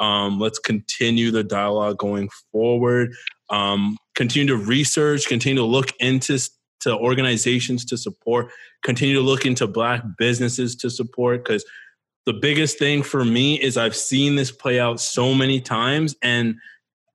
Um, 0.00 0.38
let's 0.40 0.58
continue 0.58 1.30
the 1.30 1.44
dialogue 1.44 1.98
going 1.98 2.30
forward. 2.52 3.12
Um, 3.50 3.96
continue 4.14 4.56
to 4.56 4.62
research, 4.62 5.26
continue 5.26 5.62
to 5.62 5.66
look 5.66 5.92
into 5.98 6.38
to 6.80 6.96
organizations 6.96 7.84
to 7.86 7.96
support, 7.96 8.50
continue 8.82 9.14
to 9.14 9.20
look 9.20 9.44
into 9.44 9.66
black 9.66 10.02
businesses 10.16 10.74
to 10.76 10.90
support 10.90 11.44
because 11.44 11.64
the 12.26 12.32
biggest 12.32 12.78
thing 12.78 13.02
for 13.02 13.24
me 13.24 13.60
is 13.60 13.76
I've 13.76 13.96
seen 13.96 14.36
this 14.36 14.50
play 14.50 14.78
out 14.78 15.00
so 15.00 15.34
many 15.34 15.60
times 15.60 16.14
and 16.22 16.56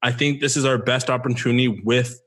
I 0.01 0.11
think 0.11 0.39
this 0.39 0.55
is 0.55 0.65
our 0.65 0.77
best 0.77 1.09
opportunity 1.09 1.81
with 1.83 2.21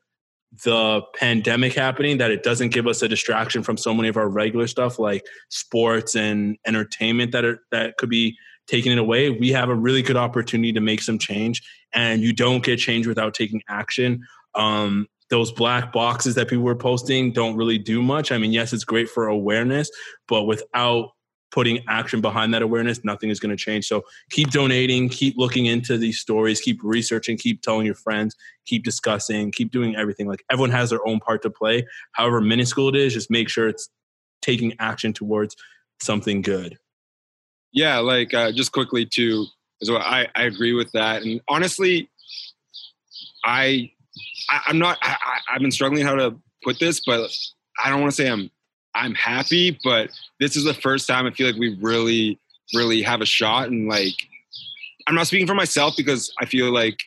the 0.64 1.02
pandemic 1.14 1.74
happening 1.74 2.18
that 2.18 2.30
it 2.30 2.42
doesn't 2.42 2.70
give 2.70 2.86
us 2.86 3.02
a 3.02 3.09
distraction 3.09 3.62
from 3.62 3.76
so 3.76 3.92
many 3.92 4.09
of 4.09 4.16
our 4.16 4.28
regular 4.28 4.66
stuff 4.66 4.98
like 4.98 5.24
sports 5.50 6.16
and 6.16 6.56
entertainment 6.66 7.32
that 7.32 7.44
are 7.44 7.61
that 7.70 7.96
could 7.98 8.09
be 8.09 8.36
taking 8.69 8.93
it 8.93 8.99
away 8.99 9.31
we 9.31 9.51
have 9.51 9.69
a 9.69 9.75
really 9.75 10.03
good 10.03 10.16
opportunity 10.16 10.73
to 10.73 10.81
make 10.81 11.03
some 11.03 11.19
change 11.19 11.62
and 11.93 12.23
you 12.23 12.33
don't 12.33 12.64
get 12.64 12.79
change 12.79 13.07
without 13.07 13.35
taking 13.35 13.62
action 13.69 14.23
um, 14.55 15.07
those 15.31 15.53
black 15.53 15.93
boxes 15.93 16.35
that 16.35 16.49
people 16.49 16.64
were 16.64 16.75
posting 16.75 17.33
don't 17.33 17.57
really 17.57 17.79
do 17.79 18.03
much 18.03 18.31
i 18.33 18.39
mean 18.39 18.53
yes 18.53 18.73
it's 18.73 18.85
great 18.85 19.09
for 19.09 19.27
awareness 19.27 19.91
but 20.27 20.45
without 20.45 21.11
putting 21.51 21.83
action 21.89 22.21
behind 22.21 22.53
that 22.53 22.62
awareness, 22.62 23.05
nothing 23.05 23.31
is 23.31 23.41
going 23.41 23.51
to 23.51 23.57
change. 23.57 23.87
So 23.87 24.03
keep 24.31 24.51
donating, 24.51 25.09
keep 25.09 25.37
looking 25.37 25.66
into 25.66 25.97
these 25.97 26.19
stories, 26.19 26.61
keep 26.61 26.81
researching, 26.83 27.37
keep 27.37 27.62
telling 27.62 27.87
your 27.87 27.95
friends, 27.95 28.37
keep 28.66 28.85
discussing, 28.85 29.51
keep 29.53 29.71
doing 29.73 29.97
everything. 29.97 30.29
Like 30.29 30.45
everyone 30.51 30.71
has 30.71 30.91
their 30.91 31.07
own 31.07 31.21
part 31.21 31.43
to 31.43 31.51
play. 31.51 31.87
However 32.12 32.41
minuscule 32.41 32.89
it 32.89 32.97
is, 32.97 33.14
just 33.14 33.31
make 33.31 33.49
sure 33.49 33.69
it's 33.69 33.89
taking 34.43 34.75
action 34.79 35.12
towards 35.12 35.57
something 36.01 36.43
good. 36.43 36.79
Yeah, 37.73 37.99
like 37.99 38.33
uh, 38.35 38.53
just 38.53 38.73
quickly 38.73 39.07
too, 39.07 39.47
as 39.83 39.91
well. 39.91 40.01
I 40.01 40.29
I 40.35 40.45
agree 40.45 40.73
with 40.73 40.91
that, 40.93 41.23
and 41.23 41.41
honestly, 41.49 42.09
I, 43.45 43.91
I 44.51 44.61
am 44.69 44.79
not. 44.79 44.99
I, 45.03 45.16
I've 45.53 45.61
been 45.61 45.71
struggling 45.71 46.05
how 46.05 46.14
to 46.14 46.37
put 46.64 46.79
this, 46.79 47.01
but 47.05 47.31
I 47.83 47.91
don't 47.91 48.01
want 48.01 48.12
to 48.12 48.23
say 48.23 48.31
I'm 48.31 48.51
I'm 48.95 49.14
happy, 49.14 49.79
but 49.85 50.11
this 50.41 50.57
is 50.57 50.64
the 50.64 50.75
first 50.75 51.07
time 51.07 51.27
I 51.27 51.31
feel 51.31 51.47
like 51.47 51.59
we 51.59 51.79
really, 51.81 52.39
really 52.75 53.03
have 53.03 53.21
a 53.21 53.27
shot. 53.27 53.69
And 53.69 53.89
like, 53.89 54.14
I'm 55.07 55.14
not 55.14 55.27
speaking 55.27 55.47
for 55.47 55.55
myself 55.55 55.95
because 55.97 56.33
I 56.41 56.47
feel 56.47 56.73
like 56.73 56.99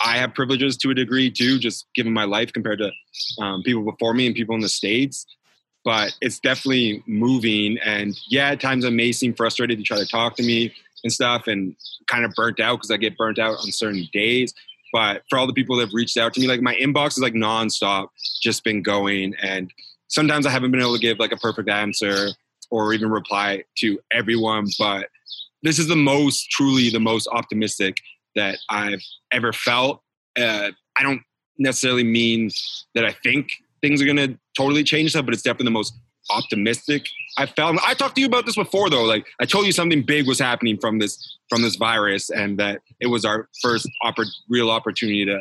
I 0.00 0.16
have 0.18 0.34
privileges 0.34 0.76
to 0.78 0.90
a 0.90 0.94
degree 0.94 1.30
too, 1.30 1.58
just 1.58 1.86
given 1.94 2.12
my 2.12 2.24
life 2.24 2.52
compared 2.52 2.78
to 2.78 2.90
um, 3.42 3.62
people 3.62 3.82
before 3.82 4.14
me 4.14 4.26
and 4.26 4.34
people 4.34 4.54
in 4.54 4.60
the 4.60 4.68
States. 4.68 5.26
But 5.86 6.14
it's 6.20 6.40
definitely 6.40 7.02
moving. 7.06 7.78
And 7.78 8.18
yeah, 8.28 8.50
at 8.50 8.60
times 8.60 8.84
I 8.84 8.90
may 8.90 9.12
seem 9.12 9.32
frustrated 9.32 9.78
to 9.78 9.84
try 9.84 9.96
to 9.96 10.06
talk 10.06 10.36
to 10.36 10.42
me 10.42 10.74
and 11.04 11.12
stuff 11.12 11.46
and 11.46 11.76
kind 12.08 12.24
of 12.24 12.32
burnt 12.34 12.60
out 12.60 12.76
because 12.76 12.90
I 12.90 12.98
get 12.98 13.16
burnt 13.16 13.38
out 13.38 13.52
on 13.52 13.70
certain 13.70 14.08
days. 14.12 14.52
But 14.92 15.22
for 15.30 15.38
all 15.38 15.46
the 15.46 15.52
people 15.52 15.76
that 15.76 15.86
have 15.86 15.94
reached 15.94 16.16
out 16.16 16.34
to 16.34 16.40
me, 16.40 16.48
like 16.48 16.60
my 16.60 16.74
inbox 16.74 17.12
is 17.12 17.20
like 17.20 17.34
nonstop, 17.34 18.08
just 18.42 18.64
been 18.64 18.82
going. 18.82 19.34
And 19.40 19.72
sometimes 20.08 20.44
I 20.44 20.50
haven't 20.50 20.72
been 20.72 20.80
able 20.80 20.94
to 20.94 21.00
give 21.00 21.18
like 21.18 21.32
a 21.32 21.36
perfect 21.36 21.68
answer 21.68 22.30
or 22.70 22.92
even 22.92 23.10
reply 23.10 23.62
to 23.78 23.98
everyone, 24.12 24.66
but 24.78 25.06
this 25.62 25.78
is 25.78 25.86
the 25.86 25.96
most, 25.96 26.50
truly 26.50 26.90
the 26.90 27.00
most 27.00 27.28
optimistic 27.30 27.96
that 28.34 28.58
I've 28.68 29.02
ever 29.32 29.52
felt. 29.52 30.02
Uh, 30.38 30.70
I 30.98 31.02
don't 31.02 31.22
necessarily 31.58 32.04
mean 32.04 32.50
that 32.94 33.04
I 33.04 33.12
think 33.22 33.50
things 33.82 34.00
are 34.02 34.04
going 34.04 34.16
to 34.16 34.38
totally 34.56 34.84
change 34.84 35.10
stuff, 35.10 35.24
but 35.24 35.34
it's 35.34 35.42
definitely 35.42 35.66
the 35.66 35.72
most 35.72 35.94
optimistic 36.30 37.06
I 37.38 37.46
felt. 37.46 37.78
I 37.86 37.94
talked 37.94 38.16
to 38.16 38.20
you 38.20 38.26
about 38.26 38.46
this 38.46 38.56
before, 38.56 38.90
though. 38.90 39.04
Like 39.04 39.26
I 39.40 39.44
told 39.44 39.66
you, 39.66 39.72
something 39.72 40.02
big 40.02 40.26
was 40.26 40.38
happening 40.38 40.78
from 40.78 40.98
this 40.98 41.38
from 41.48 41.62
this 41.62 41.76
virus, 41.76 42.30
and 42.30 42.58
that 42.58 42.82
it 43.00 43.06
was 43.06 43.24
our 43.24 43.48
first 43.62 43.88
oppor- 44.02 44.26
real 44.48 44.70
opportunity 44.70 45.24
to 45.24 45.40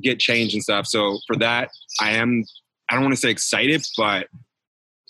get 0.00 0.18
change 0.18 0.54
and 0.54 0.62
stuff. 0.62 0.86
So 0.86 1.18
for 1.26 1.36
that, 1.36 1.70
I 2.00 2.12
am 2.12 2.44
I 2.88 2.94
don't 2.94 3.04
want 3.04 3.14
to 3.14 3.20
say 3.20 3.30
excited, 3.30 3.84
but 3.96 4.28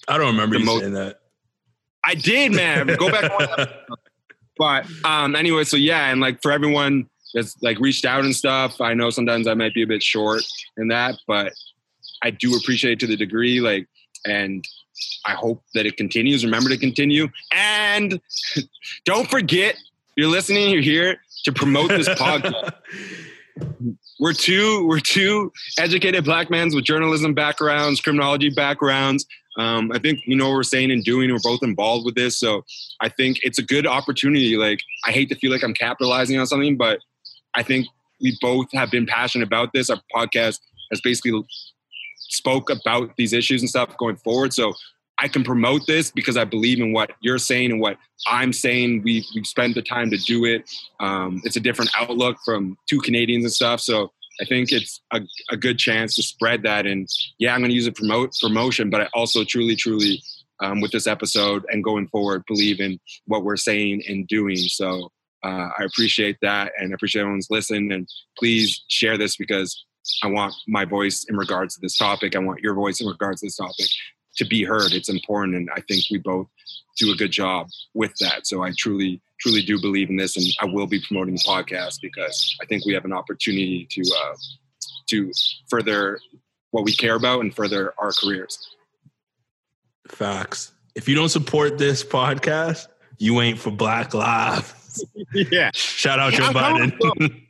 I 0.08 0.18
don't 0.18 0.28
remember 0.28 0.58
you 0.58 0.64
most, 0.64 0.80
saying 0.80 0.94
that. 0.94 1.20
I 2.04 2.14
did, 2.14 2.52
man. 2.52 2.86
Go 2.86 3.10
back. 3.10 3.70
but 4.58 4.86
um, 5.04 5.34
anyway, 5.34 5.64
so 5.64 5.76
yeah, 5.76 6.10
and 6.10 6.20
like 6.20 6.42
for 6.42 6.52
everyone 6.52 7.08
that's 7.32 7.56
like 7.62 7.78
reached 7.80 8.04
out 8.04 8.24
and 8.24 8.34
stuff, 8.34 8.80
I 8.80 8.94
know 8.94 9.10
sometimes 9.10 9.46
I 9.46 9.54
might 9.54 9.74
be 9.74 9.82
a 9.82 9.86
bit 9.86 10.02
short 10.02 10.42
in 10.76 10.88
that, 10.88 11.14
but 11.26 11.52
I 12.22 12.30
do 12.30 12.56
appreciate 12.56 12.92
it 12.92 13.00
to 13.00 13.06
the 13.06 13.16
degree, 13.16 13.60
like, 13.60 13.86
and 14.24 14.64
I 15.26 15.32
hope 15.32 15.62
that 15.74 15.86
it 15.86 15.96
continues. 15.96 16.44
Remember 16.44 16.70
to 16.70 16.78
continue, 16.78 17.28
and 17.52 18.20
don't 19.04 19.30
forget, 19.30 19.76
you're 20.16 20.28
listening, 20.28 20.70
you're 20.70 20.82
here 20.82 21.18
to 21.44 21.52
promote 21.52 21.90
this 21.90 22.08
podcast 22.10 22.72
we're 24.20 24.32
two 24.32 24.86
we're 24.86 25.00
two 25.00 25.52
educated 25.78 26.24
black 26.24 26.50
men 26.50 26.70
with 26.74 26.84
journalism 26.84 27.34
backgrounds, 27.34 28.00
criminology 28.00 28.50
backgrounds. 28.50 29.26
Um, 29.56 29.92
I 29.92 29.98
think 29.98 30.20
you 30.26 30.34
know 30.34 30.48
what 30.48 30.56
we're 30.56 30.62
saying 30.64 30.90
and 30.90 31.04
doing. 31.04 31.30
We're 31.30 31.38
both 31.42 31.62
involved 31.62 32.04
with 32.04 32.14
this, 32.14 32.38
so 32.38 32.64
I 33.00 33.08
think 33.08 33.38
it's 33.42 33.58
a 33.58 33.62
good 33.62 33.86
opportunity. 33.86 34.56
Like 34.56 34.80
I 35.04 35.12
hate 35.12 35.28
to 35.30 35.36
feel 35.36 35.52
like 35.52 35.62
I'm 35.62 35.74
capitalizing 35.74 36.38
on 36.38 36.46
something, 36.46 36.76
but 36.76 37.00
I 37.54 37.62
think 37.62 37.86
we 38.20 38.36
both 38.40 38.66
have 38.72 38.90
been 38.90 39.06
passionate 39.06 39.46
about 39.46 39.72
this. 39.72 39.90
Our 39.90 40.00
podcast 40.14 40.60
has 40.90 41.00
basically 41.02 41.44
spoke 42.28 42.70
about 42.70 43.16
these 43.16 43.32
issues 43.32 43.62
and 43.62 43.68
stuff 43.68 43.96
going 43.98 44.16
forward. 44.16 44.52
So 44.52 44.72
I 45.18 45.28
can 45.28 45.44
promote 45.44 45.86
this 45.86 46.10
because 46.10 46.36
I 46.36 46.44
believe 46.44 46.80
in 46.80 46.92
what 46.92 47.12
you're 47.20 47.38
saying 47.38 47.70
and 47.70 47.80
what 47.80 47.96
I'm 48.26 48.52
saying. 48.52 49.02
We 49.04 49.24
we 49.34 49.44
spent 49.44 49.74
the 49.74 49.82
time 49.82 50.10
to 50.10 50.16
do 50.16 50.44
it. 50.44 50.68
Um, 51.00 51.40
it's 51.44 51.56
a 51.56 51.60
different 51.60 51.90
outlook 51.96 52.36
from 52.44 52.76
two 52.88 53.00
Canadians 53.00 53.44
and 53.44 53.52
stuff. 53.52 53.80
So 53.80 54.12
I 54.40 54.44
think 54.44 54.72
it's 54.72 55.00
a, 55.12 55.20
a 55.50 55.56
good 55.56 55.78
chance 55.78 56.16
to 56.16 56.22
spread 56.22 56.62
that. 56.64 56.86
And 56.86 57.08
yeah, 57.38 57.54
I'm 57.54 57.60
going 57.60 57.70
to 57.70 57.74
use 57.74 57.86
it 57.86 57.94
promote 57.94 58.32
promotion, 58.40 58.90
but 58.90 59.02
I 59.02 59.08
also 59.14 59.44
truly, 59.44 59.76
truly, 59.76 60.22
um, 60.60 60.80
with 60.80 60.92
this 60.92 61.06
episode 61.06 61.64
and 61.68 61.84
going 61.84 62.08
forward, 62.08 62.42
believe 62.46 62.80
in 62.80 62.98
what 63.26 63.44
we're 63.44 63.56
saying 63.56 64.02
and 64.08 64.26
doing. 64.26 64.56
So 64.56 65.12
uh, 65.44 65.68
I 65.78 65.84
appreciate 65.84 66.38
that 66.42 66.72
and 66.78 66.92
I 66.92 66.94
appreciate 66.94 67.22
everyone's 67.22 67.50
listening. 67.50 67.92
And 67.92 68.08
please 68.38 68.82
share 68.88 69.18
this 69.18 69.36
because 69.36 69.84
I 70.22 70.28
want 70.28 70.54
my 70.66 70.84
voice 70.84 71.24
in 71.28 71.36
regards 71.36 71.74
to 71.74 71.80
this 71.80 71.96
topic. 71.96 72.36
I 72.36 72.38
want 72.38 72.60
your 72.60 72.74
voice 72.74 73.00
in 73.00 73.06
regards 73.06 73.40
to 73.40 73.46
this 73.46 73.56
topic 73.56 73.86
to 74.36 74.44
be 74.44 74.64
heard. 74.64 74.92
It's 74.92 75.08
important, 75.08 75.56
and 75.56 75.68
I 75.74 75.80
think 75.80 76.04
we 76.10 76.18
both 76.18 76.48
do 76.96 77.12
a 77.12 77.16
good 77.16 77.30
job 77.30 77.68
with 77.94 78.14
that. 78.16 78.46
So 78.46 78.62
I 78.62 78.72
truly, 78.76 79.20
truly 79.40 79.62
do 79.62 79.80
believe 79.80 80.10
in 80.10 80.16
this, 80.16 80.36
and 80.36 80.46
I 80.60 80.72
will 80.72 80.86
be 80.86 81.00
promoting 81.06 81.34
the 81.34 81.44
podcast 81.46 82.00
because 82.00 82.56
I 82.60 82.66
think 82.66 82.84
we 82.84 82.94
have 82.94 83.04
an 83.04 83.12
opportunity 83.12 83.86
to 83.90 84.02
uh, 84.02 84.34
to 85.08 85.32
further 85.68 86.18
what 86.70 86.84
we 86.84 86.92
care 86.92 87.14
about 87.14 87.40
and 87.40 87.54
further 87.54 87.94
our 87.98 88.12
careers. 88.12 88.74
Facts. 90.08 90.72
If 90.94 91.08
you 91.08 91.14
don't 91.14 91.28
support 91.28 91.78
this 91.78 92.04
podcast, 92.04 92.88
you 93.18 93.40
ain't 93.40 93.58
for 93.58 93.70
Black 93.70 94.14
Lives. 94.14 95.04
yeah. 95.34 95.70
Shout 95.74 96.18
out 96.18 96.32
yeah, 96.32 96.38
Joe 96.38 96.58
I'm 96.58 96.90
Biden. 96.92 97.46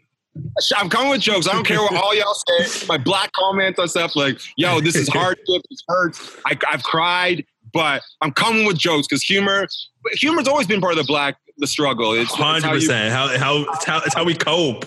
I'm 0.77 0.89
coming 0.89 1.11
with 1.11 1.21
jokes. 1.21 1.47
I 1.47 1.53
don't 1.53 1.67
care 1.67 1.81
what 1.81 1.95
all 2.03 2.15
y'all 2.15 2.35
say. 2.35 2.87
My 2.87 2.99
black 2.99 3.33
comments 3.33 3.79
and 3.79 3.91
stuff 3.91 4.17
like, 4.17 4.39
"Yo, 4.57 4.81
this 4.81 4.97
is 4.97 5.09
hardship. 5.09 5.63
This 5.71 5.83
hurts. 5.89 6.37
I, 6.47 6.59
have 6.71 6.83
cried, 6.83 7.45
but 7.73 8.03
I'm 8.21 8.33
coming 8.33 8.67
with 8.67 8.79
jokes 8.79 9.07
because 9.07 9.23
humor, 9.23 9.67
humor's 10.13 10.49
always 10.49 10.67
been 10.67 10.81
part 10.81 10.93
of 10.93 10.99
the 10.99 11.05
black 11.05 11.37
the 11.59 11.67
struggle. 11.67 12.13
It's 12.13 12.33
hundred 12.33 12.69
percent. 12.69 13.13
How 13.13 13.29
how 13.39 13.65
it's 13.73 13.85
how 13.85 13.99
it's 14.05 14.15
how 14.15 14.25
we 14.25 14.35
cope. 14.35 14.85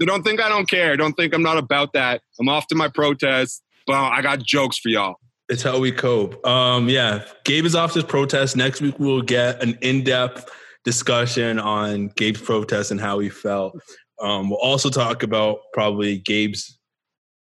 So 0.00 0.06
don't 0.06 0.22
think 0.22 0.40
I 0.40 0.48
don't 0.48 0.68
care. 0.68 0.96
Don't 0.96 1.14
think 1.14 1.34
I'm 1.34 1.42
not 1.42 1.58
about 1.58 1.92
that. 1.94 2.22
I'm 2.38 2.48
off 2.48 2.66
to 2.68 2.74
my 2.74 2.88
protest, 2.88 3.62
but 3.86 3.94
I 3.94 4.22
got 4.22 4.40
jokes 4.40 4.78
for 4.78 4.88
y'all. 4.88 5.16
It's 5.48 5.62
how 5.62 5.78
we 5.78 5.92
cope. 5.92 6.44
Um, 6.46 6.88
yeah, 6.88 7.24
Gabe 7.44 7.64
is 7.64 7.74
off 7.74 7.94
his 7.94 8.04
protest. 8.04 8.56
Next 8.56 8.80
week 8.80 8.98
we'll 8.98 9.22
get 9.22 9.62
an 9.62 9.78
in-depth 9.80 10.50
discussion 10.84 11.58
on 11.58 12.08
Gabe's 12.08 12.40
protest 12.40 12.90
and 12.90 13.00
how 13.00 13.18
he 13.18 13.28
felt. 13.28 13.80
Um, 14.20 14.50
we'll 14.50 14.58
also 14.58 14.90
talk 14.90 15.22
about 15.22 15.58
probably 15.72 16.18
Gabe's 16.18 16.78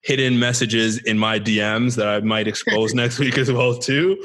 hidden 0.02 0.38
messages 0.38 0.98
in 0.98 1.18
my 1.18 1.38
DMs 1.40 1.96
that 1.96 2.06
I 2.06 2.20
might 2.20 2.46
expose 2.46 2.94
next 2.94 3.18
week 3.18 3.38
as 3.38 3.50
well 3.50 3.76
too. 3.76 4.16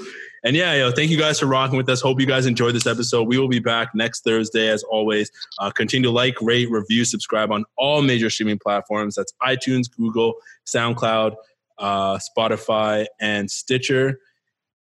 And 0.43 0.55
yeah, 0.55 0.73
yo, 0.73 0.91
thank 0.91 1.09
you 1.11 1.17
guys 1.17 1.39
for 1.39 1.47
rocking 1.47 1.77
with 1.77 1.89
us. 1.89 2.01
Hope 2.01 2.19
you 2.19 2.25
guys 2.25 2.45
enjoyed 2.45 2.73
this 2.73 2.87
episode. 2.87 3.23
We 3.23 3.37
will 3.37 3.49
be 3.49 3.59
back 3.59 3.93
next 3.93 4.23
Thursday 4.23 4.69
as 4.69 4.83
always. 4.83 5.29
Uh, 5.59 5.69
continue 5.69 6.07
to 6.09 6.13
like, 6.13 6.35
rate, 6.41 6.69
review, 6.71 7.03
subscribe 7.03 7.51
on 7.51 7.65
all 7.77 8.01
major 8.01 8.29
streaming 8.29 8.57
platforms. 8.57 9.15
That's 9.15 9.33
iTunes, 9.41 9.91
Google, 9.91 10.35
SoundCloud, 10.65 11.35
uh, 11.77 12.17
Spotify, 12.17 13.05
and 13.19 13.51
Stitcher. 13.51 14.19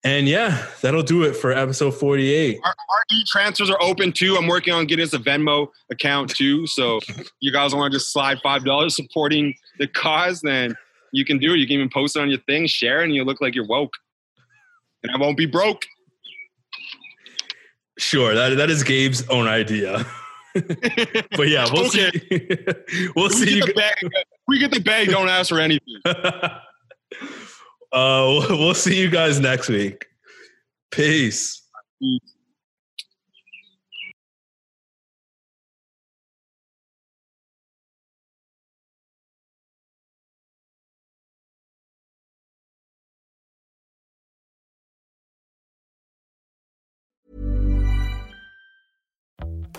And 0.06 0.28
yeah, 0.30 0.66
that'll 0.82 1.04
do 1.04 1.24
it 1.24 1.36
for 1.36 1.52
episode 1.52 1.92
48. 1.92 2.60
Our, 2.64 2.70
our 2.70 2.76
transfers 3.28 3.70
are 3.70 3.82
open 3.82 4.14
too. 4.14 4.38
I'm 4.38 4.48
working 4.48 4.74
on 4.74 4.86
getting 4.88 5.04
us 5.04 5.14
a 5.14 5.20
Venmo 5.20 5.68
account 5.92 6.30
too. 6.30 6.66
So 6.68 7.00
you 7.42 7.52
guys 7.52 7.76
want 7.76 7.92
to 7.92 7.98
just 8.00 8.14
slide 8.14 8.38
$5 8.44 8.92
supporting 8.92 9.54
the 9.78 9.88
cause, 9.88 10.40
then 10.42 10.76
you 11.12 11.26
can 11.26 11.38
do 11.38 11.54
it. 11.54 11.58
You 11.58 11.68
can 11.68 11.76
even 11.76 11.90
post 11.90 12.16
it 12.16 12.22
on 12.22 12.30
your 12.30 12.40
thing, 12.42 12.66
share, 12.68 13.02
and 13.02 13.14
you 13.14 13.26
look 13.26 13.42
like 13.42 13.56
you're 13.56 13.68
woke. 13.68 13.94
And 15.04 15.12
I 15.14 15.18
won't 15.18 15.38
be 15.38 15.46
broke. 15.46 15.86
Sure, 17.98 18.34
that, 18.34 18.56
that 18.56 18.70
is 18.70 18.84
Gabe's 18.84 19.28
own 19.30 19.48
idea. 19.48 20.06
but 20.54 21.50
yeah, 21.50 21.68
we'll 21.74 21.88
Okay. 21.88 22.10
see. 22.12 23.10
we'll 23.16 23.28
we 23.28 23.34
see 23.34 23.56
you. 23.56 23.66
get 23.66 23.68
the 23.68 23.74
bag. 23.74 23.96
We 24.48 24.60
get 24.60 24.72
the 24.72 24.80
bag. 24.80 25.10
Don't 25.10 25.28
ask 25.28 25.50
for 25.50 25.60
anything. 25.60 25.98
Uh, 27.92 28.46
we'll 28.50 28.74
see 28.74 29.00
you 29.00 29.10
guys 29.10 29.40
next 29.40 29.70
week. 29.70 30.08
Peace. 30.92 31.60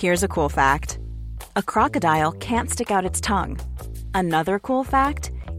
Here's 0.00 0.22
a 0.22 0.28
cool 0.28 0.48
fact 0.48 0.98
a 1.56 1.62
crocodile 1.62 2.32
can't 2.32 2.70
stick 2.70 2.90
out 2.90 3.04
its 3.04 3.20
tongue. 3.20 3.61
Another 4.14 4.58
cool 4.58 4.82
fact 4.82 5.30